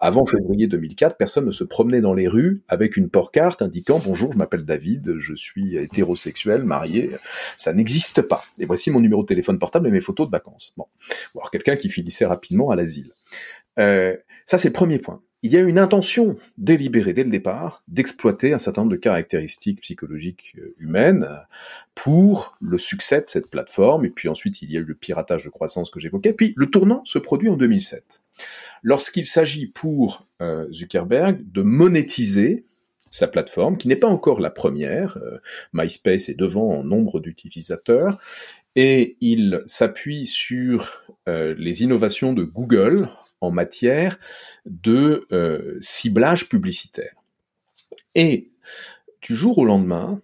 avant 0.00 0.26
février 0.26 0.66
2004, 0.66 1.16
personne 1.16 1.46
ne 1.46 1.50
se 1.50 1.64
promenait 1.64 2.00
dans 2.00 2.14
les 2.14 2.28
rues 2.28 2.62
avec 2.68 2.96
une 2.96 3.08
porte-carte 3.08 3.62
indiquant 3.62 4.00
bonjour, 4.04 4.32
je 4.32 4.38
m'appelle 4.38 4.64
David, 4.64 5.18
je 5.18 5.34
suis 5.34 5.76
hétérosexuel, 5.76 6.64
marié. 6.64 7.10
Ça 7.56 7.72
n'existe 7.72 8.22
pas. 8.22 8.42
Et 8.58 8.66
voici 8.66 8.90
mon 8.90 9.00
numéro 9.00 9.22
de 9.22 9.26
téléphone 9.26 9.58
portable 9.58 9.88
et 9.88 9.90
mes 9.90 10.00
photos 10.00 10.26
de 10.26 10.32
vacances. 10.32 10.72
Bon, 10.76 10.86
ou 11.34 11.40
alors 11.40 11.50
quelqu'un 11.50 11.76
qui 11.76 11.88
finissait 11.88 12.26
rapidement 12.26 12.70
à 12.70 12.76
l'asile. 12.76 13.12
Euh, 13.78 14.16
ça, 14.46 14.58
c'est 14.58 14.68
le 14.68 14.72
premier 14.72 14.98
point 14.98 15.22
il 15.42 15.52
y 15.52 15.56
a 15.56 15.60
une 15.60 15.78
intention 15.78 16.36
délibérée 16.56 17.12
dès 17.12 17.22
le 17.22 17.30
départ 17.30 17.84
d'exploiter 17.86 18.52
un 18.52 18.58
certain 18.58 18.82
nombre 18.82 18.92
de 18.92 18.96
caractéristiques 18.96 19.80
psychologiques 19.82 20.54
euh, 20.58 20.74
humaines 20.78 21.28
pour 21.94 22.56
le 22.60 22.76
succès 22.76 23.20
de 23.20 23.26
cette 23.28 23.48
plateforme. 23.48 24.04
Et 24.04 24.10
puis 24.10 24.28
ensuite, 24.28 24.62
il 24.62 24.72
y 24.72 24.76
a 24.76 24.80
eu 24.80 24.84
le 24.84 24.94
piratage 24.94 25.44
de 25.44 25.50
croissance 25.50 25.90
que 25.90 26.00
j'évoquais. 26.00 26.32
Puis 26.32 26.54
le 26.56 26.66
tournant 26.66 27.04
se 27.04 27.18
produit 27.18 27.48
en 27.48 27.56
2007, 27.56 28.20
lorsqu'il 28.82 29.26
s'agit 29.26 29.66
pour 29.66 30.26
euh, 30.42 30.66
Zuckerberg 30.72 31.40
de 31.52 31.62
monétiser 31.62 32.64
sa 33.10 33.28
plateforme, 33.28 33.78
qui 33.78 33.88
n'est 33.88 33.96
pas 33.96 34.08
encore 34.08 34.40
la 34.40 34.50
première. 34.50 35.18
Euh, 35.18 35.38
MySpace 35.72 36.28
est 36.28 36.38
devant 36.38 36.68
en 36.68 36.84
nombre 36.84 37.20
d'utilisateurs. 37.20 38.20
Et 38.76 39.16
il 39.20 39.60
s'appuie 39.66 40.24
sur 40.24 41.02
les 41.26 41.82
innovations 41.82 42.32
de 42.32 42.42
Google 42.44 43.08
en 43.40 43.50
matière 43.50 44.18
de 44.66 45.26
euh, 45.32 45.78
ciblage 45.80 46.48
publicitaire. 46.48 47.14
Et 48.14 48.48
du 49.22 49.34
jour 49.34 49.58
au 49.58 49.64
lendemain 49.64 50.20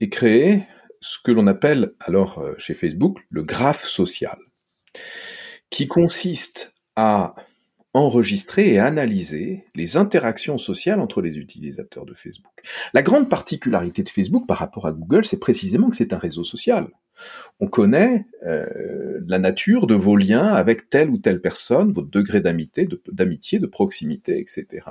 est 0.00 0.08
créé 0.08 0.64
ce 1.00 1.18
que 1.22 1.30
l'on 1.30 1.46
appelle 1.46 1.92
alors 2.00 2.38
euh, 2.38 2.54
chez 2.58 2.74
Facebook 2.74 3.18
le 3.30 3.42
graphe 3.42 3.84
social, 3.84 4.38
qui 5.70 5.86
consiste 5.86 6.74
à 6.96 7.34
enregistrer 7.98 8.72
et 8.72 8.78
analyser 8.78 9.64
les 9.74 9.96
interactions 9.96 10.58
sociales 10.58 11.00
entre 11.00 11.20
les 11.20 11.38
utilisateurs 11.38 12.06
de 12.06 12.14
Facebook. 12.14 12.52
La 12.94 13.02
grande 13.02 13.28
particularité 13.28 14.02
de 14.02 14.08
Facebook 14.08 14.46
par 14.46 14.58
rapport 14.58 14.86
à 14.86 14.92
Google, 14.92 15.24
c'est 15.24 15.40
précisément 15.40 15.90
que 15.90 15.96
c'est 15.96 16.12
un 16.12 16.18
réseau 16.18 16.44
social. 16.44 16.88
On 17.60 17.66
connaît 17.66 18.26
euh, 18.46 19.20
la 19.26 19.38
nature 19.38 19.86
de 19.86 19.94
vos 19.94 20.16
liens 20.16 20.46
avec 20.46 20.88
telle 20.88 21.10
ou 21.10 21.18
telle 21.18 21.40
personne, 21.40 21.90
votre 21.90 22.10
degré 22.10 22.40
d'amitié, 22.40 22.88
d'amitié, 23.10 23.58
de, 23.58 23.66
proximité, 23.66 24.38
etc. 24.38 24.86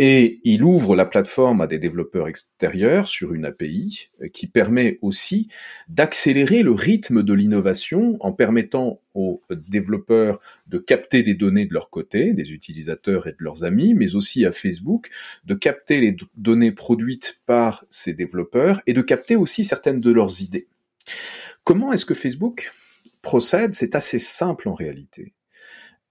Et 0.00 0.40
il 0.44 0.62
ouvre 0.62 0.94
la 0.94 1.04
plateforme 1.04 1.60
à 1.60 1.66
des 1.66 1.80
développeurs 1.80 2.28
extérieurs 2.28 3.08
sur 3.08 3.34
une 3.34 3.44
API 3.44 4.10
euh, 4.22 4.28
qui 4.28 4.46
permet 4.46 4.98
aussi 5.02 5.48
d'accélérer 5.88 6.62
le 6.62 6.70
rythme 6.70 7.24
de 7.24 7.34
l'innovation 7.34 8.16
en 8.20 8.32
permettant 8.32 9.00
aux 9.14 9.42
développeurs 9.50 10.38
de 10.68 10.78
capter 10.78 11.24
des 11.24 11.34
données 11.34 11.66
de 11.66 11.74
leur 11.74 11.90
côté, 11.90 12.32
des 12.32 12.52
utilisateurs 12.52 13.26
et 13.26 13.32
de 13.32 13.40
leurs 13.40 13.64
amis, 13.64 13.94
mais 13.94 14.14
aussi 14.14 14.46
à 14.46 14.52
Facebook 14.52 15.08
de 15.44 15.54
capter 15.54 16.00
les 16.00 16.16
données 16.36 16.72
produites 16.72 17.42
par 17.44 17.84
ces 17.90 18.14
développeurs 18.14 18.80
et 18.86 18.92
de 18.92 19.02
capter 19.02 19.34
aussi 19.34 19.64
certaines 19.64 20.00
de 20.00 20.12
leurs 20.12 20.42
idées. 20.42 20.68
Comment 21.64 21.92
est-ce 21.92 22.06
que 22.06 22.14
Facebook 22.14 22.72
procède? 23.20 23.74
C'est 23.74 23.96
assez 23.96 24.20
simple 24.20 24.68
en 24.68 24.74
réalité. 24.74 25.32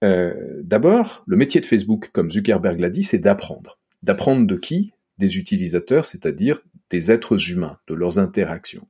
Euh, 0.04 0.60
d'abord, 0.62 1.24
le 1.26 1.36
métier 1.36 1.60
de 1.60 1.66
Facebook, 1.66 2.10
comme 2.12 2.30
Zuckerberg 2.30 2.78
l'a 2.78 2.90
dit, 2.90 3.02
c'est 3.02 3.18
d'apprendre. 3.18 3.78
D'apprendre 4.02 4.46
de 4.46 4.56
qui? 4.56 4.92
Des 5.18 5.38
utilisateurs, 5.38 6.04
c'est-à-dire 6.04 6.60
des 6.90 7.10
êtres 7.10 7.50
humains, 7.50 7.78
de 7.88 7.94
leurs 7.94 8.18
interactions. 8.18 8.86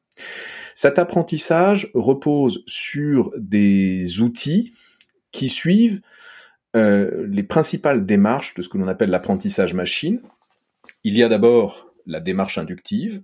Cet 0.75 0.99
apprentissage 0.99 1.91
repose 1.95 2.63
sur 2.67 3.33
des 3.37 4.21
outils 4.21 4.75
qui 5.33 5.49
suivent 5.49 6.01
euh, 6.77 7.27
les 7.29 7.43
principales 7.43 8.05
démarches 8.05 8.55
de 8.55 8.63
ce 8.63 8.69
que 8.69 8.79
l'on 8.79 8.89
appelle 8.89 9.11
l'apprentissage 9.11 9.75
machine. 9.75 10.21
Il 11.03 11.17
y 11.17 11.23
a 11.23 11.29
d'abord 11.29 11.93
la 12.07 12.21
démarche 12.21 12.59
inductive, 12.59 13.23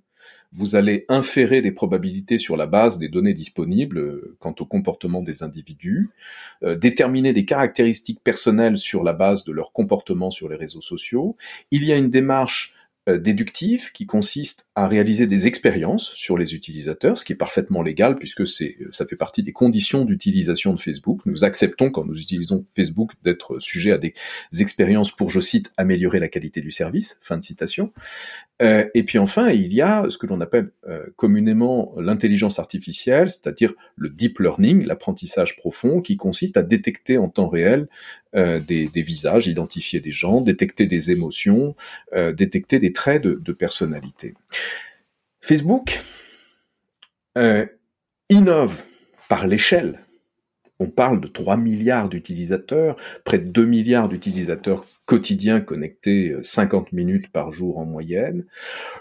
vous 0.52 0.76
allez 0.76 1.04
inférer 1.08 1.62
des 1.62 1.72
probabilités 1.72 2.38
sur 2.38 2.56
la 2.56 2.66
base 2.66 2.98
des 2.98 3.08
données 3.08 3.34
disponibles 3.34 3.98
euh, 3.98 4.36
quant 4.38 4.54
au 4.60 4.64
comportement 4.64 5.20
des 5.20 5.42
individus, 5.42 6.08
euh, 6.62 6.76
déterminer 6.76 7.32
des 7.32 7.44
caractéristiques 7.44 8.22
personnelles 8.22 8.78
sur 8.78 9.02
la 9.02 9.12
base 9.12 9.44
de 9.44 9.52
leur 9.52 9.72
comportement 9.72 10.30
sur 10.30 10.48
les 10.48 10.56
réseaux 10.56 10.80
sociaux. 10.80 11.36
Il 11.72 11.84
y 11.84 11.92
a 11.92 11.96
une 11.96 12.10
démarche 12.10 12.74
déductive 13.06 13.92
qui 13.92 14.06
consiste 14.06 14.66
à 14.74 14.88
réaliser 14.88 15.26
des 15.26 15.46
expériences 15.46 16.12
sur 16.14 16.38
les 16.38 16.54
utilisateurs, 16.54 17.18
ce 17.18 17.24
qui 17.24 17.34
est 17.34 17.36
parfaitement 17.36 17.82
légal 17.82 18.16
puisque 18.16 18.46
c'est 18.46 18.78
ça 18.92 19.06
fait 19.06 19.16
partie 19.16 19.42
des 19.42 19.52
conditions 19.52 20.04
d'utilisation 20.04 20.72
de 20.72 20.80
Facebook. 20.80 21.20
Nous 21.26 21.44
acceptons 21.44 21.90
quand 21.90 22.04
nous 22.04 22.18
utilisons 22.18 22.64
Facebook 22.74 23.12
d'être 23.22 23.58
sujet 23.58 23.92
à 23.92 23.98
des 23.98 24.14
expériences 24.60 25.12
pour, 25.12 25.30
je 25.30 25.40
cite, 25.40 25.72
améliorer 25.76 26.18
la 26.18 26.28
qualité 26.28 26.60
du 26.60 26.70
service. 26.70 27.18
Fin 27.20 27.36
de 27.36 27.42
citation. 27.42 27.92
Euh, 28.62 28.88
et 28.94 29.02
puis 29.02 29.18
enfin, 29.18 29.50
il 29.50 29.72
y 29.72 29.82
a 29.82 30.08
ce 30.08 30.16
que 30.16 30.26
l'on 30.26 30.40
appelle 30.40 30.70
euh, 30.88 31.06
communément 31.16 31.94
l'intelligence 31.98 32.58
artificielle, 32.58 33.30
c'est-à-dire 33.30 33.74
le 33.96 34.08
deep 34.08 34.38
learning, 34.38 34.86
l'apprentissage 34.86 35.56
profond, 35.56 36.00
qui 36.00 36.16
consiste 36.16 36.56
à 36.56 36.62
détecter 36.62 37.18
en 37.18 37.28
temps 37.28 37.48
réel 37.48 37.88
euh, 38.36 38.58
des, 38.58 38.88
visages, 38.96 39.46
identifier 39.46 40.00
des 40.00 40.10
gens, 40.10 40.40
détecter 40.40 40.86
des 40.86 41.10
émotions, 41.12 41.76
euh, 42.14 42.32
détecter 42.32 42.78
des 42.78 42.92
traits 42.92 43.22
de, 43.22 43.40
de 43.42 43.52
personnalité. 43.52 44.34
Facebook 45.40 46.02
euh, 47.38 47.66
innove 48.28 48.82
par 49.28 49.46
l'échelle. 49.46 50.00
On 50.80 50.88
parle 50.88 51.20
de 51.20 51.28
3 51.28 51.56
milliards 51.56 52.08
d'utilisateurs, 52.08 52.96
près 53.24 53.38
de 53.38 53.48
2 53.48 53.64
milliards 53.64 54.08
d'utilisateurs 54.08 54.84
quotidiens 55.06 55.60
connectés 55.60 56.34
50 56.42 56.92
minutes 56.92 57.30
par 57.30 57.52
jour 57.52 57.78
en 57.78 57.84
moyenne. 57.84 58.44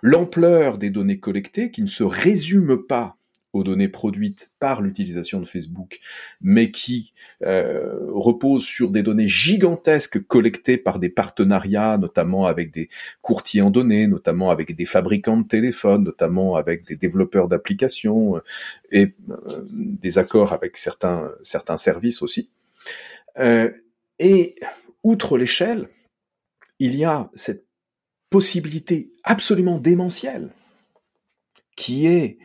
L'ampleur 0.04 0.78
des 0.78 0.92
données 0.92 1.20
collectées 1.20 1.72
qui 1.72 1.82
ne 1.82 1.88
se 1.88 2.04
résume 2.04 2.86
pas 2.86 3.18
aux 3.54 3.64
données 3.64 3.88
produites 3.88 4.52
par 4.60 4.82
l'utilisation 4.82 5.40
de 5.40 5.46
Facebook, 5.46 6.00
mais 6.42 6.72
qui 6.72 7.14
euh, 7.44 8.00
reposent 8.10 8.66
sur 8.66 8.90
des 8.90 9.04
données 9.04 9.28
gigantesques 9.28 10.26
collectées 10.26 10.78
par 10.78 11.00
des 11.00 11.10
partenariats, 11.10 11.98
notamment 11.98 12.46
avec 12.46 12.72
des 12.72 12.90
courtiers 13.22 13.62
en 13.62 13.70
données, 13.70 14.08
notamment 14.08 14.50
avec 14.50 14.76
des 14.76 14.86
fabricants 14.86 15.38
de 15.38 15.48
téléphones, 15.48 16.04
notamment 16.04 16.56
avec 16.56 16.86
des 16.86 16.96
développeurs 16.96 17.48
d'applications 17.48 18.38
euh, 18.38 18.44
et 18.92 19.16
euh, 19.30 19.66
des 19.72 20.18
accords 20.18 20.52
avec 20.52 20.76
certains 20.78 21.32
certains 21.44 21.78
services 21.78 22.22
aussi. 22.22 22.50
Euh, 23.38 23.72
et 24.20 24.56
outre 25.04 25.38
l'échelle, 25.38 25.90
il 26.80 26.96
y 26.96 27.06
a 27.06 27.30
cette 27.34 27.66
possibilité 28.30 29.12
absolument 29.24 29.80
démentielle 29.80 30.50
qui 31.76 32.08
est 32.08 32.38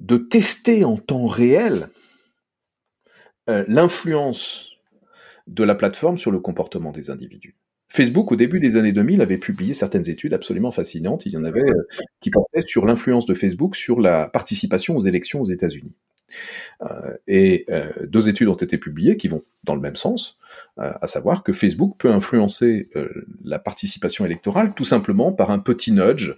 de 0.00 0.16
tester 0.16 0.84
en 0.84 0.96
temps 0.96 1.26
réel 1.26 1.88
euh, 3.48 3.64
l'influence 3.68 4.70
de 5.46 5.62
la 5.62 5.74
plateforme 5.74 6.18
sur 6.18 6.30
le 6.30 6.40
comportement 6.40 6.90
des 6.90 7.10
individus. 7.10 7.56
Facebook, 7.88 8.30
au 8.32 8.36
début 8.36 8.60
des 8.60 8.76
années 8.76 8.92
2000, 8.92 9.20
avait 9.20 9.36
publié 9.36 9.74
certaines 9.74 10.08
études 10.08 10.32
absolument 10.32 10.70
fascinantes. 10.70 11.26
Il 11.26 11.32
y 11.32 11.36
en 11.36 11.44
avait 11.44 11.68
euh, 11.68 11.86
qui 12.20 12.30
portaient 12.30 12.62
sur 12.62 12.86
l'influence 12.86 13.26
de 13.26 13.34
Facebook 13.34 13.76
sur 13.76 14.00
la 14.00 14.28
participation 14.28 14.96
aux 14.96 15.00
élections 15.00 15.40
aux 15.40 15.46
États-Unis. 15.46 15.92
Euh, 16.82 17.16
et 17.26 17.66
euh, 17.70 17.90
deux 18.06 18.28
études 18.28 18.48
ont 18.48 18.54
été 18.54 18.78
publiées 18.78 19.16
qui 19.16 19.28
vont 19.28 19.42
dans 19.64 19.74
le 19.74 19.80
même 19.80 19.96
sens, 19.96 20.38
euh, 20.78 20.92
à 21.00 21.06
savoir 21.06 21.42
que 21.42 21.52
Facebook 21.52 21.96
peut 21.98 22.10
influencer 22.10 22.88
la 23.44 23.58
participation 23.58 24.24
électorale 24.24 24.74
tout 24.74 24.84
simplement 24.84 25.32
par 25.32 25.50
un 25.50 25.58
petit 25.58 25.92
nudge, 25.92 26.32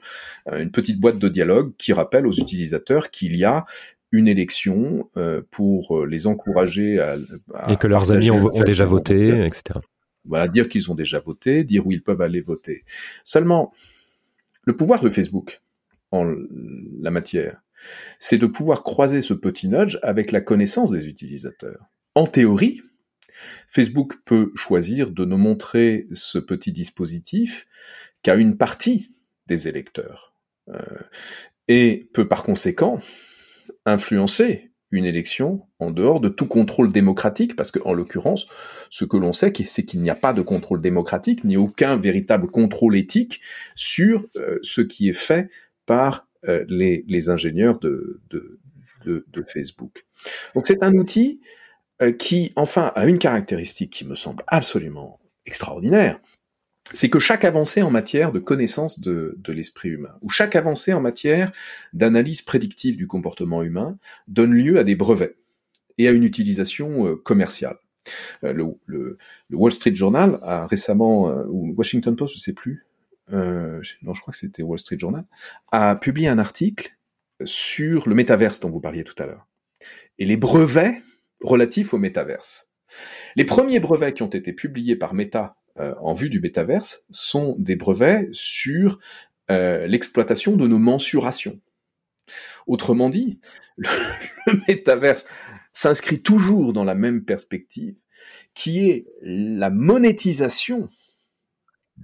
une 0.50 0.70
petite 0.70 1.00
boîte 1.00 1.18
de 1.18 1.28
dialogue 1.28 1.72
qui 1.78 1.92
rappelle 1.92 2.26
aux 2.26 2.32
utilisateurs 2.32 3.10
qu'il 3.10 3.36
y 3.36 3.44
a 3.44 3.64
une 4.10 4.28
élection 4.28 5.08
pour 5.50 6.04
les 6.04 6.26
encourager 6.26 6.98
à, 6.98 7.16
à 7.54 7.72
et 7.72 7.76
que 7.76 7.86
leurs 7.86 8.10
amis 8.10 8.30
ont, 8.30 8.44
ont 8.44 8.64
déjà 8.64 8.84
voté, 8.84 9.46
etc. 9.46 9.78
Voilà, 10.24 10.48
dire 10.48 10.68
qu'ils 10.68 10.90
ont 10.90 10.94
déjà 10.94 11.20
voté, 11.20 11.64
dire 11.64 11.86
où 11.86 11.92
ils 11.92 12.02
peuvent 12.02 12.20
aller 12.20 12.40
voter. 12.40 12.84
Seulement, 13.24 13.72
le 14.64 14.76
pouvoir 14.76 15.00
de 15.00 15.10
Facebook 15.10 15.62
en 16.10 16.32
la 17.00 17.10
matière, 17.10 17.62
c'est 18.18 18.38
de 18.38 18.46
pouvoir 18.46 18.82
croiser 18.82 19.22
ce 19.22 19.34
petit 19.34 19.68
nudge 19.68 19.98
avec 20.02 20.32
la 20.32 20.40
connaissance 20.40 20.90
des 20.90 21.08
utilisateurs. 21.08 21.90
En 22.14 22.26
théorie, 22.26 22.82
Facebook 23.68 24.14
peut 24.24 24.52
choisir 24.54 25.10
de 25.10 25.24
ne 25.24 25.36
montrer 25.36 26.06
ce 26.12 26.38
petit 26.38 26.72
dispositif 26.72 27.66
qu'à 28.22 28.34
une 28.34 28.56
partie 28.56 29.14
des 29.46 29.68
électeurs 29.68 30.34
euh, 30.68 30.78
et 31.68 32.08
peut 32.12 32.28
par 32.28 32.44
conséquent 32.44 33.00
influencer 33.86 34.72
une 34.92 35.06
élection 35.06 35.62
en 35.78 35.90
dehors 35.90 36.20
de 36.20 36.28
tout 36.28 36.46
contrôle 36.46 36.92
démocratique, 36.92 37.56
parce 37.56 37.70
qu'en 37.70 37.94
l'occurrence, 37.94 38.46
ce 38.90 39.06
que 39.06 39.16
l'on 39.16 39.32
sait, 39.32 39.52
c'est 39.64 39.84
qu'il 39.84 40.02
n'y 40.02 40.10
a 40.10 40.14
pas 40.14 40.34
de 40.34 40.42
contrôle 40.42 40.82
démocratique, 40.82 41.44
ni 41.44 41.56
aucun 41.56 41.96
véritable 41.96 42.48
contrôle 42.48 42.94
éthique 42.94 43.40
sur 43.74 44.26
euh, 44.36 44.58
ce 44.62 44.82
qui 44.82 45.08
est 45.08 45.14
fait 45.14 45.48
par 45.86 46.28
euh, 46.48 46.64
les, 46.68 47.30
ingénieurs 47.30 47.78
de, 47.78 48.20
Facebook. 49.46 50.04
Donc 50.54 50.66
c'est 50.66 50.82
un 50.82 50.94
outil 50.94 51.40
euh, 52.00 52.10
qui, 52.10 52.52
enfin, 52.56 52.90
a 52.96 53.06
une 53.06 53.18
caractéristique 53.18 53.92
qui 53.92 54.04
me 54.04 54.16
semble 54.16 54.42
absolument 54.48 55.20
extraordinaire, 55.46 56.18
c'est 56.92 57.10
que 57.10 57.20
chaque 57.20 57.44
avancée 57.44 57.82
en 57.82 57.90
matière 57.90 58.32
de 58.32 58.40
connaissance 58.40 58.98
de, 58.98 59.38
l'esprit 59.48 59.90
humain, 59.90 60.16
ou 60.20 60.30
chaque 60.30 60.56
avancée 60.56 60.92
en 60.92 61.00
matière 61.00 61.52
d'analyse 61.92 62.42
prédictive 62.42 62.96
du 62.96 63.06
comportement 63.06 63.62
humain, 63.62 63.98
donne 64.26 64.52
lieu 64.52 64.80
à 64.80 64.84
des 64.84 64.96
brevets 64.96 65.36
et 65.98 66.08
à 66.08 66.10
une 66.10 66.24
utilisation 66.24 67.06
euh, 67.06 67.14
commerciale. 67.14 67.76
le, 68.42 68.66
le, 68.86 69.16
Wall 69.52 69.70
Street 69.70 69.94
Journal 69.94 70.40
a 70.42 70.66
récemment, 70.66 71.28
ou 71.46 71.72
Washington 71.76 72.16
Post, 72.16 72.34
je 72.34 72.40
sais 72.40 72.52
plus, 72.52 72.84
euh, 73.32 73.80
non, 74.02 74.14
je 74.14 74.20
crois 74.20 74.32
que 74.32 74.38
c'était 74.38 74.62
Wall 74.62 74.78
Street 74.78 74.98
Journal, 74.98 75.24
a 75.70 75.96
publié 75.96 76.28
un 76.28 76.38
article 76.38 76.96
sur 77.44 78.08
le 78.08 78.14
métaverse 78.14 78.60
dont 78.60 78.70
vous 78.70 78.80
parliez 78.80 79.04
tout 79.04 79.20
à 79.22 79.26
l'heure. 79.26 79.46
Et 80.18 80.24
les 80.24 80.36
brevets 80.36 81.02
relatifs 81.42 81.92
au 81.94 81.98
métaverse. 81.98 82.70
Les 83.36 83.44
premiers 83.44 83.80
brevets 83.80 84.14
qui 84.14 84.22
ont 84.22 84.28
été 84.28 84.52
publiés 84.52 84.96
par 84.96 85.14
Meta 85.14 85.56
euh, 85.78 85.94
en 86.00 86.12
vue 86.12 86.28
du 86.28 86.40
métaverse 86.40 87.06
sont 87.10 87.56
des 87.58 87.76
brevets 87.76 88.28
sur 88.32 88.98
euh, 89.50 89.86
l'exploitation 89.86 90.56
de 90.56 90.66
nos 90.66 90.78
mensurations. 90.78 91.60
Autrement 92.66 93.08
dit, 93.08 93.40
le, 93.76 93.88
le 94.46 94.60
métaverse 94.68 95.26
s'inscrit 95.72 96.22
toujours 96.22 96.72
dans 96.72 96.84
la 96.84 96.94
même 96.94 97.24
perspective, 97.24 97.96
qui 98.54 98.90
est 98.90 99.06
la 99.22 99.70
monétisation 99.70 100.90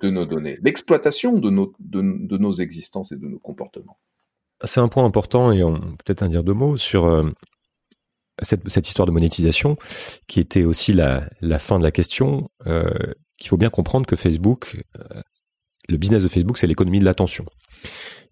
de 0.01 0.11
nos 0.11 0.27
données, 0.27 0.59
l'exploitation 0.63 1.39
de 1.39 1.51
nos, 1.51 2.53
existences 2.53 3.13
et 3.13 3.17
de 3.17 3.27
nos 3.27 3.39
comportements. 3.39 3.99
C'est 4.65 4.81
un 4.81 4.89
point 4.89 5.05
important 5.05 5.53
et 5.53 5.61
peut-être 6.05 6.23
en 6.23 6.29
dire 6.29 6.43
deux 6.43 6.55
mots 6.55 6.77
sur 6.77 7.07
euh, 7.07 7.31
cette, 8.43 8.89
histoire 8.89 9.07
de 9.07 9.13
monétisation 9.13 9.77
qui 10.29 10.41
était 10.41 10.65
aussi 10.65 10.93
la, 10.93 11.29
la 11.41 11.59
fin 11.59 11.79
de 11.79 11.85
la 11.85 11.93
question. 11.93 12.51
Euh, 12.67 12.91
qu'il 13.39 13.49
faut 13.49 13.57
bien 13.57 13.71
comprendre 13.71 14.07
que 14.07 14.17
Facebook, 14.17 14.85
euh, 14.99 15.23
le 15.89 15.97
business 15.97 16.23
de 16.23 16.29
Facebook, 16.29 16.59
c'est 16.59 16.67
l'économie 16.67 17.01
de 17.01 17.05
l'attention 17.05 17.45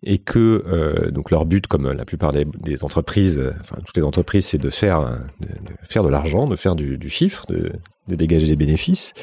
et 0.03 0.19
que 0.19 0.65
euh, 0.67 1.11
donc 1.11 1.31
leur 1.31 1.47
but, 1.47 1.67
comme 1.67 1.91
la 1.91 2.05
plupart 2.05 2.33
des, 2.33 2.85
entreprises, 2.85 3.43
enfin 3.61 3.77
toutes 3.85 3.97
les 3.97 4.03
entreprises, 4.03 4.47
c'est 4.47 4.59
de 4.59 4.71
faire 4.71 5.19
de, 5.41 5.47
de 5.47 5.77
faire 5.89 6.03
de 6.03 6.09
l'argent, 6.09 6.47
de 6.47 6.57
faire 6.57 6.75
du, 6.75 7.09
chiffre, 7.09 7.47
de, 7.49 7.73
de, 8.09 8.15
dégager 8.15 8.47
des 8.47 8.57
bénéfices, 8.57 9.15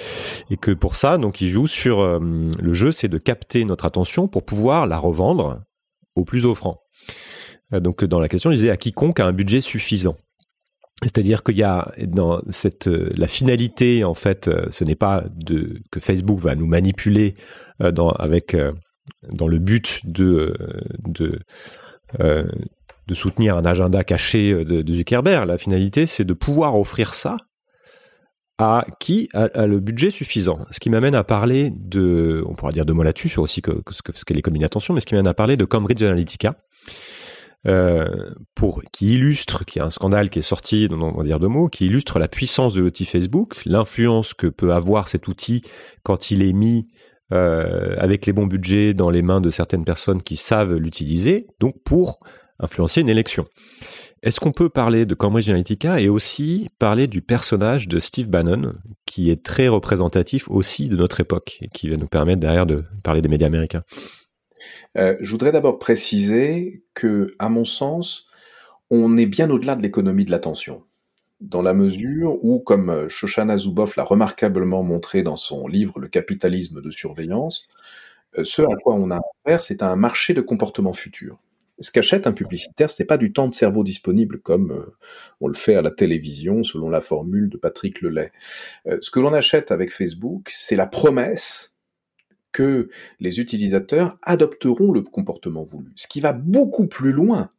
et 0.50 0.58
que 0.58 0.72
pour 0.72 0.96
ça, 0.96 1.18
donc 1.18 1.42
ils 1.42 1.50
jouent 1.50 1.68
sur 1.68 2.02
euh, 2.02 2.20
le 2.20 2.74
jeu, 2.74 2.92
c'est 2.92 3.08
de 3.08 3.18
capter 3.18 3.66
notre 3.66 3.86
attention 3.86 4.28
pour 4.28 4.44
pouvoir 4.44 4.88
la 4.88 4.98
revendre 4.98 5.62
au 6.16 6.26
plus 6.26 6.46
offrant. 6.46 6.82
Euh, 7.74 7.80
donc 7.80 8.04
dans 8.04 8.20
la 8.20 8.30
question, 8.30 8.52
il 8.52 8.56
disait 8.56 8.70
à 8.70 8.78
quiconque 8.78 9.20
a 9.20 9.26
un 9.26 9.34
budget 9.34 9.62
suffisant. 9.62 10.18
C'est-à-dire 11.02 11.44
qu'il 11.44 11.58
y 11.58 11.64
a 11.64 11.91
dans 12.08 12.41
cette 12.50 12.88
la 12.88 13.28
finalité 13.28 14.04
en 14.04 14.14
fait, 14.14 14.50
ce 14.70 14.84
n'est 14.84 14.96
pas 14.96 15.26
que 15.91 16.00
Facebook 16.00 16.39
va 16.39 16.56
nous 16.56 16.68
manipuler 16.68 17.36
dans 17.80 18.10
avec 18.10 18.56
dans 19.32 19.48
le 19.48 19.60
but 19.60 20.02
de, 20.06 20.56
de, 21.08 21.39
euh, 22.20 22.48
soutenir 23.12 23.58
un 23.58 23.66
agenda 23.66 24.04
caché 24.04 24.54
de, 24.66 24.94
Zuckerberg. 24.94 25.48
La 25.48 25.58
finalité, 25.58 26.06
c'est 26.06 26.26
de 26.26 26.34
pouvoir 26.34 26.80
offrir 26.80 27.14
ça 27.14 27.38
à 28.58 28.86
qui 29.00 29.30
a, 29.34 29.66
le 29.66 29.80
budget 29.80 30.12
suffisant. 30.12 30.60
Ce 30.72 30.80
qui 30.80 30.89
m'amène 30.89 31.16
à 31.16 31.24
parler 31.24 31.72
de, 31.76 32.44
on 32.48 32.54
pourra 32.54 32.72
dire 32.72 32.86
deux 32.86 32.94
mots 32.94 33.04
là-dessus, 33.04 33.30
sur 33.30 33.41
aussi 33.41 33.62
que, 33.62 33.72
que, 33.72 33.94
ce 33.94 34.26
qu'est 34.26 34.34
l'économie 34.34 34.64
mais 34.64 35.00
ce 35.00 35.06
qui 35.06 35.16
m'amène 35.16 35.28
à 35.28 35.34
parler 35.34 35.58
de 35.58 35.66
Cambridge 35.66 36.02
Analytica, 36.02 36.56
euh, 37.66 38.34
pour, 38.55 38.84
qui 38.91 39.14
illustre, 39.14 39.66
qui 39.66 39.80
est 39.80 39.82
un 39.82 39.89
scandale 39.89 40.30
qui 40.30 40.39
est 40.39 40.43
sorti, 40.43 40.88
on 40.91 41.11
va 41.11 41.24
dire 41.24 41.39
deux 41.39 41.47
mots, 41.47 41.70
qui 41.70 41.86
illustre 41.86 42.20
la 42.20 42.28
puissance 42.28 42.74
de 42.74 42.82
l'outil 42.82 43.05
Facebook, 43.05 43.61
l'influence 43.66 44.34
que 44.34 44.47
peut 44.47 44.74
avoir 44.74 45.07
cet 45.07 45.28
outil 45.28 45.61
quand 46.03 46.32
il 46.32 46.43
est 46.43 46.53
mis 46.53 46.88
euh, 47.32 47.95
avec 47.97 48.26
les 48.26 48.34
bons 48.34 48.47
budgets 48.47 48.93
dans 48.93 49.09
les 49.09 49.22
mains 49.22 49.41
de 49.41 49.49
certaines 49.49 49.86
personnes 49.86 50.22
qui 50.22 50.36
savent 50.36 50.76
l'utiliser, 50.76 51.47
donc 51.59 51.82
pour 51.84 52.20
influencer 52.59 53.01
une 53.01 53.09
élection. 53.09 53.45
Est-ce 54.24 54.39
qu'on 54.39 54.51
peut 54.51 54.70
parler 54.70 55.05
de 55.05 55.16
Cambridge 55.16 55.49
Analytica 55.49 55.99
et 55.99 56.07
aussi 56.07 56.70
parler 56.80 57.07
du 57.07 57.22
personnage 57.22 57.88
de 57.88 57.99
Steve 57.99 58.30
Bannon, 58.30 58.74
qui 59.05 59.30
est 59.30 59.43
très 59.43 59.68
représentatif 59.68 60.49
aussi 60.49 60.88
de 60.88 60.95
notre 60.95 61.20
époque 61.20 61.57
et 61.61 61.68
qui 61.68 61.89
va 61.89 61.97
nous 61.97 62.07
permettre 62.07 62.39
derrière 62.39 62.66
de 62.66 62.86
parler 63.03 63.22
des 63.22 63.28
médias 63.28 63.47
américains? 63.47 63.84
Euh, 64.97 65.16
Je 65.20 65.32
voudrais 65.32 65.51
d'abord 65.51 65.80
préciser 65.80 66.84
que, 66.93 67.34
à 67.39 67.49
mon 67.49 67.66
sens, 67.66 68.28
on 68.89 69.18
est 69.18 69.26
bien 69.26 69.49
au-delà 69.49 69.76
de 69.76 69.82
l'économie 69.82 70.26
de 70.26 70.32
l'attention 70.32 70.84
dans 71.41 71.61
la 71.61 71.74
mesure 71.74 72.43
où, 72.43 72.59
comme 72.59 72.89
euh, 72.89 73.09
Shoshana 73.09 73.57
Zuboff 73.57 73.97
l'a 73.97 74.03
remarquablement 74.03 74.82
montré 74.82 75.24
dans 75.24 75.36
son 75.36 75.68
livre 75.68 75.99
Le 75.99 76.07
capitalisme 76.07 76.82
de 76.82 76.89
surveillance, 76.89 77.68
euh, 78.38 78.43
ce 78.45 78.61
à 78.61 78.76
quoi 78.82 78.95
on 78.95 79.11
a 79.11 79.20
affaire, 79.45 79.61
c'est 79.61 79.84
un 79.84 79.95
marché 79.95 80.34
de 80.34 80.41
comportement 80.41 80.93
futur 80.93 81.39
ce 81.80 81.91
qu'achète 81.91 82.28
un 82.28 82.34
publicitaire, 82.34 82.91
c'est 82.91 83.03
pas 83.03 83.18
du 83.18 83.34
temps 83.34 83.47
de 83.47 83.53
cerveau 83.53 83.84
disponible 83.84 84.39
comme 84.39 84.86
on 85.41 85.47
le 85.47 85.55
fait 85.55 85.76
à 85.76 85.82
la 85.82 85.89
télévision 85.89 86.64
selon 86.64 86.88
la 86.88 87.01
formule 87.01 87.49
de 87.49 87.57
Patrick 87.57 88.01
Lelay. 88.01 88.32
Ce 88.86 89.09
que 89.09 89.20
l'on 89.20 89.34
achète 89.34 89.72
avec 89.72 89.91
Facebook, 89.91 90.51
c'est 90.53 90.76
la 90.76 90.86
promesse 90.86 91.73
que 92.54 92.89
les 93.20 93.41
utilisateurs 93.41 94.18
adopteront 94.22 94.91
le 94.93 95.01
comportement 95.01 95.64
voulu, 95.64 95.91
ce 95.95 96.08
qui 96.08 96.22
va 96.22 96.32
beaucoup 96.32 96.88
plus 96.88 97.12
loin 97.12 97.49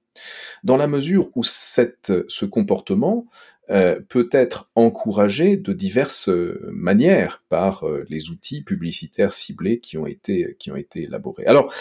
dans 0.62 0.76
la 0.76 0.86
mesure 0.86 1.28
où 1.34 1.42
ce 1.42 2.44
comportement 2.44 3.26
euh, 3.70 4.00
peut 4.08 4.28
être 4.32 4.70
encouragé 4.74 5.56
de 5.56 5.72
diverses 5.72 6.28
manières 6.70 7.42
par 7.48 7.84
les 8.08 8.30
outils 8.30 8.62
publicitaires 8.62 9.32
ciblés 9.32 9.80
qui 9.80 9.98
ont 9.98 10.06
été 10.06 10.56
qui 10.58 10.70
ont 10.70 10.76
été 10.76 11.02
élaborés. 11.02 11.46
Alors 11.46 11.72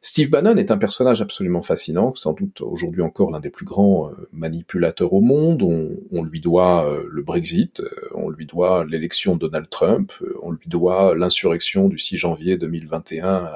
Steve 0.00 0.30
Bannon 0.30 0.56
est 0.56 0.70
un 0.70 0.78
personnage 0.78 1.20
absolument 1.20 1.62
fascinant, 1.62 2.14
sans 2.14 2.32
doute 2.32 2.60
aujourd'hui 2.60 3.02
encore 3.02 3.30
l'un 3.30 3.40
des 3.40 3.50
plus 3.50 3.64
grands 3.64 4.08
euh, 4.08 4.28
manipulateurs 4.32 5.12
au 5.12 5.20
monde. 5.20 5.62
On, 5.62 6.22
lui 6.22 6.40
doit 6.40 6.88
euh, 6.88 7.04
le 7.10 7.22
Brexit, 7.22 7.80
euh, 7.80 7.90
on 8.14 8.30
lui 8.30 8.46
doit 8.46 8.84
l'élection 8.84 9.34
de 9.34 9.40
Donald 9.40 9.68
Trump, 9.68 10.12
on 10.42 10.52
lui 10.52 10.68
doit 10.68 11.14
l'insurrection 11.16 11.88
du 11.88 11.98
6 11.98 12.16
janvier 12.16 12.56
2021 12.56 13.48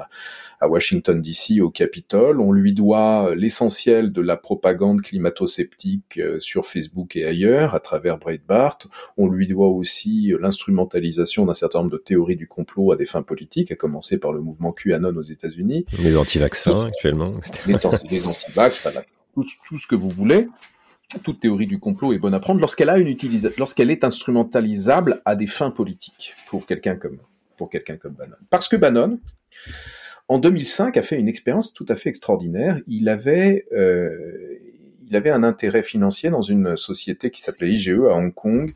à 0.63 0.67
Washington 0.69 1.21
DC 1.21 1.59
au 1.61 1.69
Capitole. 1.69 2.39
On 2.39 2.53
lui 2.53 2.71
doit 2.71 3.35
l'essentiel 3.35 4.13
de 4.13 4.21
la 4.21 4.37
propagande 4.37 5.01
climato-sceptique 5.01 6.17
euh, 6.19 6.39
sur 6.39 6.65
Facebook 6.65 7.17
et 7.17 7.25
ailleurs 7.25 7.75
à 7.75 7.81
travers 7.81 8.17
Breitbart. 8.17 8.77
On 9.17 9.27
lui 9.27 9.45
doit 9.45 9.67
aussi 9.67 10.33
l'instrumentalisation 10.39 11.45
d'un 11.45 11.53
certain 11.53 11.79
nombre 11.79 11.91
de 11.91 11.97
théories 11.97 12.37
du 12.37 12.47
complot 12.47 12.93
à 12.93 12.95
des 12.95 13.05
fins 13.05 13.23
politiques, 13.23 13.73
à 13.73 13.75
commencer 13.75 14.17
par 14.17 14.31
le 14.31 14.39
mouvement 14.39 14.71
QAnon 14.71 15.17
aux 15.17 15.21
États-Unis. 15.21 15.85
Les 16.01 16.15
anti-vaccins 16.15 16.85
actuellement. 16.85 17.33
Les, 17.67 17.73
les 18.09 18.25
anti-vax, 18.25 18.87
tout, 19.33 19.43
tout 19.67 19.77
ce 19.77 19.85
que 19.85 19.95
vous 19.95 20.09
voulez 20.09 20.47
toute 21.21 21.41
théorie 21.41 21.67
du 21.67 21.79
complot 21.79 22.13
est 22.13 22.17
bonne 22.17 22.33
à 22.33 22.39
prendre 22.39 22.59
lorsqu'elle 22.59 22.89
a 22.89 22.97
une 22.97 23.15
lorsqu'elle 23.59 23.91
est 23.91 24.03
instrumentalisable 24.03 25.21
à 25.25 25.35
des 25.35 25.45
fins 25.45 25.69
politiques 25.69 26.33
pour 26.47 26.65
quelqu'un 26.65 26.95
comme 26.95 27.19
pour 27.55 27.69
quelqu'un 27.69 27.97
comme 27.97 28.13
Bannon. 28.13 28.35
Parce 28.49 28.67
que 28.67 28.75
Bannon, 28.75 29.19
en 30.27 30.39
2005, 30.39 30.97
a 30.97 31.01
fait 31.01 31.19
une 31.19 31.27
expérience 31.27 31.73
tout 31.73 31.85
à 31.89 31.95
fait 31.95 32.09
extraordinaire. 32.09 32.79
Il 32.87 33.09
avait, 33.09 33.65
euh, 33.73 34.57
il 35.13 35.17
avait 35.17 35.29
un 35.29 35.43
intérêt 35.43 35.83
financier 35.83 36.31
dans 36.31 36.41
une 36.41 36.75
société 36.75 37.29
qui 37.29 37.39
s'appelait 37.39 37.71
IGE 37.73 37.89
à 37.89 38.15
Hong 38.15 38.33
Kong, 38.33 38.73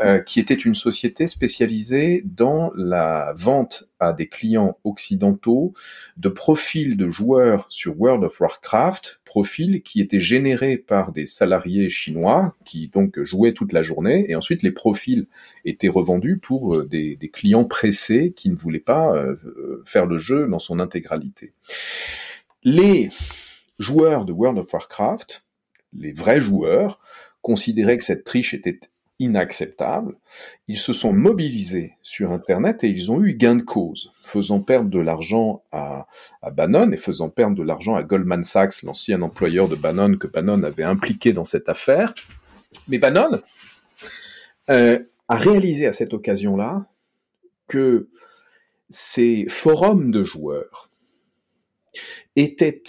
euh, 0.00 0.20
qui 0.20 0.40
était 0.40 0.54
une 0.54 0.74
société 0.74 1.26
spécialisée 1.26 2.22
dans 2.24 2.72
la 2.74 3.34
vente 3.36 3.86
à 4.00 4.14
des 4.14 4.26
clients 4.26 4.78
occidentaux 4.84 5.74
de 6.16 6.30
profils 6.30 6.96
de 6.96 7.10
joueurs 7.10 7.66
sur 7.68 8.00
World 8.00 8.24
of 8.24 8.40
Warcraft, 8.40 9.20
profils 9.26 9.82
qui 9.82 10.00
étaient 10.00 10.18
générés 10.18 10.78
par 10.78 11.12
des 11.12 11.26
salariés 11.26 11.90
chinois 11.90 12.56
qui 12.64 12.88
donc 12.88 13.22
jouaient 13.22 13.52
toute 13.52 13.74
la 13.74 13.82
journée, 13.82 14.24
et 14.30 14.34
ensuite 14.34 14.62
les 14.62 14.72
profils 14.72 15.26
étaient 15.66 15.88
revendus 15.88 16.38
pour 16.38 16.74
euh, 16.74 16.86
des, 16.86 17.18
clients 17.30 17.64
pressés 17.64 18.32
qui 18.34 18.48
ne 18.48 18.56
voulaient 18.56 18.78
pas 18.78 19.14
euh, 19.14 19.36
faire 19.84 20.06
le 20.06 20.16
jeu 20.16 20.46
dans 20.48 20.58
son 20.58 20.80
intégralité. 20.80 21.52
Les 22.62 23.10
joueurs 23.78 24.24
de 24.24 24.32
World 24.32 24.58
of 24.58 24.72
Warcraft 24.72 25.45
les 25.92 26.12
vrais 26.12 26.40
joueurs, 26.40 27.00
considéraient 27.42 27.96
que 27.96 28.04
cette 28.04 28.24
triche 28.24 28.54
était 28.54 28.80
inacceptable. 29.18 30.16
Ils 30.68 30.78
se 30.78 30.92
sont 30.92 31.12
mobilisés 31.12 31.94
sur 32.02 32.32
Internet 32.32 32.84
et 32.84 32.88
ils 32.88 33.10
ont 33.10 33.22
eu 33.22 33.34
gain 33.34 33.56
de 33.56 33.62
cause, 33.62 34.12
faisant 34.20 34.60
perdre 34.60 34.90
de 34.90 34.98
l'argent 34.98 35.62
à, 35.72 36.06
Bannon 36.52 36.92
et 36.92 36.96
faisant 36.96 37.30
perdre 37.30 37.56
de 37.56 37.62
l'argent 37.62 37.94
à 37.94 38.02
Goldman 38.02 38.44
Sachs, 38.44 38.82
l'ancien 38.82 39.22
employeur 39.22 39.68
de 39.68 39.76
Bannon 39.76 40.16
que 40.16 40.26
Bannon 40.26 40.62
avait 40.64 40.82
impliqué 40.82 41.32
dans 41.32 41.44
cette 41.44 41.68
affaire. 41.68 42.14
Mais 42.88 42.98
Bannon 42.98 43.40
euh, 44.70 44.98
a 45.28 45.36
réalisé 45.36 45.86
à 45.86 45.92
cette 45.92 46.12
occasion-là 46.12 46.86
que 47.68 48.08
ces 48.90 49.46
forums 49.48 50.10
de 50.10 50.22
joueurs 50.22 50.90
étaient 52.36 52.82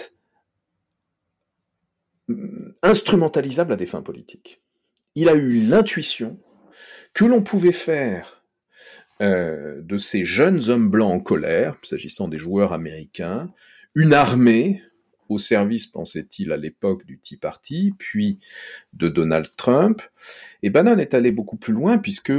instrumentalisable 2.83 3.73
à 3.73 3.75
des 3.75 3.85
fins 3.85 4.01
politiques. 4.01 4.61
Il 5.15 5.29
a 5.29 5.35
eu 5.35 5.61
l'intuition 5.61 6.39
que 7.13 7.25
l'on 7.25 7.41
pouvait 7.41 7.71
faire 7.71 8.43
euh, 9.21 9.81
de 9.81 9.97
ces 9.97 10.25
jeunes 10.25 10.69
hommes 10.69 10.89
blancs 10.89 11.11
en 11.11 11.19
colère, 11.19 11.77
s'agissant 11.81 12.27
des 12.27 12.37
joueurs 12.37 12.73
américains, 12.73 13.51
une 13.95 14.13
armée 14.13 14.83
au 15.29 15.37
service, 15.37 15.87
pensait-il 15.87 16.51
à 16.51 16.57
l'époque, 16.57 17.05
du 17.05 17.19
Tea 17.19 17.37
Party, 17.37 17.93
puis 17.97 18.39
de 18.93 19.09
Donald 19.09 19.47
Trump. 19.57 20.01
Et 20.63 20.69
Bannon 20.69 20.99
est 20.99 21.13
allé 21.13 21.31
beaucoup 21.31 21.57
plus 21.57 21.73
loin 21.73 21.97
puisque, 21.97 22.31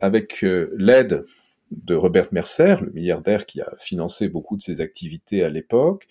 avec 0.00 0.44
euh, 0.44 0.74
l'aide 0.78 1.24
de 1.70 1.94
Robert 1.94 2.28
Mercer, 2.32 2.76
le 2.80 2.90
milliardaire 2.92 3.46
qui 3.46 3.60
a 3.60 3.72
financé 3.78 4.28
beaucoup 4.28 4.56
de 4.56 4.62
ses 4.62 4.80
activités 4.80 5.42
à 5.42 5.48
l'époque, 5.48 6.06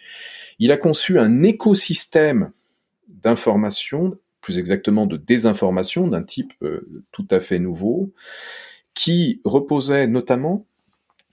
il 0.60 0.72
a 0.72 0.78
conçu 0.78 1.20
un 1.20 1.44
écosystème 1.44 2.52
d'information, 3.10 4.18
plus 4.42 4.60
exactement 4.60 5.06
de 5.06 5.18
désinformation 5.18 6.08
d'un 6.08 6.24
type 6.24 6.54
euh, 6.64 7.04
tout 7.12 7.28
à 7.32 7.40
fait 7.40 7.60
nouveau, 7.60 8.14
qui 8.94 9.42
reposait 9.44 10.08
notamment 10.08 10.66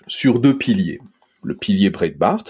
sur 0.06 0.40
deux 0.40 0.56
piliers. 0.56 1.00
Le 1.42 1.56
pilier 1.56 1.90
Breitbart, 1.90 2.44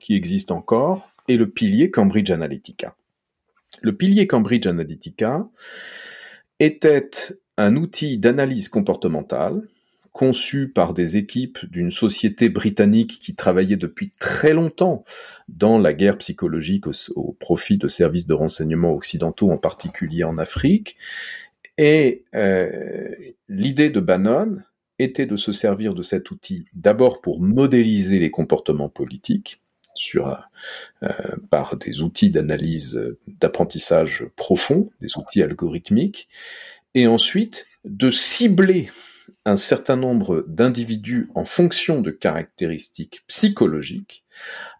qui 0.00 0.14
existe 0.14 0.52
encore, 0.52 1.10
et 1.28 1.36
le 1.36 1.50
pilier 1.50 1.90
Cambridge 1.90 2.30
Analytica. 2.30 2.96
Le 3.82 3.96
pilier 3.96 4.26
Cambridge 4.26 4.66
Analytica 4.66 5.48
était 6.60 7.10
un 7.56 7.76
outil 7.76 8.18
d'analyse 8.18 8.68
comportementale 8.68 9.66
conçu 10.16 10.68
par 10.68 10.94
des 10.94 11.18
équipes 11.18 11.58
d'une 11.70 11.90
société 11.90 12.48
britannique 12.48 13.18
qui 13.20 13.34
travaillait 13.34 13.76
depuis 13.76 14.10
très 14.18 14.54
longtemps 14.54 15.04
dans 15.46 15.78
la 15.78 15.92
guerre 15.92 16.16
psychologique 16.16 16.84
au, 17.14 17.32
profit 17.38 17.76
de 17.76 17.86
services 17.86 18.26
de 18.26 18.32
renseignement 18.32 18.94
occidentaux, 18.94 19.50
en 19.50 19.58
particulier 19.58 20.24
en 20.24 20.38
Afrique. 20.38 20.96
Et 21.76 22.24
euh, 22.34 23.10
l'idée 23.50 23.90
de 23.90 24.00
Bannon 24.00 24.56
était 24.98 25.26
de 25.26 25.36
se 25.36 25.52
servir 25.52 25.92
de 25.92 26.00
cet 26.00 26.30
outil 26.30 26.64
d'abord 26.74 27.20
pour 27.20 27.38
modéliser 27.38 28.18
les 28.18 28.30
comportements 28.30 28.88
politiques 28.88 29.60
sur, 29.94 30.28
euh, 31.02 31.08
par 31.50 31.76
des 31.76 32.00
outils 32.00 32.30
d'analyse, 32.30 32.98
d'apprentissage 33.26 34.24
profond, 34.34 34.88
des 35.02 35.18
outils 35.18 35.42
algorithmiques, 35.42 36.30
et 36.94 37.06
ensuite 37.06 37.66
de 37.84 38.08
cibler 38.08 38.88
un 39.46 39.56
certain 39.56 39.96
nombre 39.96 40.44
d'individus 40.48 41.30
en 41.34 41.44
fonction 41.44 42.02
de 42.02 42.10
caractéristiques 42.10 43.22
psychologiques, 43.28 44.24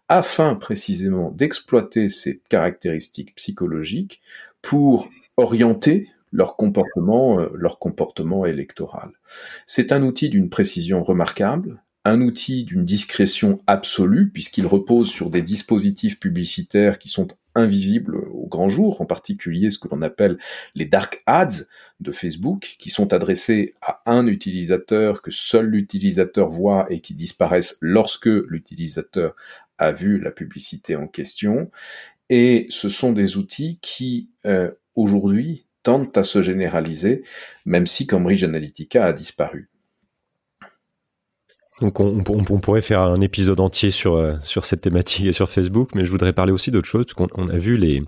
afin 0.09 0.55
précisément 0.55 1.31
d'exploiter 1.31 2.09
ces 2.09 2.41
caractéristiques 2.49 3.33
psychologiques 3.35 4.21
pour 4.61 5.09
orienter 5.37 6.09
leur 6.33 6.57
comportement, 6.57 7.39
euh, 7.39 7.49
leur 7.55 7.79
comportement 7.79 8.45
électoral. 8.45 9.11
C'est 9.65 9.93
un 9.93 10.03
outil 10.03 10.27
d'une 10.27 10.49
précision 10.49 11.01
remarquable, 11.01 11.81
un 12.03 12.21
outil 12.21 12.65
d'une 12.65 12.83
discrétion 12.83 13.61
absolue, 13.67 14.29
puisqu'il 14.29 14.65
repose 14.65 15.09
sur 15.09 15.29
des 15.29 15.41
dispositifs 15.41 16.19
publicitaires 16.19 16.99
qui 16.99 17.07
sont 17.07 17.29
invisibles 17.55 18.26
grand 18.47 18.69
jour, 18.69 19.01
en 19.01 19.05
particulier 19.05 19.71
ce 19.71 19.77
que 19.77 19.87
l'on 19.89 20.01
appelle 20.01 20.37
les 20.75 20.85
dark 20.85 21.21
ads 21.25 21.65
de 21.99 22.11
Facebook, 22.11 22.75
qui 22.79 22.89
sont 22.89 23.13
adressés 23.13 23.75
à 23.81 24.01
un 24.05 24.27
utilisateur 24.27 25.21
que 25.21 25.31
seul 25.31 25.67
l'utilisateur 25.67 26.47
voit 26.47 26.87
et 26.89 26.99
qui 26.99 27.13
disparaissent 27.13 27.77
lorsque 27.81 28.25
l'utilisateur 28.25 29.35
a 29.77 29.91
vu 29.91 30.19
la 30.19 30.31
publicité 30.31 30.95
en 30.95 31.07
question. 31.07 31.71
Et 32.29 32.67
ce 32.69 32.89
sont 32.89 33.13
des 33.13 33.37
outils 33.37 33.79
qui, 33.81 34.29
euh, 34.45 34.71
aujourd'hui, 34.95 35.65
tentent 35.83 36.17
à 36.17 36.23
se 36.23 36.41
généraliser, 36.41 37.23
même 37.65 37.87
si 37.87 38.07
Cambridge 38.07 38.43
Analytica 38.43 39.05
a 39.05 39.13
disparu. 39.13 39.69
Donc 41.79 41.99
on, 41.99 42.23
pourrait 42.23 42.81
faire 42.81 43.01
un 43.01 43.21
épisode 43.21 43.59
entier 43.59 43.91
sur 43.91 44.15
euh, 44.15 44.33
sur 44.43 44.65
cette 44.65 44.81
thématique 44.81 45.27
et 45.27 45.31
sur 45.31 45.47
Facebook, 45.47 45.91
mais 45.93 46.05
je 46.05 46.11
voudrais 46.11 46.33
parler 46.33 46.51
aussi 46.51 46.71
d'autre 46.71 46.87
chose. 46.87 47.05
qu'on 47.15 47.27
on 47.35 47.49
a 47.49 47.57
vu 47.57 47.77
les 47.77 48.01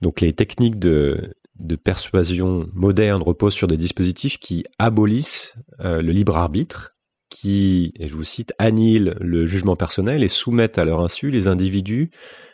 donc 0.00 0.20
les 0.20 0.32
techniques 0.32 0.78
de 0.78 1.34
persuasion 1.82 2.68
moderne 2.72 3.22
reposent 3.22 3.54
sur 3.54 3.68
des 3.68 3.76
dispositifs 3.76 4.38
qui 4.38 4.64
abolissent 4.78 5.54
euh, 5.80 6.02
le 6.02 6.12
libre 6.12 6.36
arbitre, 6.36 6.94
qui, 7.28 7.94
je 8.00 8.14
vous 8.14 8.24
cite, 8.24 8.52
annihilent 8.58 9.14
le 9.20 9.46
jugement 9.46 9.76
personnel 9.76 10.22
et 10.22 10.28
soumettent 10.28 10.78
à 10.78 10.84
leur 10.84 11.00
insu 11.00 11.30
les 11.30 11.46
individus 11.46 12.10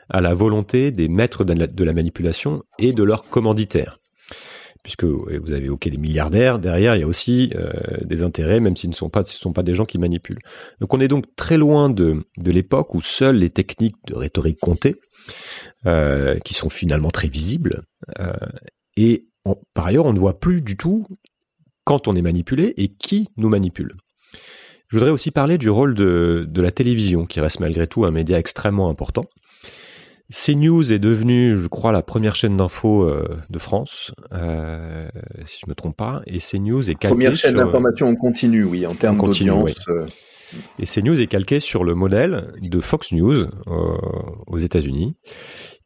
à 0.09 0.21
la 0.21 0.35
volonté 0.35 0.93
des 0.93 1.09
maîtres 1.09 1.45
de 1.45 1.85
la 1.85 1.93
manipulation 1.93 2.63
et 2.79 2.93
de 2.93 3.03
leurs 3.03 3.29
commanditaires 3.29 3.99
puisque 4.87 5.03
vous 5.03 5.53
avez 5.53 5.65
évoqué 5.65 5.91
les 5.91 5.97
milliardaires, 5.97 6.61
derrière 6.61 6.95
il 6.95 7.01
y 7.01 7.03
a 7.03 7.09
aussi 7.09 7.51
euh, 7.57 7.73
des 8.05 8.23
intérêts, 8.23 8.61
même 8.61 8.77
s'ils 8.77 8.91
ne 8.91 8.95
sont 8.95 9.11
pas, 9.11 9.25
ce 9.25 9.37
sont 9.37 9.53
pas 9.53 9.65
des 9.65 9.75
gens 9.75 9.85
qui 9.85 9.99
manipulent. 9.99 10.39
Donc 10.81 10.95
on 10.95 11.01
est 11.01 11.09
donc 11.09 11.25
très 11.35 11.57
loin 11.57 11.91
de, 11.91 12.25
de 12.39 12.51
l'époque 12.53 12.95
où 12.95 13.01
seules 13.01 13.39
les 13.39 13.51
techniques 13.51 13.97
de 14.07 14.15
rhétorique 14.15 14.61
comptaient, 14.61 14.95
euh, 15.87 16.39
qui 16.39 16.55
sont 16.55 16.69
finalement 16.69 17.11
très 17.11 17.27
visibles, 17.27 17.83
euh, 18.21 18.33
et 18.97 19.27
par 19.75 19.87
ailleurs 19.87 20.07
on 20.07 20.13
ne 20.13 20.21
voit 20.21 20.39
plus 20.39 20.63
du 20.63 20.77
tout 20.77 21.05
quand 21.83 22.07
on 22.07 22.15
est 22.15 22.23
manipulé 22.23 22.73
et 22.77 22.87
qui 22.87 23.27
nous 23.37 23.49
manipule. 23.49 23.93
Je 24.87 24.99
voudrais 24.99 25.11
aussi 25.11 25.33
parler 25.33 25.59
du 25.59 25.69
rôle 25.69 25.95
de, 25.95 26.47
de 26.49 26.63
la 26.63 26.71
télévision, 26.71 27.27
qui 27.27 27.41
reste 27.41 27.59
malgré 27.59 27.89
tout 27.89 28.05
un 28.05 28.13
média 28.13 28.39
extrêmement 28.39 28.89
important. 28.89 29.25
CNews 30.33 30.93
est 30.93 30.99
devenu, 30.99 31.57
je 31.57 31.69
crois, 31.69 31.93
la 31.93 32.03
première 32.03 32.35
chaîne 32.35 32.57
d'info 32.57 33.05
euh, 33.05 33.39
de 33.49 33.59
France, 33.59 34.13
euh, 34.33 35.09
si 35.45 35.61
je 35.65 35.71
me 35.71 35.75
trompe 35.75 35.97
pas, 35.97 36.23
et 36.27 36.39
CNews 36.39 36.91
est 36.91 36.95
calqué 36.95 37.15
première 37.15 37.37
chaîne 37.37 37.55
d'information 37.55 38.09
en 38.09 38.17
continu, 38.17 38.65
oui, 38.65 38.87
en 38.87 38.95
termes 38.95 39.19
d'audience. 39.19 39.89
Euh. 39.89 40.07
Et 40.79 40.87
CNews 40.87 41.21
est 41.21 41.27
calqué 41.27 41.61
sur 41.61 41.85
le 41.85 41.95
modèle 41.95 42.53
de 42.61 42.81
Fox 42.81 43.13
News 43.13 43.47
aux 44.47 44.59
États-Unis. 44.59 45.17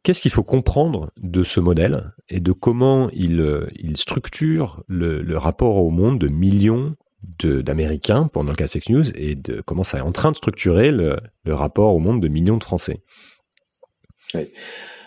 Qu'est-ce 0.03 0.21
qu'il 0.21 0.31
faut 0.31 0.43
comprendre 0.43 1.11
de 1.17 1.43
ce 1.43 1.59
modèle 1.59 2.13
et 2.29 2.39
de 2.39 2.51
comment 2.51 3.09
il, 3.11 3.67
il 3.75 3.97
structure 3.97 4.83
le, 4.87 5.21
le 5.21 5.37
rapport 5.37 5.77
au 5.77 5.89
monde 5.89 6.19
de 6.19 6.27
millions 6.27 6.95
d'Américains, 7.43 8.29
pendant 8.31 8.51
le 8.51 8.55
cas 8.55 8.65
de 8.65 8.71
Fox 8.71 8.89
News, 8.89 9.05
et 9.15 9.35
de 9.35 9.61
comment 9.65 9.83
ça 9.83 9.99
est 9.99 10.01
en 10.01 10.11
train 10.11 10.31
de 10.31 10.37
structurer 10.37 10.91
le, 10.91 11.17
le 11.43 11.53
rapport 11.55 11.95
au 11.95 11.99
monde 11.99 12.21
de 12.21 12.27
millions 12.27 12.57
de 12.57 12.63
Français? 12.63 13.01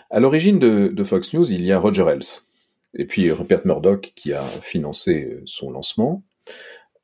À 0.09 0.19
l'origine 0.19 0.59
de, 0.59 1.03
Fox 1.03 1.33
News, 1.33 1.51
il 1.51 1.65
y 1.65 1.71
a 1.71 1.79
Roger 1.79 2.05
Ailes, 2.09 2.41
et 2.93 3.05
puis 3.05 3.31
Rupert 3.31 3.61
Murdoch 3.65 4.13
qui 4.15 4.33
a 4.33 4.43
financé 4.43 5.41
son 5.45 5.71
lancement. 5.71 6.23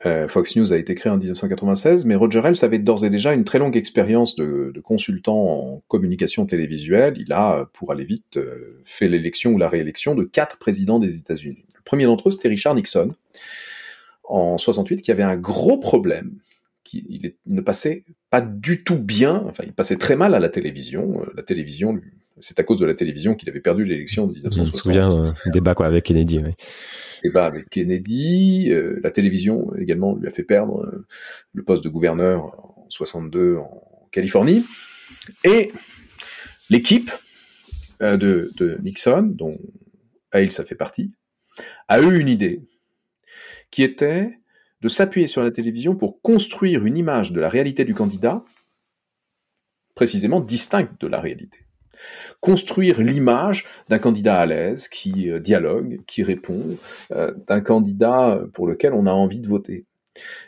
Euh, 0.06 0.28
Fox 0.28 0.56
News 0.56 0.74
a 0.74 0.78
été 0.78 0.96
créé 0.96 1.12
en 1.12 1.18
1996, 1.18 2.06
mais 2.06 2.16
Roger 2.16 2.42
Ailes 2.44 2.56
avait 2.64 2.80
d'ores 2.80 3.06
et 3.06 3.10
déjà 3.10 3.34
une 3.34 3.44
très 3.44 3.60
longue 3.60 3.78
expérience 3.78 4.36
de, 4.36 4.74
consultant 4.84 5.36
en 5.36 5.84
communication 5.88 6.46
télévisuelle. 6.46 7.16
Il 7.18 7.32
a, 7.34 7.70
pour 7.74 7.92
aller 7.92 8.06
vite, 8.06 8.38
euh, 8.38 8.82
fait 8.84 9.08
l'élection 9.08 9.52
ou 9.52 9.58
la 9.58 9.70
réélection 9.70 10.16
de 10.16 10.24
quatre 10.24 10.58
présidents 10.58 10.98
des 10.98 11.18
États-Unis. 11.18 11.66
Le 11.76 11.82
premier 11.84 12.06
d'entre 12.06 12.30
eux, 12.30 12.32
c'était 12.32 12.48
Richard 12.48 12.76
Nixon, 12.76 13.14
en 14.24 14.58
68, 14.58 15.02
qui 15.02 15.12
avait 15.12 15.24
un 15.24 15.38
gros 15.38 15.78
problème. 15.78 16.32
Qui, 16.84 17.06
il, 17.10 17.36
ne 17.46 17.62
passait 17.62 18.06
pas 18.30 18.42
du 18.42 18.84
tout 18.84 18.98
bien, 18.98 19.44
enfin 19.48 19.64
il 19.66 19.74
passait 19.74 19.98
très 19.98 20.16
mal 20.16 20.34
à 20.34 20.40
la 20.40 20.50
télévision. 20.50 21.22
Euh, 21.22 21.32
la 21.36 21.44
télévision, 21.44 22.00
c'est 22.40 22.60
à 22.60 22.64
cause 22.64 22.80
de 22.80 22.86
la 22.86 22.96
télévision 22.96 23.36
qu'il 23.36 23.50
avait 23.50 23.60
perdu 23.60 23.86
l'élection 23.86 24.26
de 24.26 24.34
1960. 24.34 24.68
Je 24.68 24.74
me 24.74 24.82
souviens 24.82 25.12
euh, 25.12 25.52
débat 25.52 25.76
quoi 25.76 25.86
avec 25.86 26.06
Kennedy. 26.06 26.40
Oui. 26.40 26.54
Débat 27.24 27.46
avec 27.46 27.70
Kennedy, 27.70 28.70
euh, 28.72 29.00
la 29.04 29.12
télévision 29.12 29.76
également 29.76 30.16
lui 30.16 30.28
a 30.28 30.32
fait 30.32 30.44
perdre 30.44 31.06
le 31.54 31.64
poste 31.64 31.84
de 31.84 31.90
gouverneur 31.90 32.46
en 32.46 32.88
62 32.90 33.58
en 33.58 34.08
Californie, 34.12 34.66
et 35.44 35.72
l'équipe 36.70 37.12
de, 38.02 38.52
de, 38.58 38.78
Nixon, 38.82 39.32
dont 39.38 39.56
Hale 40.32 40.52
ça 40.52 40.66
fait 40.66 40.76
partie, 40.76 41.12
a 41.88 42.02
eu 42.02 42.20
une 42.20 42.28
idée 42.28 42.62
qui 43.70 43.84
était 43.84 44.41
de 44.82 44.88
s'appuyer 44.88 45.28
sur 45.28 45.44
la 45.44 45.52
télévision 45.52 45.96
pour 45.96 46.22
construire 46.22 46.86
une 46.86 46.98
image 46.98 47.32
de 47.32 47.40
la 47.40 47.50
réalité 47.50 47.86
du 47.86 47.94
candidat 47.94 48.44
précisément 49.96 50.40
distincte 50.40 51.00
de 51.02 51.08
la 51.08 51.20
réalité. 51.20 51.60
Construire 52.40 53.00
l'image 53.00 53.68
d'un 53.90 54.00
candidat 54.00 54.40
à 54.40 54.46
l'aise 54.46 54.88
qui 54.88 55.30
euh, 55.30 55.40
dialogue, 55.40 56.00
qui 56.08 56.24
répond, 56.24 56.78
euh, 57.12 57.32
d'un 57.48 57.62
candidat 57.62 58.42
pour 58.54 58.68
lequel 58.68 58.94
on 58.94 59.06
a 59.06 59.12
envie 59.12 59.40
de 59.40 59.48
voter. 59.48 59.86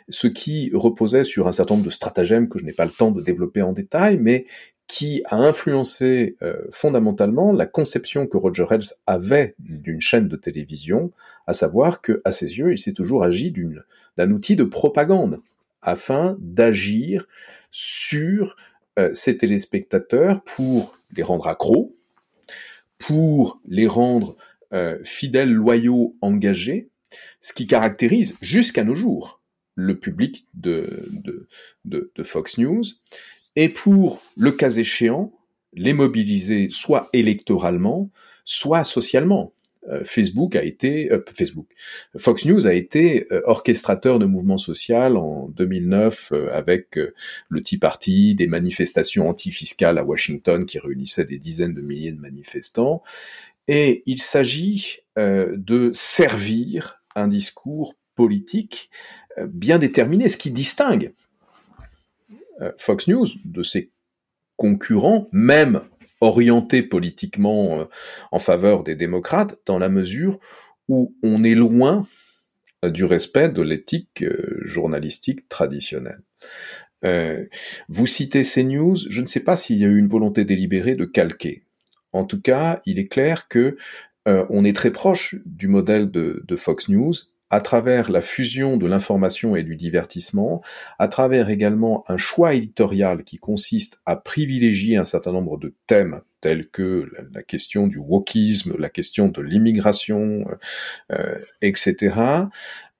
Ce 0.08 0.26
qui 0.26 0.70
reposait 0.74 1.24
sur 1.24 1.46
un 1.46 1.52
certain 1.52 1.74
nombre 1.74 1.86
de 1.86 1.90
stratagèmes 1.90 2.48
que 2.48 2.58
je 2.58 2.64
n'ai 2.64 2.72
pas 2.72 2.84
le 2.84 2.90
temps 2.90 3.10
de 3.10 3.22
développer 3.22 3.62
en 3.62 3.72
détail, 3.72 4.18
mais 4.18 4.46
qui 4.86 5.22
a 5.26 5.36
influencé 5.36 6.36
euh, 6.42 6.66
fondamentalement 6.70 7.52
la 7.52 7.66
conception 7.66 8.26
que 8.26 8.36
Roger 8.36 8.66
Ailes 8.70 8.94
avait 9.06 9.54
d'une 9.58 10.00
chaîne 10.00 10.28
de 10.28 10.36
télévision, 10.36 11.10
à 11.46 11.52
savoir 11.52 12.00
que, 12.00 12.20
à 12.24 12.32
ses 12.32 12.58
yeux, 12.58 12.72
il 12.72 12.78
s'est 12.78 12.92
toujours 12.92 13.24
agi 13.24 13.52
d'un 14.16 14.30
outil 14.30 14.56
de 14.56 14.64
propagande 14.64 15.40
afin 15.80 16.36
d'agir 16.40 17.26
sur 17.70 18.56
euh, 18.98 19.12
ses 19.14 19.36
téléspectateurs 19.36 20.42
pour 20.42 20.96
les 21.16 21.22
rendre 21.22 21.48
accros, 21.48 21.96
pour 22.98 23.60
les 23.66 23.86
rendre 23.86 24.36
euh, 24.72 24.98
fidèles, 25.02 25.52
loyaux, 25.52 26.16
engagés, 26.20 26.88
ce 27.40 27.52
qui 27.52 27.66
caractérise 27.66 28.36
jusqu'à 28.40 28.84
nos 28.84 28.94
jours 28.94 29.40
le 29.76 29.98
public 29.98 30.46
de 30.54 31.02
Fox 32.22 32.58
News, 32.58 32.84
et 33.56 33.68
pour, 33.68 34.22
le 34.36 34.52
cas 34.52 34.70
échéant, 34.70 35.32
les 35.72 35.92
mobiliser 35.92 36.68
soit 36.70 37.08
électoralement, 37.12 38.10
soit 38.44 38.84
socialement. 38.84 39.52
Euh, 39.88 40.02
Facebook 40.02 40.56
a 40.56 40.62
été 40.62 41.12
euh, 41.12 41.22
Facebook, 41.32 41.66
Fox 42.16 42.46
News 42.46 42.66
a 42.66 42.72
été 42.72 43.26
euh, 43.30 43.42
orchestrateur 43.44 44.18
de 44.18 44.24
mouvements 44.24 44.56
sociaux 44.56 44.96
en 44.96 45.48
2009 45.48 46.32
avec 46.52 46.98
le 47.48 47.60
Tea 47.60 47.78
Party, 47.78 48.34
des 48.34 48.46
manifestations 48.46 49.28
antifiscales 49.28 49.98
à 49.98 50.04
Washington 50.04 50.64
qui 50.64 50.78
réunissaient 50.78 51.24
des 51.24 51.38
dizaines 51.38 51.74
de 51.74 51.82
milliers 51.82 52.12
de 52.12 52.20
manifestants. 52.20 53.02
Et 53.68 54.02
il 54.06 54.20
s'agit 54.20 54.98
de 55.16 55.90
servir 55.94 57.02
un 57.14 57.28
discours 57.28 57.94
politique 58.14 58.90
bien 59.48 59.78
déterminé, 59.78 60.28
ce 60.28 60.36
qui 60.36 60.50
distingue 60.50 61.14
Fox 62.78 63.08
News, 63.08 63.26
de 63.44 63.62
ses 63.62 63.90
concurrents, 64.56 65.28
même 65.32 65.82
orientés 66.20 66.82
politiquement 66.82 67.80
euh, 67.80 67.84
en 68.32 68.38
faveur 68.38 68.82
des 68.82 68.94
démocrates, 68.94 69.58
dans 69.66 69.78
la 69.78 69.88
mesure 69.88 70.38
où 70.88 71.14
on 71.22 71.44
est 71.44 71.54
loin 71.54 72.06
euh, 72.84 72.90
du 72.90 73.04
respect 73.04 73.48
de 73.48 73.62
l'éthique 73.62 74.24
journalistique 74.62 75.48
traditionnelle. 75.48 76.22
vous 77.88 78.06
citez 78.06 78.44
CNews, 78.44 78.96
je 79.10 79.20
ne 79.20 79.26
sais 79.26 79.40
pas 79.40 79.56
s'il 79.58 79.78
y 79.78 79.84
a 79.84 79.88
eu 79.88 79.98
une 79.98 80.08
volonté 80.08 80.44
délibérée 80.44 80.94
de 80.94 81.04
calquer. 81.04 81.64
En 82.12 82.24
tout 82.24 82.40
cas, 82.40 82.80
il 82.86 82.98
est 82.98 83.08
clair 83.08 83.48
que 83.48 83.76
on 84.26 84.64
est 84.64 84.74
très 84.74 84.90
proche 84.90 85.36
du 85.44 85.68
modèle 85.68 86.10
de 86.10 86.56
Fox 86.56 86.88
News 86.88 87.12
à 87.50 87.60
travers 87.60 88.10
la 88.10 88.20
fusion 88.20 88.76
de 88.76 88.86
l'information 88.86 89.54
et 89.54 89.62
du 89.62 89.76
divertissement, 89.76 90.62
à 90.98 91.08
travers 91.08 91.50
également 91.50 92.04
un 92.08 92.16
choix 92.16 92.54
éditorial 92.54 93.24
qui 93.24 93.38
consiste 93.38 94.00
à 94.06 94.16
privilégier 94.16 94.96
un 94.96 95.04
certain 95.04 95.32
nombre 95.32 95.58
de 95.58 95.74
thèmes 95.86 96.20
tels 96.40 96.68
que 96.68 97.10
la, 97.32 97.42
question 97.42 97.86
du 97.86 97.98
wokisme, 97.98 98.74
la 98.78 98.90
question 98.90 99.28
de 99.28 99.40
l'immigration, 99.40 100.46
euh, 101.12 101.36
etc., 101.62 102.14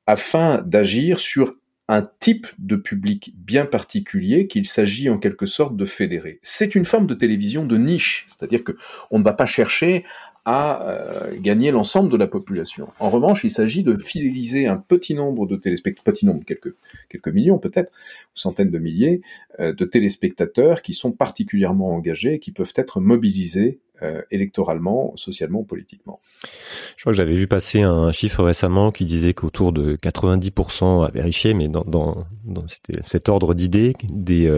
afin 0.06 0.62
d'agir 0.62 1.18
sur 1.18 1.52
un 1.88 2.08
type 2.20 2.46
de 2.58 2.76
public 2.76 3.34
bien 3.36 3.66
particulier 3.66 4.46
qu'il 4.46 4.66
s'agit 4.66 5.10
en 5.10 5.18
quelque 5.18 5.46
sorte 5.46 5.76
de 5.76 5.84
fédérer. 5.84 6.38
C'est 6.40 6.74
une 6.74 6.86
forme 6.86 7.06
de 7.06 7.14
télévision 7.14 7.66
de 7.66 7.76
niche, 7.76 8.24
c'est-à-dire 8.26 8.64
que 8.64 8.72
on 9.10 9.18
ne 9.18 9.24
va 9.24 9.34
pas 9.34 9.46
chercher 9.46 10.04
à 10.44 10.82
euh, 10.88 11.38
gagner 11.38 11.70
l'ensemble 11.70 12.10
de 12.10 12.16
la 12.16 12.26
population. 12.26 12.88
En 12.98 13.08
revanche, 13.08 13.44
il 13.44 13.50
s'agit 13.50 13.82
de 13.82 13.96
fidéliser 13.96 14.66
un 14.66 14.76
petit 14.76 15.14
nombre 15.14 15.46
de 15.46 15.56
téléspectateurs, 15.56 16.12
petit 16.12 16.26
nombre, 16.26 16.44
quelques, 16.44 17.28
millions 17.28 17.58
peut-être, 17.58 17.90
ou 17.90 18.38
centaines 18.38 18.70
de 18.70 18.78
milliers, 18.78 19.22
euh, 19.60 19.72
de 19.72 19.84
téléspectateurs 19.84 20.82
qui 20.82 20.92
sont 20.92 21.12
particulièrement 21.12 21.94
engagés 21.94 22.38
qui 22.38 22.52
peuvent 22.52 22.74
être 22.76 23.00
mobilisés 23.00 23.78
euh, 24.02 24.20
électoralement, 24.30 25.16
socialement 25.16 25.62
politiquement. 25.62 26.20
Je 26.96 27.02
crois 27.02 27.12
que 27.12 27.16
j'avais 27.16 27.34
vu 27.34 27.46
passer 27.46 27.80
un 27.80 28.12
chiffre 28.12 28.42
récemment 28.42 28.92
qui 28.92 29.06
disait 29.06 29.32
qu'autour 29.32 29.72
de 29.72 29.96
90% 29.96 31.06
à 31.06 31.10
vérifier, 31.10 31.54
mais 31.54 31.68
dans, 31.68 31.84
dans, 31.84 32.26
dans 32.44 32.66
cet 33.02 33.28
ordre 33.30 33.54
d'idées, 33.54 33.94
des 34.10 34.50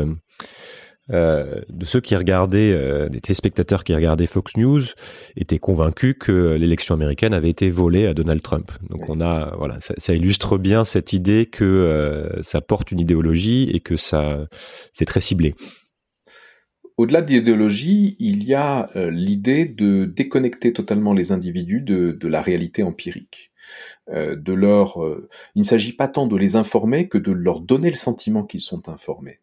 euh, 1.13 1.61
de 1.69 1.85
ceux 1.85 2.01
qui 2.01 2.17
regardaient, 2.17 2.73
euh, 2.73 3.09
des 3.09 3.21
téléspectateurs 3.21 3.85
qui 3.85 3.95
regardaient 3.95 4.27
Fox 4.27 4.57
News, 4.57 4.83
étaient 5.37 5.59
convaincus 5.59 6.17
que 6.19 6.55
l'élection 6.55 6.95
américaine 6.95 7.33
avait 7.33 7.51
été 7.51 7.71
volée 7.71 8.07
à 8.07 8.15
Donald 8.15 8.43
Trump. 8.43 8.73
Donc 8.91 9.09
on 9.09 9.21
a, 9.21 9.55
voilà, 9.57 9.79
ça, 9.81 9.95
ça 9.99 10.15
illustre 10.15 10.59
bien 10.59 10.85
cette 10.85 11.13
idée 11.13 11.47
que 11.47 11.65
euh, 11.65 12.43
ça 12.43 12.61
porte 12.61 12.91
une 12.91 13.01
idéologie 13.01 13.71
et 13.73 13.81
que 13.81 13.97
ça, 13.97 14.47
c'est 14.93 15.05
très 15.05 15.21
ciblé. 15.21 15.55
Au-delà 16.97 17.21
de 17.21 17.31
l'idéologie, 17.31 18.17
il 18.19 18.45
y 18.45 18.55
a 18.55 18.89
l'idée 18.95 19.67
de 19.67 20.07
déconnecter 20.07 20.73
totalement 20.73 21.13
les 21.13 21.31
individus 21.31 21.83
de, 21.83 22.13
de 22.13 22.29
la 22.29 22.41
réalité 22.41 22.83
empirique. 22.83 23.53
De 24.11 24.53
leur, 24.55 24.99
il 25.55 25.59
ne 25.59 25.65
s'agit 25.65 25.93
pas 25.93 26.09
tant 26.09 26.27
de 26.27 26.37
les 26.37 26.57
informer 26.57 27.09
que 27.09 27.19
de 27.19 27.33
leur 27.33 27.61
donner 27.61 27.91
le 27.91 27.97
sentiment 27.97 28.45
qu'ils 28.45 28.63
sont 28.63 28.89
informés. 28.89 29.41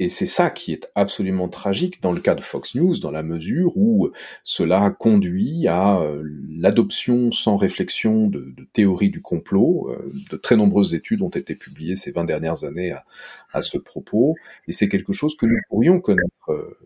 Et 0.00 0.08
c'est 0.08 0.26
ça 0.26 0.50
qui 0.50 0.72
est 0.72 0.90
absolument 0.94 1.48
tragique 1.48 2.00
dans 2.02 2.12
le 2.12 2.20
cas 2.20 2.34
de 2.34 2.40
Fox 2.40 2.74
News, 2.76 2.98
dans 2.98 3.10
la 3.10 3.22
mesure 3.22 3.76
où 3.76 4.10
cela 4.44 4.90
conduit 4.90 5.66
à 5.66 6.00
euh, 6.00 6.22
l'adoption 6.50 7.32
sans 7.32 7.56
réflexion 7.56 8.28
de, 8.28 8.52
de 8.56 8.64
théories 8.72 9.10
du 9.10 9.20
complot. 9.20 9.90
Euh, 9.90 10.12
de 10.30 10.36
très 10.36 10.56
nombreuses 10.56 10.94
études 10.94 11.22
ont 11.22 11.28
été 11.28 11.54
publiées 11.54 11.96
ces 11.96 12.12
20 12.12 12.24
dernières 12.24 12.64
années 12.64 12.92
à, 13.52 13.60
ce 13.60 13.76
propos, 13.76 14.36
et 14.68 14.72
c'est 14.72 14.88
quelque 14.88 15.12
chose 15.12 15.36
que 15.36 15.46
nous 15.46 15.58
pourrions 15.68 16.00
connaître 16.00 16.50
euh, 16.50 16.78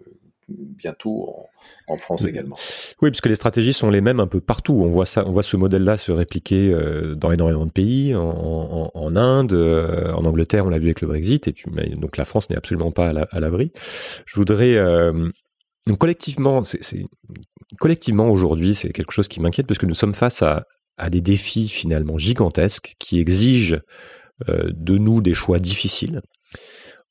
bientôt 0.49 1.49
en, 1.89 1.93
en 1.93 1.97
France 1.97 2.25
également. 2.25 2.57
Oui, 3.01 3.11
puisque 3.11 3.27
les 3.27 3.35
stratégies 3.35 3.73
sont 3.73 3.91
les 3.91 4.01
mêmes 4.01 4.21
un 4.21 4.27
peu 4.27 4.41
partout. 4.41 4.75
On 4.75 4.89
voit 4.89 5.07
ça, 5.07 5.27
on 5.27 5.33
voit 5.33 5.43
ce 5.43 5.57
modèle-là 5.57 5.97
se 5.97 6.13
répliquer 6.13 6.73
euh, 6.73 7.15
dans 7.15 7.33
énormément 7.33 7.67
de 7.67 7.71
pays, 7.71 8.15
en, 8.15 8.23
en, 8.23 8.91
en 8.93 9.17
Inde, 9.17 9.53
euh, 9.53 10.13
en 10.13 10.25
Angleterre, 10.25 10.67
on 10.67 10.69
l'a 10.69 10.79
vu 10.79 10.87
avec 10.87 11.01
le 11.01 11.09
Brexit, 11.09 11.49
et 11.49 11.55
donc 11.97 12.17
la 12.17 12.25
France 12.25 12.51
n'est 12.51 12.57
absolument 12.57 12.91
pas 12.91 13.09
à 13.09 13.41
l'abri. 13.41 13.73
Je 14.27 14.37
voudrais 14.37 14.77
euh, 14.77 15.29
donc 15.87 15.99
collectivement, 15.99 16.65
c'est 16.65 17.07
collectivement 17.79 18.29
aujourd'hui, 18.29 18.75
c'est 18.75 18.91
quelque 18.91 19.13
chose 19.13 19.29
qui 19.29 19.41
m'inquiète 19.41 19.67
parce 19.67 19.79
que 19.79 19.87
nous 19.87 19.95
sommes 19.95 20.15
face 20.15 20.43
à, 20.43 20.67
à 20.99 21.11
des 21.11 21.21
défis 21.21 21.69
finalement 21.69 22.19
gigantesques 22.19 22.95
qui 22.99 23.19
exigent 23.19 23.81
de 24.49 24.99
nous 24.99 25.21
des 25.21 25.35
choix 25.35 25.61
difficiles. 25.61 26.21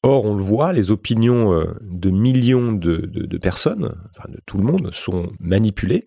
Or, 0.04 0.26
on 0.26 0.36
le 0.36 0.42
voit, 0.42 0.74
les 0.74 0.90
opinions 0.90 1.54
euh, 1.54 1.78
de 1.82 2.10
millions 2.10 2.74
de, 2.74 3.38
personnes, 3.38 3.96
enfin 4.10 4.30
de 4.32 4.40
tout 4.46 4.58
le 4.58 4.64
monde, 4.64 4.92
sont 4.94 5.32
manipulées 5.40 6.06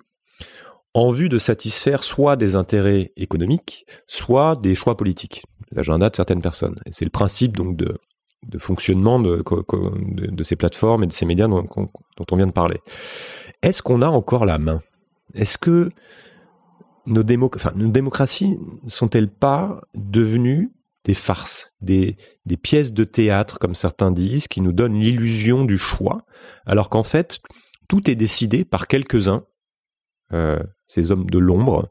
en 0.94 1.10
vue 1.10 1.28
de 1.28 1.38
satisfaire 1.38 2.04
soit 2.04 2.36
des 2.36 2.54
intérêts 2.56 3.12
économiques, 3.16 3.84
soit 4.06 4.56
des 4.56 4.74
choix 4.74 4.96
politiques, 4.96 5.44
l'agenda 5.72 6.08
de 6.08 6.16
certaines 6.16 6.42
personnes. 6.42 6.80
C'est 6.92 7.04
le 7.04 7.10
principe 7.10 7.56
donc 7.56 7.76
de, 7.76 7.98
fonctionnement 8.58 9.18
de, 9.20 9.42
ces 10.44 10.56
plateformes 10.56 11.04
et 11.04 11.06
de 11.08 11.12
ces 11.12 11.26
médias 11.26 11.48
dont, 11.48 11.66
on 11.76 12.36
vient 12.36 12.46
de 12.46 12.52
parler. 12.52 12.80
Est-ce 13.62 13.82
qu'on 13.82 14.02
a 14.02 14.08
encore 14.08 14.44
la 14.44 14.58
main? 14.58 14.80
Est-ce 15.34 15.58
que 15.58 15.90
nos, 17.06 17.22
nos 17.22 17.90
démocraties 17.90 18.58
sont-elles 18.86 19.30
pas 19.30 19.80
devenues 19.94 20.72
des 21.04 21.14
farces, 21.14 21.72
des, 21.80 22.16
pièces 22.62 22.92
de 22.92 23.04
théâtre, 23.04 23.58
comme 23.58 23.74
certains 23.74 24.10
disent, 24.10 24.48
qui 24.48 24.60
nous 24.60 24.72
donnent 24.72 24.98
l'illusion 24.98 25.64
du 25.64 25.78
choix, 25.78 26.24
alors 26.66 26.88
qu'en 26.88 27.02
fait, 27.02 27.40
tout 27.88 28.10
est 28.10 28.14
décidé 28.14 28.64
par 28.64 28.88
quelques-uns, 28.88 29.44
euh, 30.32 30.62
ces 30.86 31.12
hommes 31.12 31.28
de 31.28 31.38
l'ombre, 31.38 31.90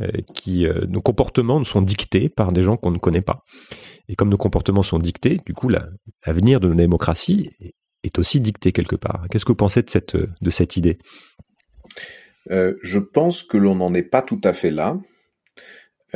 euh, 0.00 0.08
qui 0.34 0.66
euh, 0.66 0.86
nos 0.88 1.02
comportements 1.02 1.62
sont 1.64 1.82
dictés 1.82 2.28
par 2.28 2.52
des 2.52 2.62
gens 2.62 2.76
qu'on 2.76 2.90
ne 2.90 2.98
connaît 2.98 3.22
pas. 3.22 3.44
Et 4.08 4.14
comme 4.14 4.30
nos 4.30 4.38
comportements 4.38 4.82
sont 4.82 4.98
dictés, 4.98 5.40
du 5.44 5.52
coup, 5.52 5.68
l'avenir 5.68 6.60
de 6.60 6.68
nos 6.68 6.74
démocraties 6.74 7.50
est 8.02 8.18
aussi 8.18 8.40
dicté 8.40 8.72
quelque 8.72 8.96
part. 8.96 9.26
Qu'est-ce 9.30 9.44
que 9.44 9.52
vous 9.52 9.56
pensez 9.56 9.82
de 9.82 9.90
cette, 10.50 10.76
idée? 10.76 10.98
Je 12.48 12.98
pense 12.98 13.42
que 13.42 13.56
l'on 13.56 13.74
n'en 13.74 13.92
est 13.94 14.02
pas 14.02 14.22
tout 14.22 14.40
à 14.44 14.52
fait 14.52 14.70
là. 14.70 14.96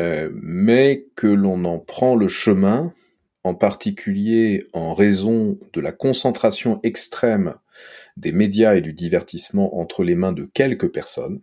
Euh, 0.01 0.30
mais 0.32 1.07
que 1.14 1.26
l'on 1.26 1.64
en 1.64 1.78
prend 1.78 2.16
le 2.16 2.28
chemin, 2.28 2.94
en 3.44 3.55
particulier 3.55 4.66
en 4.72 4.94
raison 4.94 5.59
de 5.72 5.80
la 5.80 5.92
concentration 5.92 6.80
extrême 6.82 7.55
des 8.16 8.32
médias 8.32 8.74
et 8.74 8.80
du 8.80 8.92
divertissement 8.92 9.78
entre 9.78 10.03
les 10.03 10.14
mains 10.14 10.32
de 10.32 10.44
quelques 10.44 10.90
personnes, 10.90 11.40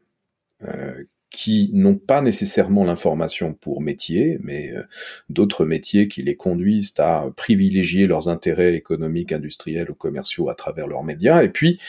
euh, 0.63 1.03
qui 1.29 1.69
n'ont 1.73 1.97
pas 1.97 2.21
nécessairement 2.21 2.83
l'information 2.83 3.53
pour 3.53 3.81
métier, 3.81 4.39
mais 4.41 4.71
euh, 4.71 4.83
d'autres 5.29 5.65
métiers 5.65 6.07
qui 6.07 6.23
les 6.23 6.35
conduisent 6.35 6.95
à 6.97 7.25
privilégier 7.35 8.07
leurs 8.07 8.27
intérêts 8.27 8.73
économiques, 8.73 9.33
industriels 9.33 9.91
ou 9.91 9.95
commerciaux 9.95 10.49
à 10.49 10.55
travers 10.55 10.87
leurs 10.87 11.03
médias, 11.03 11.43
et 11.43 11.49
puis 11.49 11.79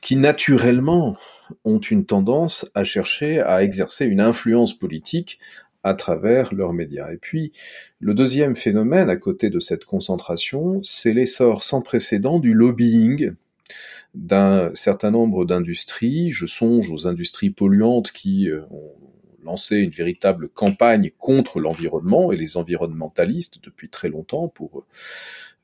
qui 0.00 0.14
naturellement 0.14 1.16
ont 1.64 1.80
une 1.80 2.04
tendance 2.04 2.70
à 2.74 2.84
chercher 2.84 3.40
à 3.40 3.64
exercer 3.64 4.06
une 4.06 4.20
influence 4.20 4.78
politique 4.78 5.40
à 5.84 5.94
travers 5.94 6.54
leurs 6.54 6.72
médias. 6.72 7.12
Et 7.12 7.18
puis, 7.18 7.52
le 8.00 8.14
deuxième 8.14 8.56
phénomène 8.56 9.10
à 9.10 9.16
côté 9.16 9.50
de 9.50 9.60
cette 9.60 9.84
concentration, 9.84 10.80
c'est 10.82 11.12
l'essor 11.12 11.62
sans 11.62 11.82
précédent 11.82 12.38
du 12.38 12.54
lobbying 12.54 13.32
d'un 14.14 14.74
certain 14.74 15.10
nombre 15.10 15.44
d'industries. 15.44 16.30
Je 16.30 16.46
songe 16.46 16.90
aux 16.90 17.06
industries 17.06 17.50
polluantes 17.50 18.12
qui 18.12 18.50
euh, 18.50 18.62
ont 18.70 18.92
lancé 19.44 19.76
une 19.76 19.90
véritable 19.90 20.48
campagne 20.48 21.10
contre 21.18 21.60
l'environnement 21.60 22.32
et 22.32 22.36
les 22.36 22.56
environnementalistes 22.56 23.62
depuis 23.62 23.88
très 23.88 24.08
longtemps 24.08 24.48
pour 24.48 24.84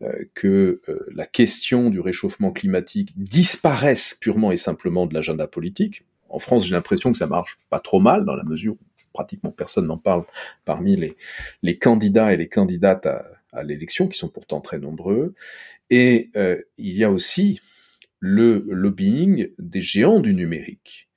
euh, 0.03 0.25
que 0.35 0.81
euh, 0.89 1.07
la 1.15 1.27
question 1.27 1.91
du 1.91 2.01
réchauffement 2.01 2.53
climatique 2.53 3.13
disparaisse 3.17 4.17
purement 4.21 4.53
et 4.53 4.57
simplement 4.57 5.07
de 5.07 5.15
l'agenda 5.15 5.47
politique. 5.47 6.05
En 6.29 6.39
France, 6.39 6.67
j'ai 6.67 6.75
l'impression 6.75 7.13
que 7.13 7.19
ça 7.19 7.27
marche 7.27 7.59
pas 7.71 7.79
trop 7.79 8.01
mal 8.01 8.25
dans 8.25 8.35
la 8.35 8.45
mesure 8.45 8.75
où 8.75 8.94
pratiquement 9.15 9.51
personne 9.51 9.87
n'en 9.87 9.97
parle 9.97 10.25
parmi 10.67 10.97
les, 11.63 11.79
candidats 11.79 12.35
et 12.35 12.37
les 12.37 12.49
candidates 12.49 13.07
à, 13.07 13.25
à 13.55 13.63
l'élection, 13.63 14.09
qui 14.09 14.19
sont 14.19 14.29
pourtant 14.29 14.61
très 14.61 14.79
nombreux. 14.79 15.35
Et 15.89 16.31
euh, 16.37 16.61
il 16.77 16.95
y 16.95 17.05
a 17.05 17.11
aussi 17.11 17.61
le 18.19 18.65
lobbying 18.69 19.49
des 19.59 19.81
géants 19.81 20.21
du 20.21 20.35
numérique, 20.35 21.09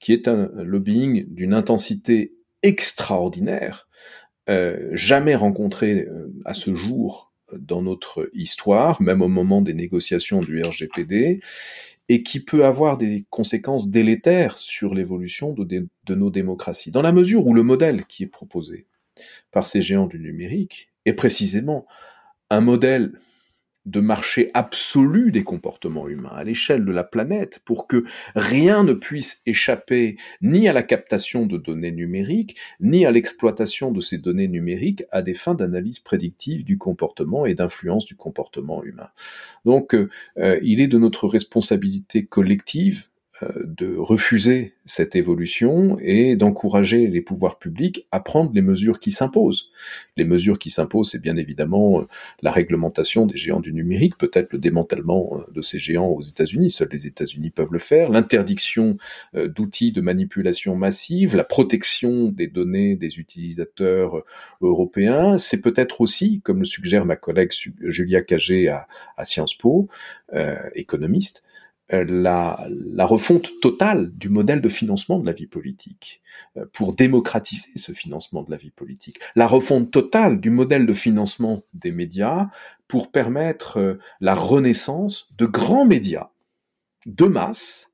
qui 0.00 0.12
est 0.12 0.28
un 0.28 0.50
lobbying 0.56 1.24
d'une 1.32 1.54
intensité 1.54 2.34
extraordinaire, 2.62 3.88
euh, 4.48 4.88
jamais 4.92 5.34
rencontré 5.34 6.06
euh, 6.06 6.32
à 6.44 6.54
ce 6.54 6.74
jour 6.74 7.32
dans 7.56 7.82
notre 7.82 8.28
histoire, 8.34 9.00
même 9.00 9.22
au 9.22 9.28
moment 9.28 9.62
des 9.62 9.74
négociations 9.74 10.40
du 10.40 10.62
RGPD, 10.62 11.40
et 12.08 12.22
qui 12.22 12.40
peut 12.40 12.64
avoir 12.64 12.96
des 12.96 13.26
conséquences 13.30 13.90
délétères 13.90 14.56
sur 14.56 14.94
l'évolution 14.94 15.52
de, 15.52 16.14
nos 16.14 16.30
démocraties, 16.30 16.90
dans 16.90 17.02
la 17.02 17.12
mesure 17.12 17.46
où 17.46 17.54
le 17.54 17.62
modèle 17.62 18.06
qui 18.06 18.22
est 18.22 18.28
proposé 18.28 18.86
par 19.50 19.66
ces 19.66 19.82
géants 19.82 20.06
du 20.06 20.18
numérique 20.18 20.90
est 21.04 21.12
précisément 21.12 21.86
un 22.50 22.60
modèle 22.60 23.12
de 23.88 24.00
marché 24.00 24.50
absolu 24.54 25.32
des 25.32 25.42
comportements 25.42 26.08
humains 26.08 26.32
à 26.34 26.44
l'échelle 26.44 26.84
de 26.84 26.92
la 26.92 27.04
planète 27.04 27.60
pour 27.64 27.86
que 27.86 28.04
rien 28.34 28.84
ne 28.84 28.92
puisse 28.92 29.42
échapper 29.46 30.16
ni 30.42 30.68
à 30.68 30.72
la 30.72 30.82
captation 30.82 31.46
de 31.46 31.56
données 31.56 31.90
numériques, 31.90 32.56
ni 32.80 33.06
à 33.06 33.10
l'exploitation 33.10 33.90
de 33.90 34.00
ces 34.00 34.18
données 34.18 34.48
numériques 34.48 35.04
à 35.10 35.22
des 35.22 35.34
fins 35.34 35.54
d'analyse 35.54 36.00
prédictive 36.00 36.64
du 36.64 36.78
comportement 36.78 37.46
et 37.46 37.54
d'influence 37.54 38.04
du 38.04 38.14
comportement 38.14 38.84
humain. 38.84 39.08
Donc, 39.64 39.94
euh, 39.94 40.08
il 40.62 40.80
est 40.80 40.88
de 40.88 40.98
notre 40.98 41.26
responsabilité 41.26 42.26
collective 42.26 43.08
euh, 43.08 43.17
de 43.64 43.96
refuser 43.96 44.74
cette 44.84 45.14
évolution 45.16 45.98
et 46.00 46.36
d'encourager 46.36 47.06
les 47.06 47.20
pouvoirs 47.20 47.58
publics 47.58 48.06
à 48.10 48.20
prendre 48.20 48.50
les 48.54 48.62
mesures 48.62 49.00
qui 49.00 49.10
s'imposent. 49.10 49.70
Les 50.16 50.24
mesures 50.24 50.58
qui 50.58 50.70
s'imposent, 50.70 51.10
c'est 51.10 51.22
bien 51.22 51.36
évidemment 51.36 52.00
euh, 52.00 52.08
la 52.42 52.50
réglementation 52.50 53.26
des 53.26 53.36
géants 53.36 53.60
du 53.60 53.72
numérique, 53.72 54.16
peut-être 54.16 54.52
le 54.52 54.58
démantèlement 54.58 55.30
euh, 55.34 55.52
de 55.52 55.60
ces 55.60 55.78
géants 55.78 56.08
aux 56.08 56.22
États-Unis, 56.22 56.70
seuls 56.70 56.88
les 56.90 57.06
États-Unis 57.06 57.50
peuvent 57.50 57.72
le 57.72 57.78
faire, 57.78 58.10
l'interdiction 58.10 58.96
d'outils 59.34 59.92
de 59.92 60.00
manipulation 60.00 60.74
massive, 60.74 61.36
la 61.36 61.44
protection 61.44 62.28
des 62.28 62.46
données 62.46 62.96
des 62.96 63.18
utilisateurs 63.18 64.24
européens, 64.60 65.38
c'est 65.38 65.60
peut-être 65.60 66.00
aussi, 66.00 66.40
comme 66.40 66.60
le 66.60 66.64
suggère 66.64 67.04
ma 67.04 67.16
collègue 67.16 67.52
Julia 67.82 68.22
Cagé 68.22 68.68
à, 68.68 68.86
à 69.16 69.24
Sciences 69.24 69.54
Po, 69.54 69.88
euh, 70.34 70.56
économiste, 70.74 71.42
euh, 71.42 71.47
la, 71.90 72.68
la, 72.68 73.06
refonte 73.06 73.60
totale 73.60 74.10
du 74.12 74.28
modèle 74.28 74.60
de 74.60 74.68
financement 74.68 75.18
de 75.18 75.26
la 75.26 75.32
vie 75.32 75.46
politique 75.46 76.20
euh, 76.56 76.66
pour 76.72 76.94
démocratiser 76.94 77.70
ce 77.76 77.92
financement 77.92 78.42
de 78.42 78.50
la 78.50 78.56
vie 78.56 78.70
politique, 78.70 79.18
la 79.36 79.46
refonte 79.46 79.90
totale 79.90 80.40
du 80.40 80.50
modèle 80.50 80.86
de 80.86 80.92
financement 80.92 81.62
des 81.72 81.92
médias 81.92 82.48
pour 82.88 83.10
permettre 83.10 83.78
euh, 83.78 83.98
la 84.20 84.34
renaissance 84.34 85.28
de 85.38 85.46
grands 85.46 85.86
médias 85.86 86.30
de 87.06 87.24
masse 87.24 87.92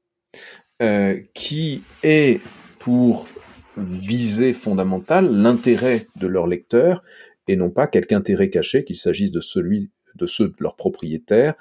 euh, 0.82 1.20
qui 1.34 1.82
est 2.02 2.40
pour 2.80 3.28
viser 3.76 4.52
fondamentale 4.52 5.30
l'intérêt 5.30 6.08
de 6.16 6.26
leurs 6.26 6.46
lecteurs 6.46 7.02
et 7.46 7.56
non 7.56 7.70
pas 7.70 7.86
quelque 7.86 8.12
intérêt 8.12 8.50
caché 8.50 8.84
qu'il 8.84 8.96
s'agisse 8.96 9.32
de 9.32 9.40
celui 9.40 9.90
de 10.14 10.26
ceux 10.26 10.48
de 10.48 10.56
leurs 10.60 10.76
propriétaires 10.76 11.54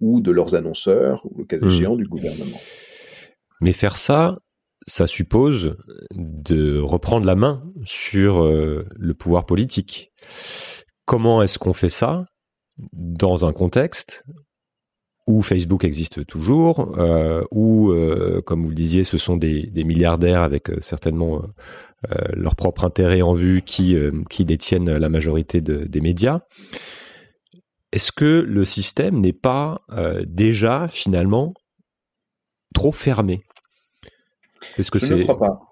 ou 0.00 0.20
de 0.20 0.30
leurs 0.30 0.54
annonceurs, 0.54 1.26
ou 1.26 1.38
le 1.38 1.44
cas 1.44 1.58
échéant 1.58 1.96
du 1.96 2.06
gouvernement. 2.06 2.58
Mais 3.60 3.72
faire 3.72 3.96
ça, 3.96 4.38
ça 4.86 5.06
suppose 5.06 5.76
de 6.14 6.78
reprendre 6.78 7.26
la 7.26 7.34
main 7.34 7.62
sur 7.84 8.42
euh, 8.42 8.86
le 8.96 9.14
pouvoir 9.14 9.46
politique. 9.46 10.12
Comment 11.04 11.42
est-ce 11.42 11.58
qu'on 11.58 11.72
fait 11.72 11.88
ça 11.88 12.26
dans 12.92 13.44
un 13.44 13.52
contexte 13.52 14.24
où 15.26 15.42
Facebook 15.42 15.84
existe 15.84 16.24
toujours, 16.26 16.96
euh, 16.98 17.42
où, 17.50 17.90
euh, 17.90 18.40
comme 18.46 18.62
vous 18.62 18.70
le 18.70 18.74
disiez, 18.74 19.04
ce 19.04 19.18
sont 19.18 19.36
des, 19.36 19.70
milliardaires 19.74 20.40
avec 20.42 20.70
certainement 20.80 21.42
leur 22.32 22.54
propre 22.54 22.84
intérêt 22.84 23.22
en 23.22 23.34
vue 23.34 23.62
qui, 23.62 23.96
qui 24.30 24.44
détiennent 24.44 24.96
la 24.96 25.08
majorité 25.08 25.60
des 25.60 26.00
médias. 26.00 26.42
Est-ce 27.92 28.12
que 28.12 28.44
le 28.46 28.64
système 28.64 29.20
n'est 29.20 29.32
pas 29.32 29.82
déjà 30.26 30.88
finalement 30.88 31.54
trop 32.74 32.92
fermé? 32.92 33.42
Est-ce 34.76 34.90
que 34.90 34.98
Je 34.98 35.14
ne 35.14 35.22
crois 35.22 35.38
pas. 35.38 35.68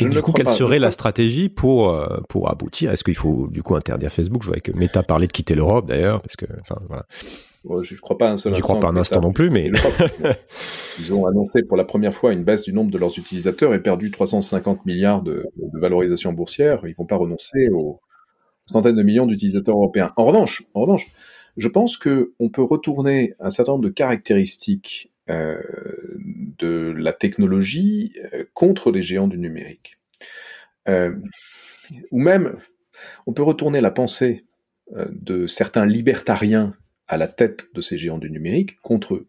Et 0.00 0.04
du 0.08 0.22
coup, 0.22 0.32
quelle 0.32 0.48
serait 0.48 0.78
la 0.78 0.90
stratégie 0.90 1.48
pour 1.48 1.90
euh, 1.90 2.18
pour 2.28 2.50
aboutir? 2.50 2.90
Est-ce 2.90 3.04
qu'il 3.04 3.16
faut 3.16 3.48
du 3.48 3.62
coup 3.62 3.74
interdire 3.74 4.12
Facebook? 4.12 4.42
Je 4.42 4.48
vois 4.48 4.60
que 4.60 4.72
Meta 4.72 5.02
parlait 5.02 5.26
de 5.26 5.32
quitter 5.32 5.54
l'Europe 5.54 5.86
d'ailleurs, 5.88 6.20
parce 6.22 6.36
que 6.36 6.46
enfin 6.60 6.80
voilà. 6.88 7.04
je 7.82 7.94
ne 7.94 8.00
crois 8.00 8.18
pas 8.18 8.30
un 8.30 8.36
seul 8.36 8.52
instant. 8.52 8.68
crois 8.68 8.80
pas 8.80 8.88
un 8.88 8.96
instant 8.96 9.20
non 9.20 9.32
plus, 9.32 9.50
mais 9.50 9.70
ils 10.98 11.12
ont 11.12 11.26
annoncé 11.26 11.62
pour 11.62 11.76
la 11.76 11.84
première 11.84 12.14
fois 12.14 12.32
une 12.32 12.44
baisse 12.44 12.62
du 12.62 12.72
nombre 12.72 12.90
de 12.90 12.98
leurs 12.98 13.18
utilisateurs 13.18 13.74
et 13.74 13.82
perdu 13.82 14.10
350 14.10 14.86
milliards 14.86 15.22
de, 15.22 15.46
de 15.56 15.80
valorisation 15.80 16.32
boursière. 16.32 16.80
Ils 16.84 16.94
vont 16.94 17.06
pas 17.06 17.16
renoncer 17.16 17.70
aux 17.72 18.00
centaines 18.66 18.96
de 18.96 19.02
millions 19.02 19.26
d'utilisateurs 19.26 19.76
européens. 19.76 20.12
En 20.16 20.26
revanche, 20.26 20.62
en 20.74 20.82
revanche, 20.82 21.06
je 21.58 21.68
pense 21.68 21.96
que 21.96 22.32
on 22.38 22.48
peut 22.48 22.62
retourner 22.62 23.34
un 23.40 23.50
certain 23.50 23.72
nombre 23.72 23.84
de 23.84 23.90
caractéristiques 23.90 25.12
euh, 25.28 25.60
de 26.58 26.94
la 26.96 27.12
technologie 27.12 28.14
euh, 28.32 28.44
contre 28.54 28.90
les 28.90 29.02
géants 29.02 29.28
du 29.28 29.38
numérique. 29.38 29.98
Euh, 30.88 31.14
ou 32.10 32.20
même, 32.20 32.56
on 33.26 33.32
peut 33.32 33.42
retourner 33.42 33.80
la 33.80 33.90
pensée 33.90 34.44
de 34.90 35.46
certains 35.46 35.84
libertariens 35.84 36.74
à 37.08 37.16
la 37.16 37.26
tête 37.26 37.68
de 37.74 37.80
ces 37.80 37.96
géants 37.96 38.18
du 38.18 38.30
numérique 38.30 38.80
contre 38.82 39.14
eux. 39.14 39.26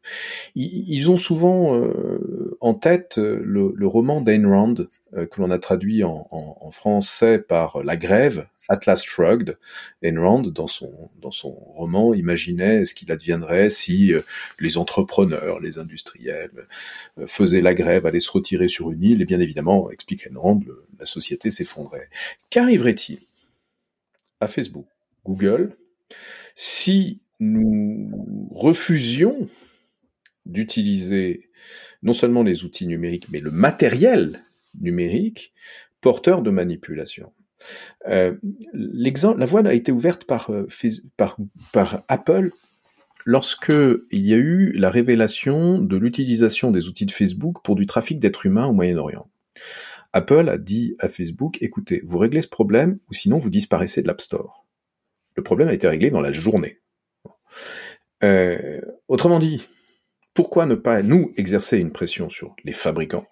Ils 0.55 1.09
ont 1.09 1.17
souvent 1.17 1.77
euh, 1.77 2.57
en 2.59 2.73
tête 2.73 3.17
euh, 3.17 3.41
le, 3.41 3.88
roman 3.88 4.19
d'Ayn 4.21 4.47
Rand, 4.47 4.75
euh, 5.13 5.25
que 5.25 5.41
l'on 5.41 5.49
a 5.49 5.57
traduit 5.59 6.03
en, 6.03 6.27
français 6.71 7.39
par 7.39 7.82
La 7.84 7.97
Grève, 7.97 8.47
Atlas 8.67 9.03
Shrugged. 9.03 9.57
Ayn 10.03 10.19
Rand, 10.19 10.41
dans 10.41 10.67
son, 10.67 11.09
dans 11.19 11.32
son 11.32 11.49
roman, 11.49 12.13
imaginait 12.13 12.86
ce 12.86 12.93
qu'il 12.93 13.11
adviendrait 13.11 13.69
si 13.69 14.13
les 14.59 14.77
entrepreneurs, 14.77 15.59
les 15.59 15.80
industriels 15.80 16.67
faisaient 17.25 17.61
la 17.61 17.73
grève, 17.73 18.05
allaient 18.05 18.19
se 18.19 18.32
retirer 18.32 18.67
sur 18.67 18.91
une 18.91 19.03
île, 19.03 19.21
et 19.21 19.25
bien 19.25 19.39
évidemment, 19.39 19.89
explique 19.89 20.27
Ayn 20.27 20.38
Rand, 20.38 20.61
la 20.99 21.05
société 21.05 21.49
s'effondrait. 21.49 22.09
Qu'arriverait-il 22.51 23.21
à 24.39 24.47
Facebook, 24.47 24.86
Google, 25.25 25.75
si 26.55 27.19
nous 27.40 28.50
refusions 28.52 29.48
d'utiliser 30.46 31.50
non 32.02 32.14
seulement 32.14 32.44
les 32.44 32.64
outils 32.64 32.88
numériques, 32.88 33.28
mais 33.30 33.40
le 33.40 33.52
matériel 33.52 34.44
numérique 34.80 35.54
porteur 36.02 36.42
de 36.42 36.50
manipulation. 36.50 37.34
Euh, 38.08 38.38
la 38.74 39.46
voie 39.46 39.68
a 39.68 39.74
été 39.74 39.92
ouverte 39.92 40.24
par, 40.24 40.50
euh, 40.50 40.68
par, 41.18 41.38
par 41.74 42.04
Apple 42.08 42.52
lorsque 43.26 43.74
il 44.12 44.26
y 44.26 44.34
a 44.34 44.38
eu 44.38 44.72
la 44.72 44.90
révélation 44.90 45.80
de 45.80 45.98
l'utilisation 45.98 46.72
des 46.72 46.88
outils 46.88 47.06
de 47.06 47.12
Facebook 47.12 47.58
pour 47.64 47.76
du 47.76 47.86
trafic 47.86 48.20
d'êtres 48.20 48.46
humains 48.46 48.68
au 48.68 48.74
Moyen-Orient. 48.74 49.30
Apple 50.14 50.50
a 50.50 50.58
dit 50.58 50.96
à 51.00 51.10
Facebook, 51.10 51.58
écoutez, 51.62 52.02
vous 52.04 52.18
réglez 52.18 52.42
ce 52.42 52.48
problème 52.48 53.00
ou 53.10 53.14
sinon 53.14 53.38
vous 53.38 53.50
disparaissez 53.50 54.02
de 54.02 54.08
l'App 54.08 54.22
Store. 54.22 54.66
Le 55.36 55.44
problème 55.44 55.68
a 55.68 55.74
été 55.74 55.88
réglé 55.88 56.10
dans 56.10 56.22
la 56.22 56.32
journée. 56.32 56.80
Euh, 58.24 58.82
autrement 59.08 59.39
dit, 59.39 59.66
pourquoi 60.34 60.66
ne 60.66 60.76
pas 60.76 61.02
nous 61.02 61.32
exercer 61.38 61.80
une 61.80 61.91
pression 61.91 62.30
sur 62.30 62.56
les 62.64 62.74
fabricants 62.74 63.26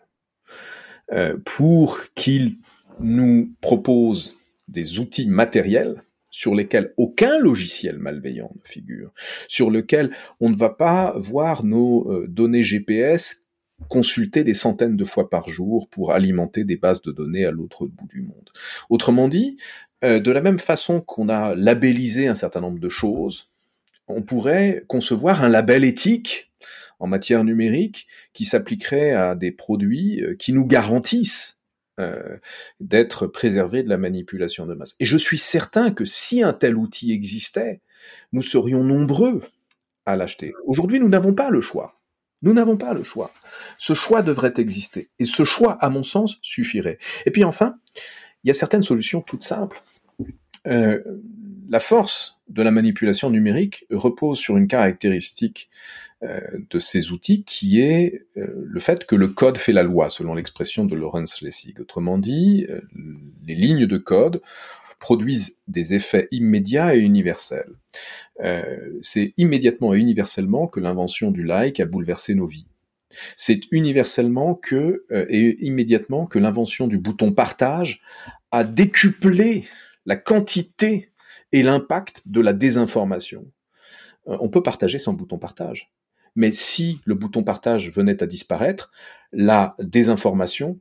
euh, 1.14 1.38
pour 1.46 2.02
qu'ils 2.16 2.58
nous 3.00 3.54
proposent 3.62 4.38
des 4.68 5.00
outils 5.00 5.28
matériels 5.28 6.04
sur 6.30 6.54
lesquels 6.54 6.94
aucun 6.98 7.40
logiciel 7.40 7.98
malveillant 8.00 8.52
ne 8.54 8.70
figure, 8.70 9.14
sur 9.48 9.72
lesquels 9.72 10.12
on 10.40 10.50
ne 10.50 10.56
va 10.56 10.70
pas 10.70 11.14
voir 11.18 11.64
nos 11.64 12.12
euh, 12.12 12.28
données 12.28 12.64
GPS 12.64 13.48
consulter 13.90 14.44
des 14.44 14.56
centaines 14.56 14.98
de 14.98 15.06
fois 15.06 15.30
par 15.30 15.48
jour 15.50 15.88
pour 15.90 16.12
alimenter 16.12 16.64
des 16.64 16.78
bases 16.78 17.04
de 17.04 17.12
données 17.12 17.46
à 17.46 17.52
l'autre 17.52 17.86
bout 17.86 18.08
du 18.08 18.24
monde. 18.24 18.50
Autrement 18.90 19.28
dit, 19.28 19.58
de 20.02 20.32
la 20.32 20.42
même 20.42 20.58
façon 20.58 21.00
qu'on 21.00 21.30
a 21.30 21.54
labellisé 21.54 22.28
un 22.28 22.34
certain 22.34 22.62
nombre 22.62 22.80
de 22.80 22.90
choses, 22.90 23.52
on 24.08 24.22
pourrait 24.22 24.84
concevoir 24.88 25.44
un 25.44 25.50
label 25.50 25.84
éthique 25.84 26.52
en 27.00 27.08
matière 27.08 27.44
numérique 27.44 28.08
qui 28.34 28.46
s'appliquerait 28.46 29.12
à 29.12 29.36
des 29.36 29.52
produits 29.52 30.24
euh, 30.24 30.36
qui 30.36 30.54
nous 30.54 30.66
garantissent 30.66 31.62
euh, 32.00 32.38
d'être 32.80 33.28
préservés 33.28 33.84
de 33.84 33.90
la 33.90 33.98
manipulation 33.98 34.66
de 34.66 34.74
masse. 34.74 34.96
Et 35.00 35.06
je 35.06 35.18
suis 35.18 35.38
certain 35.38 35.92
que 35.92 36.06
si 36.06 36.44
un 36.44 36.54
tel 36.54 36.78
outil 36.78 37.12
existait, 37.12 37.82
nous 38.32 38.42
serions 38.42 38.84
nombreux 38.84 39.42
à 40.06 40.16
l'acheter. 40.16 40.54
Aujourd'hui, 40.66 41.00
nous 41.00 41.10
n'avons 41.10 41.34
pas 41.34 41.50
le 41.50 41.62
choix. 41.62 42.00
Nous 42.44 42.54
n'avons 42.54 42.78
pas 42.78 42.94
le 42.94 43.04
choix. 43.04 43.32
Ce 43.78 43.94
choix 43.94 44.22
devrait 44.22 44.54
exister. 44.58 45.10
Et 45.18 45.26
ce 45.26 45.44
choix, 45.44 45.78
à 45.82 45.90
mon 45.90 46.04
sens, 46.04 46.38
suffirait. 46.42 47.00
Et 47.26 47.32
puis 47.32 47.44
enfin, 47.44 47.80
il 48.44 48.48
y 48.48 48.52
a 48.52 48.54
certaines 48.54 48.84
solutions 48.84 49.22
toutes 49.22 49.44
simples. 49.44 49.82
Euh, 50.68 51.02
la 51.68 51.80
force 51.80 52.37
de 52.50 52.62
la 52.62 52.72
manipulation 52.72 53.30
numérique 53.30 53.86
repose 53.92 54.38
sur 54.38 54.58
une 54.58 54.68
caractéristique 54.68 55.70
euh, 56.24 56.40
de 56.72 56.80
ces 56.80 57.12
outils 57.12 57.44
qui 57.44 57.80
est 57.80 58.26
euh, 58.38 58.48
le 58.66 58.80
fait 58.80 59.06
que 59.06 59.16
le 59.16 59.28
code 59.28 59.60
fait 59.60 59.72
la 59.72 59.84
loi, 59.84 60.10
selon 60.10 60.34
l'expression 60.34 60.86
de 60.86 60.96
Lawrence 60.96 61.44
Lessig. 61.44 61.80
Autrement 61.80 62.18
dit, 62.18 62.66
euh, 62.70 62.82
les 63.46 63.54
lignes 63.54 63.86
de 63.86 63.98
code 63.98 64.42
produisent 64.98 65.62
des 65.68 65.94
effets 65.94 66.28
immédiats 66.32 66.96
et 66.96 67.00
universels. 67.00 67.72
C'est 69.04 69.36
immédiatement 69.38 69.94
et 69.94 70.00
universellement 70.00 70.66
que 70.66 70.80
l'invention 70.80 71.30
du 71.30 71.44
like 71.44 71.80
a 71.80 71.86
bouleversé 71.86 72.34
nos 72.34 72.48
vies. 72.48 72.66
C'est 73.36 73.62
universellement 73.70 74.60
et 75.12 75.56
immédiatement 75.64 76.26
que 76.26 76.40
l'invention 76.40 76.88
du 76.88 76.98
bouton 76.98 77.32
partage 77.32 78.02
a 78.50 78.64
décuplé 78.64 79.66
la 80.08 80.16
quantité 80.16 81.12
et 81.52 81.64
l'impact 81.64 82.24
de 82.26 82.42
la 82.42 82.54
désinformation. 82.54 83.46
Euh, 84.28 84.38
on 84.40 84.50
peut 84.50 84.64
partager 84.64 85.00
sans 85.00 85.14
bouton 85.14 85.38
partage. 85.38 85.92
Mais 86.36 86.52
si 86.52 87.00
le 87.06 87.16
bouton 87.16 87.44
partage 87.44 87.92
venait 87.92 88.22
à 88.22 88.28
disparaître, 88.28 88.92
la 89.32 89.76
désinformation 89.80 90.80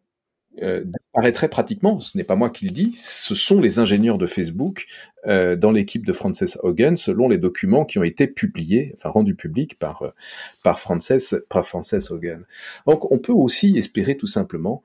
euh, 0.62 0.84
disparaîtrait 0.84 1.48
pratiquement. 1.48 2.00
Ce 2.00 2.16
n'est 2.16 2.24
pas 2.24 2.34
moi 2.34 2.48
qui 2.48 2.64
le 2.64 2.70
dis, 2.70 2.90
ce 2.94 3.34
sont 3.34 3.60
les 3.60 3.78
ingénieurs 3.78 4.16
de 4.16 4.26
Facebook 4.26 4.86
euh, 5.26 5.54
dans 5.54 5.70
l'équipe 5.70 6.06
de 6.06 6.14
Frances 6.14 6.58
Hogan, 6.62 6.96
selon 6.96 7.28
les 7.28 7.36
documents 7.36 7.84
qui 7.84 7.98
ont 7.98 8.02
été 8.02 8.26
publiés, 8.26 8.92
enfin 8.94 9.10
rendus 9.10 9.34
publics 9.34 9.78
par 9.78 10.14
par 10.62 10.80
Frances 10.80 11.34
par 11.50 11.66
Frances 11.66 12.10
Hogan. 12.10 12.46
Donc, 12.86 13.10
on 13.12 13.18
peut 13.18 13.34
aussi 13.34 13.76
espérer 13.76 14.16
tout 14.16 14.26
simplement 14.26 14.82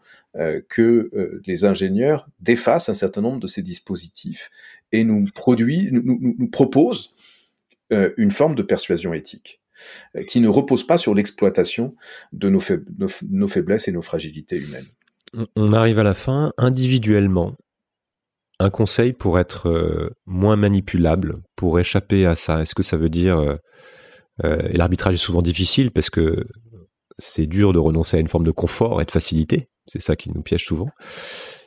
que 0.70 1.42
les 1.46 1.66
ingénieurs 1.66 2.28
défassent 2.40 2.88
un 2.88 2.94
certain 2.94 3.22
nombre 3.22 3.40
de 3.40 3.48
ces 3.48 3.62
dispositifs 3.62 4.50
et 4.92 5.04
nous 5.04 5.26
produisent, 5.34 5.92
nous, 5.92 6.02
nous, 6.04 6.36
nous 6.38 6.50
proposent 6.50 7.14
une 8.16 8.32
forme 8.32 8.56
de 8.56 8.62
persuasion 8.62 9.14
éthique 9.14 9.60
qui 10.30 10.40
ne 10.40 10.48
repose 10.48 10.88
pas 10.88 10.98
sur 10.98 11.14
l'exploitation 11.14 11.94
de 12.32 12.48
nos, 12.50 12.60
faiblesses 13.48 13.90
et 13.90 13.92
nos 13.92 14.02
fragilités 14.02 14.58
humaines 14.58 14.88
on 15.56 15.74
arrive 15.74 16.00
à 16.00 16.04
la 16.04 16.14
fin 16.14 16.54
individuellement. 16.58 17.56
Un 18.60 18.70
conseil 18.70 19.14
pour 19.14 19.40
être 19.40 19.70
euh, 19.70 20.16
moins 20.26 20.56
manipulable, 20.56 21.42
pour 21.56 21.80
échapper 21.80 22.26
à 22.26 22.36
ça. 22.36 22.62
Est-ce 22.62 22.76
que 22.76 22.84
ça 22.84 22.98
veut 22.98 23.10
dire 23.10 23.40
euh, 23.40 23.56
euh, 24.44 24.68
et 24.70 24.78
l'arbitrage 24.78 25.16
est 25.16 25.18
souvent 25.18 25.42
difficile 25.42 25.92
parce 25.92 26.10
que 26.10 26.46
c'est 27.18 27.48
dur 27.48 27.74
de 27.74 27.80
renoncer 27.80 28.18
à 28.18 28.20
une 28.20 28.28
forme 28.28 28.44
de 28.44 28.52
confort 28.52 29.02
et 29.02 29.06
de 29.06 29.12
facilité. 29.12 29.70
C'est 29.88 30.02
ça 30.02 30.16
qui 30.16 30.32
nous 30.32 30.42
piège 30.42 30.66
souvent. 30.66 30.90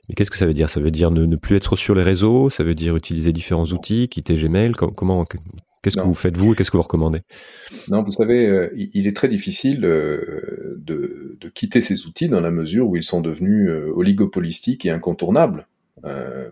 Mais 0.08 0.14
qu'est-ce 0.14 0.30
que 0.30 0.36
ça 0.36 0.46
veut 0.46 0.54
dire? 0.54 0.68
Ça 0.68 0.80
veut 0.80 0.90
dire 0.90 1.10
ne, 1.10 1.36
plus 1.36 1.56
être 1.56 1.76
sur 1.76 1.94
les 1.94 2.02
réseaux. 2.02 2.50
Ça 2.50 2.64
veut 2.64 2.74
dire 2.74 2.96
utiliser 2.96 3.32
différents 3.32 3.66
outils, 3.66 4.08
quitter 4.08 4.34
Gmail. 4.34 4.72
Comment 4.72 5.24
Qu'est-ce 5.84 5.98
que 5.98 6.02
vous 6.02 6.14
faites 6.14 6.38
vous 6.38 6.54
et 6.54 6.56
qu'est-ce 6.56 6.70
que 6.70 6.78
vous 6.78 6.82
recommandez? 6.82 7.20
Non, 7.90 8.02
vous 8.02 8.12
savez, 8.12 8.46
euh, 8.46 8.70
il 8.74 9.06
est 9.06 9.14
très 9.14 9.28
difficile 9.28 9.84
euh, 9.84 10.76
de, 10.78 11.36
quitter 11.54 11.82
ces 11.82 12.06
outils 12.06 12.28
dans 12.28 12.40
la 12.40 12.50
mesure 12.50 12.88
où 12.88 12.96
ils 12.96 13.04
sont 13.04 13.20
devenus 13.20 13.68
euh, 13.68 13.92
oligopolistiques 13.94 14.86
et 14.86 14.90
incontournables. 14.90 15.66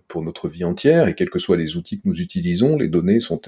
pour 0.06 0.22
notre 0.22 0.48
vie 0.48 0.64
entière, 0.64 1.08
et 1.08 1.14
quels 1.14 1.28
que 1.30 1.38
soient 1.38 1.56
les 1.56 1.76
outils 1.76 1.96
que 1.96 2.08
nous 2.08 2.20
utilisons, 2.20 2.76
les 2.76 2.88
données 2.88 3.20
sont 3.20 3.40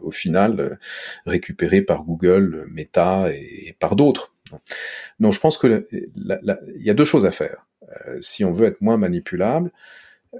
au 0.00 0.10
final 0.10 0.78
récupérées 1.26 1.82
par 1.82 2.02
Google, 2.04 2.66
Meta 2.70 3.30
et, 3.30 3.76
par 3.78 3.94
d'autres. 3.96 4.34
Donc 5.18 5.32
je 5.32 5.40
pense 5.40 5.58
que 5.58 5.86
il 5.92 6.82
y 6.82 6.90
a 6.90 6.94
deux 6.94 7.04
choses 7.04 7.26
à 7.26 7.30
faire. 7.30 7.66
Si 8.20 8.44
on 8.44 8.52
veut 8.52 8.66
être 8.66 8.80
moins 8.80 8.96
manipulable, 8.96 9.72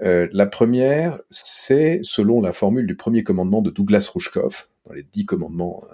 la 0.01 0.47
première, 0.47 1.21
c'est 1.31 2.01
selon 2.03 2.41
la 2.41 2.53
formule 2.53 2.87
du 2.87 2.97
premier 2.97 3.25
commandement 3.25 3.63
de 3.63 3.71
Douglas 3.71 4.11
Rushkoff, 4.15 4.71
dans 4.87 4.95
les 4.95 5.03
dix 5.03 5.27
commandements 5.27 5.85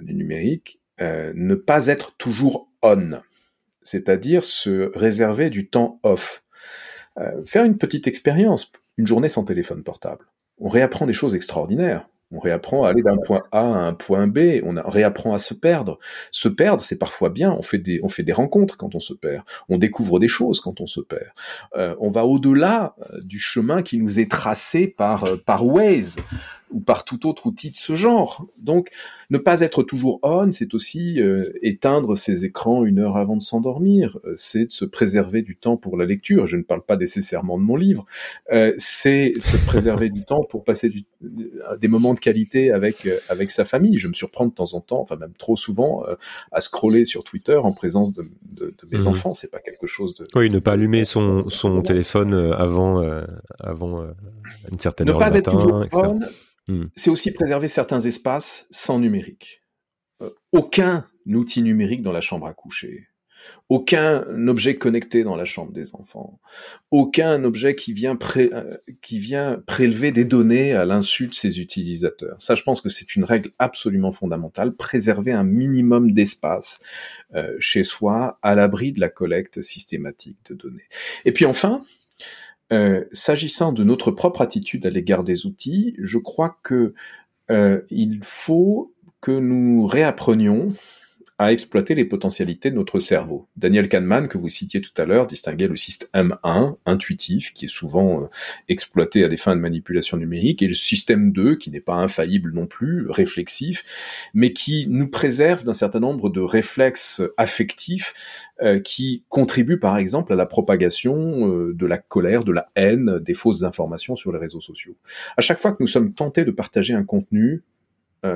du 0.00 0.14
numérique, 0.14 0.80
ne 0.98 1.54
pas 1.54 1.86
être 1.86 2.16
toujours 2.16 2.68
on 2.82 3.20
c'est-à-dire 3.82 4.44
se 4.44 4.96
réserver 4.96 5.50
du 5.50 5.68
temps 5.68 5.98
off. 6.02 6.42
Euh, 7.18 7.44
faire 7.44 7.64
une 7.64 7.78
petite 7.78 8.06
expérience, 8.06 8.72
une 8.96 9.06
journée 9.06 9.28
sans 9.28 9.44
téléphone 9.44 9.82
portable. 9.82 10.26
On 10.58 10.68
réapprend 10.68 11.06
des 11.06 11.12
choses 11.12 11.34
extraordinaires. 11.34 12.08
On 12.32 12.40
réapprend 12.40 12.84
à 12.84 12.90
aller 12.90 13.02
d'un 13.02 13.16
point 13.18 13.42
A 13.52 13.60
à 13.60 13.62
un 13.62 13.92
point 13.92 14.26
B, 14.26 14.60
on, 14.64 14.74
réapprend 14.88 15.34
à 15.34 15.38
se 15.38 15.54
perdre. 15.54 15.98
Se 16.30 16.48
perdre, 16.48 16.82
c'est 16.82 16.98
parfois 16.98 17.30
bien, 17.30 17.52
on 17.52 17.62
fait, 17.62 17.78
des, 17.78 18.00
on 18.02 18.08
fait 18.08 18.22
des 18.22 18.32
rencontres 18.32 18.76
quand 18.76 18.94
on 18.94 19.00
se 19.00 19.14
perd, 19.14 19.44
on 19.68 19.78
découvre 19.78 20.18
des 20.18 20.28
choses 20.28 20.60
quand 20.60 20.80
on 20.80 20.86
se 20.86 21.00
perd. 21.00 21.30
Euh, 21.76 21.94
on 22.00 22.10
va 22.10 22.24
au-delà 22.24 22.94
euh, 23.12 23.20
du 23.22 23.38
chemin 23.38 23.82
qui 23.82 23.98
nous 23.98 24.18
est 24.18 24.30
tracé 24.30 24.86
par, 24.86 25.26
par 25.44 25.66
Waze 25.66 26.16
ou 26.72 26.80
par 26.80 27.04
tout 27.04 27.26
autre 27.26 27.46
outil 27.46 27.70
de 27.70 27.76
ce 27.76 27.94
genre. 27.94 28.46
Donc, 28.58 28.90
ne 29.30 29.38
pas 29.38 29.60
être 29.60 29.82
toujours 29.82 30.18
on, 30.22 30.50
c'est 30.52 30.74
aussi 30.74 31.20
euh, 31.20 31.52
éteindre 31.62 32.16
ses 32.16 32.44
écrans 32.44 32.84
une 32.84 32.98
heure 32.98 33.16
avant 33.16 33.36
de 33.36 33.42
s'endormir, 33.42 34.18
euh, 34.24 34.34
c'est 34.36 34.66
de 34.66 34.72
se 34.72 34.84
préserver 34.84 35.42
du 35.42 35.56
temps 35.56 35.76
pour 35.76 35.96
la 35.96 36.04
lecture. 36.04 36.46
Je 36.46 36.56
ne 36.56 36.62
parle 36.62 36.82
pas 36.82 36.96
nécessairement 36.96 37.58
de 37.58 37.62
mon 37.62 37.76
livre, 37.76 38.06
euh, 38.52 38.72
c'est 38.78 39.32
se 39.38 39.56
préserver 39.56 40.10
du 40.10 40.24
temps 40.24 40.44
pour 40.44 40.64
passer 40.64 40.88
du, 40.88 41.04
des 41.80 41.88
moments 41.88 42.14
de 42.14 42.20
qualité 42.20 42.72
avec 42.72 43.08
avec 43.28 43.50
sa 43.50 43.64
famille. 43.64 43.98
Je 43.98 44.08
me 44.08 44.14
surprends 44.14 44.46
de 44.46 44.52
temps 44.52 44.74
en 44.74 44.80
temps, 44.80 45.00
enfin 45.00 45.16
même 45.16 45.34
trop 45.38 45.56
souvent, 45.56 46.04
à 46.50 46.60
scroller 46.60 47.04
sur 47.04 47.24
Twitter 47.24 47.56
en 47.56 47.72
présence 47.72 48.12
de, 48.12 48.24
de, 48.52 48.66
de 48.66 48.88
mes 48.90 49.04
mmh. 49.04 49.08
enfants. 49.08 49.34
C'est 49.34 49.50
pas 49.50 49.60
quelque 49.60 49.86
chose 49.86 50.14
de 50.14 50.24
oui, 50.34 50.50
ne 50.50 50.58
pas 50.58 50.72
allumer 50.72 51.04
son 51.04 51.48
son 51.48 51.82
téléphone 51.82 52.34
avant 52.34 53.02
avant 53.58 54.06
une 54.70 54.78
certaine 54.78 55.10
heure 55.10 55.18
pas 55.18 55.30
matin, 55.30 55.82
être 55.84 56.18
Hmm. 56.68 56.86
C'est 56.94 57.10
aussi 57.10 57.32
préserver 57.32 57.68
certains 57.68 58.00
espaces 58.00 58.66
sans 58.70 58.98
numérique. 58.98 59.62
Euh, 60.20 60.30
aucun 60.52 61.06
outil 61.26 61.62
numérique 61.62 62.02
dans 62.02 62.12
la 62.12 62.20
chambre 62.20 62.46
à 62.46 62.54
coucher. 62.54 63.08
Aucun 63.68 64.24
objet 64.48 64.76
connecté 64.76 65.24
dans 65.24 65.36
la 65.36 65.44
chambre 65.44 65.72
des 65.72 65.94
enfants. 65.94 66.40
Aucun 66.90 67.42
objet 67.44 67.74
qui 67.74 67.92
vient, 67.92 68.18
euh, 68.36 68.76
qui 69.00 69.18
vient 69.18 69.62
prélever 69.66 70.12
des 70.12 70.24
données 70.24 70.74
à 70.74 70.84
l'insu 70.84 71.28
de 71.28 71.34
ses 71.34 71.60
utilisateurs. 71.60 72.36
Ça, 72.38 72.54
je 72.54 72.62
pense 72.62 72.80
que 72.80 72.88
c'est 72.88 73.16
une 73.16 73.24
règle 73.24 73.50
absolument 73.58 74.12
fondamentale. 74.12 74.74
Préserver 74.74 75.32
un 75.32 75.44
minimum 75.44 76.12
d'espace 76.12 76.80
euh, 77.34 77.54
chez 77.58 77.84
soi 77.84 78.38
à 78.42 78.54
l'abri 78.54 78.92
de 78.92 79.00
la 79.00 79.08
collecte 79.08 79.62
systématique 79.62 80.38
de 80.50 80.54
données. 80.54 80.88
Et 81.24 81.32
puis 81.32 81.46
enfin, 81.46 81.84
euh, 82.72 83.04
s'agissant 83.12 83.72
de 83.72 83.84
notre 83.84 84.10
propre 84.10 84.40
attitude 84.40 84.86
à 84.86 84.90
l'égard 84.90 85.24
des 85.24 85.44
outils, 85.44 85.94
je 85.98 86.16
crois 86.16 86.58
que 86.62 86.94
euh, 87.50 87.82
il 87.90 88.20
faut 88.22 88.94
que 89.20 89.32
nous 89.32 89.86
réapprenions 89.86 90.72
à 91.42 91.52
exploiter 91.52 91.94
les 91.94 92.04
potentialités 92.04 92.70
de 92.70 92.76
notre 92.76 92.98
cerveau. 92.98 93.48
Daniel 93.56 93.88
Kahneman, 93.88 94.28
que 94.28 94.38
vous 94.38 94.48
citiez 94.48 94.80
tout 94.80 94.92
à 94.96 95.04
l'heure, 95.04 95.26
distinguait 95.26 95.66
le 95.66 95.76
système 95.76 96.36
1, 96.44 96.76
intuitif, 96.86 97.52
qui 97.52 97.64
est 97.64 97.68
souvent 97.68 98.22
euh, 98.22 98.26
exploité 98.68 99.24
à 99.24 99.28
des 99.28 99.36
fins 99.36 99.56
de 99.56 99.60
manipulation 99.60 100.16
numérique, 100.16 100.62
et 100.62 100.68
le 100.68 100.74
système 100.74 101.32
2, 101.32 101.56
qui 101.56 101.70
n'est 101.70 101.80
pas 101.80 101.94
infaillible 101.94 102.52
non 102.52 102.66
plus, 102.66 103.10
réflexif, 103.10 103.84
mais 104.34 104.52
qui 104.52 104.86
nous 104.88 105.08
préserve 105.08 105.64
d'un 105.64 105.74
certain 105.74 106.00
nombre 106.00 106.30
de 106.30 106.40
réflexes 106.40 107.22
affectifs 107.36 108.14
euh, 108.60 108.78
qui 108.78 109.24
contribuent 109.28 109.80
par 109.80 109.96
exemple 109.96 110.32
à 110.32 110.36
la 110.36 110.46
propagation 110.46 111.48
euh, 111.48 111.74
de 111.74 111.86
la 111.86 111.98
colère, 111.98 112.44
de 112.44 112.52
la 112.52 112.70
haine, 112.76 113.18
des 113.18 113.34
fausses 113.34 113.64
informations 113.64 114.16
sur 114.16 114.32
les 114.32 114.38
réseaux 114.38 114.60
sociaux. 114.60 114.96
À 115.36 115.40
chaque 115.40 115.58
fois 115.58 115.72
que 115.72 115.78
nous 115.80 115.88
sommes 115.88 116.12
tentés 116.12 116.44
de 116.44 116.50
partager 116.50 116.94
un 116.94 117.04
contenu 117.04 117.62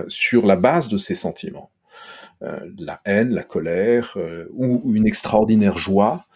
sur 0.09 0.47
la 0.47 0.57
base 0.57 0.89
de 0.89 0.97
ces 0.97 1.15
sentiments, 1.15 1.71
la 2.41 3.01
haine, 3.05 3.31
la 3.31 3.45
colère 3.45 4.15
euh, 4.17 4.47
ou 4.53 4.95
une 4.95 5.07
extraordinaire 5.07 5.79
joie, 5.79 6.27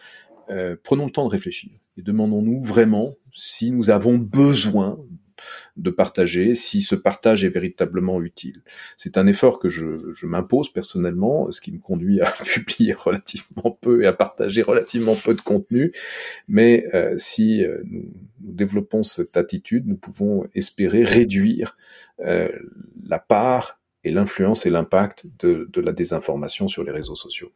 euh, 0.49 0.75
prenons 0.83 1.05
le 1.05 1.11
temps 1.11 1.25
de 1.25 1.31
réfléchir 1.31 1.71
et 1.97 2.01
demandons-nous 2.01 2.61
vraiment 2.61 3.13
si 3.33 3.71
nous 3.71 3.89
avons 3.89 4.17
besoin 4.17 4.99
de 5.75 5.89
partager, 5.89 6.53
si 6.53 6.81
ce 6.81 6.93
partage 6.93 7.43
est 7.43 7.49
véritablement 7.49 8.21
utile. 8.21 8.61
C'est 8.95 9.17
un 9.17 9.25
effort 9.25 9.57
que 9.57 9.69
je, 9.69 10.11
je 10.13 10.27
m'impose 10.27 10.71
personnellement, 10.71 11.49
ce 11.51 11.61
qui 11.61 11.71
me 11.71 11.79
conduit 11.79 12.21
à 12.21 12.31
publier 12.45 12.93
relativement 12.93 13.77
peu 13.81 14.03
et 14.03 14.07
à 14.07 14.13
partager 14.13 14.61
relativement 14.61 15.15
peu 15.15 15.33
de 15.33 15.41
contenu. 15.41 15.93
Mais 16.47 16.85
euh, 16.93 17.15
si 17.17 17.65
nous, 17.85 18.01
nous, 18.39 18.53
développons 18.53 19.01
cette 19.01 19.37
attitude, 19.37 19.87
nous 19.87 19.97
pouvons 19.97 20.47
espérer 20.53 21.03
réduire 21.03 21.75
euh, 22.19 22.49
la 23.03 23.17
part 23.17 23.80
et 24.03 24.11
l'influence 24.11 24.65
et 24.65 24.69
l'impact 24.69 25.25
de, 25.39 25.67
de, 25.71 25.81
la 25.81 25.91
désinformation 25.91 26.67
sur 26.67 26.83
les 26.83 26.91
réseaux 26.91 27.15
sociaux. 27.15 27.51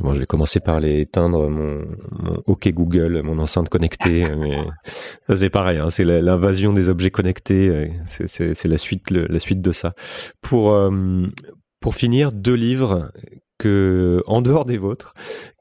Bon, 0.00 0.14
je 0.14 0.20
vais 0.20 0.26
commencer 0.26 0.60
par 0.60 0.78
les 0.78 1.00
éteindre 1.00 1.48
mon, 1.48 1.84
mon 2.12 2.42
OK 2.46 2.68
Google, 2.68 3.20
mon 3.22 3.38
enceinte 3.38 3.68
connectée, 3.68 4.24
mais 4.38 4.62
ça 5.26 5.36
c'est 5.36 5.50
pareil, 5.50 5.78
hein, 5.78 5.90
c'est 5.90 6.04
l'invasion 6.04 6.72
des 6.72 6.88
objets 6.88 7.10
connectés, 7.10 7.68
euh, 7.68 7.88
c'est 8.06 8.68
la 8.68 8.78
suite, 8.78 9.10
la 9.10 9.38
suite 9.38 9.60
de 9.60 9.72
ça. 9.72 9.94
Pour 10.40 10.72
euh, 10.72 11.26
pour 11.80 11.94
finir, 11.94 12.32
deux 12.32 12.54
livres 12.54 13.10
que 13.58 14.22
en 14.26 14.40
dehors 14.40 14.66
des 14.66 14.78
vôtres, 14.78 15.14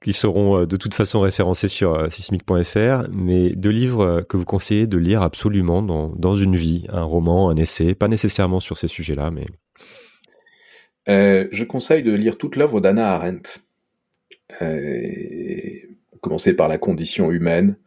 qui 0.03 0.13
seront 0.13 0.59
euh, 0.59 0.65
de 0.67 0.77
toute 0.77 0.93
façon 0.93 1.19
référencés 1.19 1.67
sur 1.67 2.11
sismic.fr, 2.11 3.09
mais 3.11 3.55
deux 3.55 3.71
livres 3.71 4.21
que 4.21 4.37
vous 4.37 4.45
conseillez 4.45 4.85
de 4.85 4.97
lire 4.99 5.23
absolument 5.23 5.81
dans, 5.81 6.09
dans 6.09 6.35
une 6.35 6.55
vie, 6.55 6.85
un 6.89 7.03
roman, 7.03 7.49
un 7.49 7.55
essai, 7.55 7.95
pas 7.95 8.07
nécessairement 8.07 8.59
sur 8.59 8.77
ces 8.77 8.87
sujets-là, 8.87 9.31
mais 9.31 9.47
euh, 11.09 11.47
je 11.51 11.63
conseille 11.63 12.03
de 12.03 12.13
lire 12.13 12.37
toute 12.37 12.55
l'œuvre 12.55 12.81
d'Anna 12.81 13.13
Arendt. 13.13 13.61
Euh, 14.61 15.79
commencer 16.21 16.53
par 16.53 16.67
la 16.67 16.77
condition 16.77 17.31
humaine. 17.31 17.77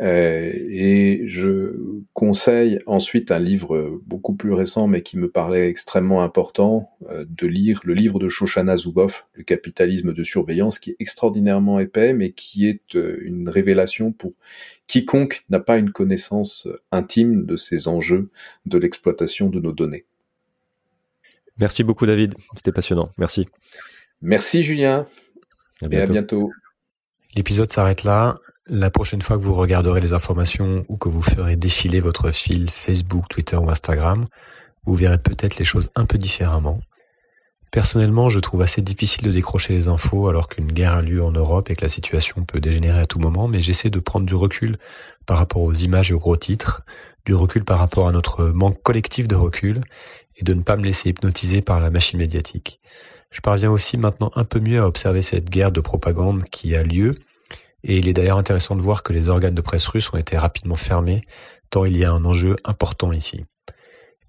Euh, 0.00 0.50
et 0.54 1.24
je 1.26 1.76
conseille 2.14 2.78
ensuite 2.86 3.30
un 3.30 3.38
livre 3.38 4.00
beaucoup 4.06 4.34
plus 4.34 4.54
récent, 4.54 4.86
mais 4.86 5.02
qui 5.02 5.18
me 5.18 5.30
parlait 5.30 5.68
extrêmement 5.68 6.22
important, 6.22 6.90
de 7.10 7.46
lire 7.46 7.80
le 7.84 7.92
livre 7.92 8.18
de 8.18 8.28
Shoshana 8.28 8.78
Zuboff, 8.78 9.26
Le 9.34 9.42
capitalisme 9.42 10.14
de 10.14 10.24
surveillance, 10.24 10.78
qui 10.78 10.90
est 10.90 10.96
extraordinairement 11.00 11.80
épais, 11.80 12.14
mais 12.14 12.30
qui 12.32 12.66
est 12.66 12.94
une 12.94 13.50
révélation 13.50 14.12
pour 14.12 14.32
quiconque 14.86 15.44
n'a 15.50 15.60
pas 15.60 15.76
une 15.76 15.90
connaissance 15.90 16.66
intime 16.92 17.44
de 17.44 17.56
ces 17.56 17.86
enjeux 17.86 18.30
de 18.64 18.78
l'exploitation 18.78 19.50
de 19.50 19.60
nos 19.60 19.72
données. 19.72 20.06
Merci 21.60 21.84
beaucoup 21.84 22.06
David, 22.06 22.34
c'était 22.56 22.72
passionnant. 22.72 23.10
Merci. 23.18 23.46
Merci 24.22 24.62
Julien. 24.62 25.06
Et 25.90 26.00
à 26.00 26.06
bientôt. 26.06 26.50
L'épisode 27.36 27.70
s'arrête 27.70 28.02
là. 28.02 28.38
La 28.66 28.90
prochaine 28.90 29.22
fois 29.22 29.38
que 29.38 29.42
vous 29.42 29.54
regarderez 29.54 30.00
les 30.00 30.12
informations 30.12 30.84
ou 30.88 30.96
que 30.96 31.08
vous 31.08 31.22
ferez 31.22 31.56
défiler 31.56 32.00
votre 32.00 32.32
fil 32.32 32.70
Facebook, 32.70 33.28
Twitter 33.28 33.56
ou 33.56 33.70
Instagram, 33.70 34.26
vous 34.84 34.94
verrez 34.94 35.18
peut-être 35.18 35.58
les 35.58 35.64
choses 35.64 35.90
un 35.94 36.06
peu 36.06 36.18
différemment. 36.18 36.80
Personnellement, 37.70 38.28
je 38.28 38.40
trouve 38.40 38.62
assez 38.62 38.82
difficile 38.82 39.24
de 39.24 39.32
décrocher 39.32 39.74
les 39.74 39.86
infos 39.86 40.28
alors 40.28 40.48
qu'une 40.48 40.72
guerre 40.72 40.94
a 40.94 41.02
lieu 41.02 41.22
en 41.22 41.30
Europe 41.30 41.70
et 41.70 41.76
que 41.76 41.82
la 41.82 41.88
situation 41.88 42.44
peut 42.44 42.60
dégénérer 42.60 42.98
à 42.98 43.06
tout 43.06 43.20
moment, 43.20 43.46
mais 43.46 43.62
j'essaie 43.62 43.90
de 43.90 44.00
prendre 44.00 44.26
du 44.26 44.34
recul 44.34 44.76
par 45.24 45.38
rapport 45.38 45.62
aux 45.62 45.74
images 45.74 46.10
et 46.10 46.14
aux 46.14 46.18
gros 46.18 46.36
titres, 46.36 46.82
du 47.26 47.34
recul 47.34 47.64
par 47.64 47.78
rapport 47.78 48.08
à 48.08 48.12
notre 48.12 48.46
manque 48.46 48.82
collectif 48.82 49.28
de 49.28 49.36
recul 49.36 49.82
et 50.40 50.44
de 50.44 50.54
ne 50.54 50.62
pas 50.62 50.76
me 50.76 50.84
laisser 50.84 51.10
hypnotiser 51.10 51.62
par 51.62 51.80
la 51.80 51.90
machine 51.90 52.18
médiatique. 52.18 52.78
Je 53.30 53.40
parviens 53.40 53.70
aussi 53.70 53.96
maintenant 53.96 54.32
un 54.34 54.44
peu 54.44 54.58
mieux 54.58 54.80
à 54.80 54.86
observer 54.86 55.22
cette 55.22 55.50
guerre 55.50 55.70
de 55.70 55.80
propagande 55.80 56.44
qui 56.44 56.74
a 56.74 56.82
lieu, 56.82 57.14
et 57.84 57.96
il 57.96 58.08
est 58.08 58.12
d'ailleurs 58.12 58.38
intéressant 58.38 58.76
de 58.76 58.82
voir 58.82 59.02
que 59.02 59.12
les 59.12 59.28
organes 59.28 59.54
de 59.54 59.60
presse 59.60 59.86
russes 59.86 60.12
ont 60.12 60.18
été 60.18 60.36
rapidement 60.36 60.76
fermés, 60.76 61.22
tant 61.70 61.84
il 61.84 61.96
y 61.96 62.04
a 62.04 62.12
un 62.12 62.24
enjeu 62.24 62.56
important 62.64 63.12
ici. 63.12 63.44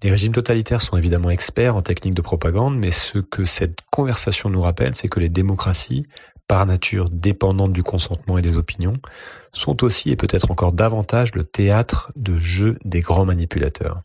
Les 0.02 0.10
régimes 0.10 0.32
totalitaires 0.32 0.82
sont 0.82 0.96
évidemment 0.96 1.30
experts 1.30 1.76
en 1.76 1.82
techniques 1.82 2.14
de 2.14 2.22
propagande, 2.22 2.76
mais 2.76 2.90
ce 2.90 3.18
que 3.18 3.44
cette 3.44 3.78
conversation 3.92 4.50
nous 4.50 4.60
rappelle, 4.60 4.96
c'est 4.96 5.08
que 5.08 5.20
les 5.20 5.28
démocraties, 5.28 6.06
par 6.48 6.66
nature 6.66 7.08
dépendantes 7.08 7.72
du 7.72 7.84
consentement 7.84 8.36
et 8.36 8.42
des 8.42 8.56
opinions, 8.56 8.98
sont 9.52 9.84
aussi 9.84 10.10
et 10.10 10.16
peut-être 10.16 10.50
encore 10.50 10.72
davantage 10.72 11.34
le 11.34 11.44
théâtre 11.44 12.12
de 12.16 12.38
jeu 12.38 12.78
des 12.84 13.00
grands 13.00 13.24
manipulateurs. 13.24 14.02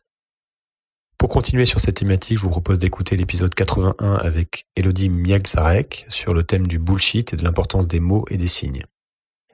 Pour 1.18 1.30
continuer 1.30 1.66
sur 1.66 1.80
cette 1.80 1.96
thématique, 1.96 2.38
je 2.38 2.44
vous 2.44 2.52
propose 2.52 2.78
d'écouter 2.78 3.18
l'épisode 3.18 3.54
81 3.56 4.14
avec 4.18 4.68
Elodie 4.76 5.10
Miagzarek 5.10 6.06
sur 6.10 6.36
le 6.36 6.44
thème 6.44 6.68
du 6.68 6.78
bullshit 6.78 7.34
et 7.34 7.36
de 7.36 7.44
l'importance 7.44 7.88
des 7.88 8.00
mots 8.00 8.26
et 8.30 8.38
des 8.38 8.48
signes. 8.48 8.84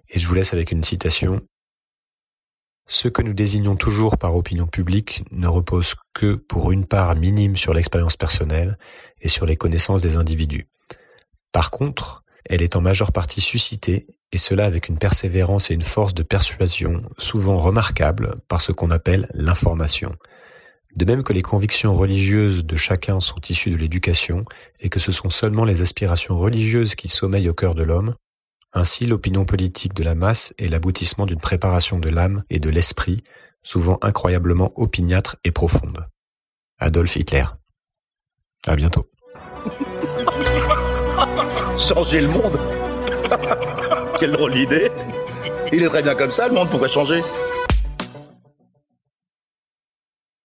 Et 0.09 0.19
je 0.19 0.27
vous 0.27 0.33
laisse 0.33 0.53
avec 0.53 0.71
une 0.71 0.83
citation. 0.83 1.41
Ce 2.85 3.07
que 3.07 3.21
nous 3.21 3.33
désignons 3.33 3.77
toujours 3.77 4.17
par 4.17 4.35
opinion 4.35 4.67
publique 4.67 5.23
ne 5.31 5.47
repose 5.47 5.95
que 6.13 6.35
pour 6.35 6.73
une 6.73 6.85
part 6.85 7.15
minime 7.15 7.55
sur 7.55 7.73
l'expérience 7.73 8.17
personnelle 8.17 8.77
et 9.21 9.29
sur 9.29 9.45
les 9.45 9.55
connaissances 9.55 10.01
des 10.01 10.17
individus. 10.17 10.67
Par 11.53 11.71
contre, 11.71 12.25
elle 12.43 12.61
est 12.61 12.75
en 12.75 12.81
majeure 12.81 13.13
partie 13.13 13.39
suscitée, 13.39 14.05
et 14.33 14.37
cela 14.37 14.65
avec 14.65 14.89
une 14.89 14.97
persévérance 14.97 15.71
et 15.71 15.75
une 15.75 15.81
force 15.81 16.13
de 16.13 16.23
persuasion 16.23 17.03
souvent 17.17 17.57
remarquables 17.57 18.35
par 18.49 18.59
ce 18.59 18.73
qu'on 18.73 18.91
appelle 18.91 19.29
l'information. 19.33 20.13
De 20.95 21.05
même 21.05 21.23
que 21.23 21.33
les 21.33 21.41
convictions 21.41 21.95
religieuses 21.95 22.65
de 22.65 22.75
chacun 22.75 23.19
sont 23.19 23.41
issues 23.49 23.71
de 23.71 23.77
l'éducation 23.77 24.45
et 24.79 24.89
que 24.89 24.99
ce 24.99 25.11
sont 25.11 25.31
seulement 25.31 25.65
les 25.65 25.81
aspirations 25.81 26.37
religieuses 26.37 26.95
qui 26.95 27.07
sommeillent 27.07 27.49
au 27.49 27.55
cœur 27.55 27.73
de 27.73 27.81
l'homme, 27.81 28.13
ainsi 28.73 29.05
l'opinion 29.05 29.45
politique 29.45 29.93
de 29.93 30.03
la 30.03 30.15
masse 30.15 30.53
est 30.57 30.67
l'aboutissement 30.67 31.25
d'une 31.25 31.39
préparation 31.39 31.99
de 31.99 32.09
l'âme 32.09 32.43
et 32.49 32.59
de 32.59 32.69
l'esprit, 32.69 33.23
souvent 33.63 33.97
incroyablement 34.01 34.71
opiniâtre 34.75 35.37
et 35.43 35.51
profonde. 35.51 36.07
Adolf 36.79 37.15
Hitler. 37.15 37.45
À 38.67 38.75
bientôt. 38.75 39.09
Changer 41.77 42.21
le 42.21 42.27
monde? 42.27 42.59
Quelle 44.19 44.31
drôle 44.31 44.53
d'idée 44.53 44.91
Il 45.71 45.83
est 45.83 45.87
très 45.87 46.03
bien 46.03 46.13
comme 46.13 46.31
ça, 46.31 46.47
le 46.47 46.53
monde, 46.53 46.69
pourquoi 46.69 46.87
changer 46.87 47.21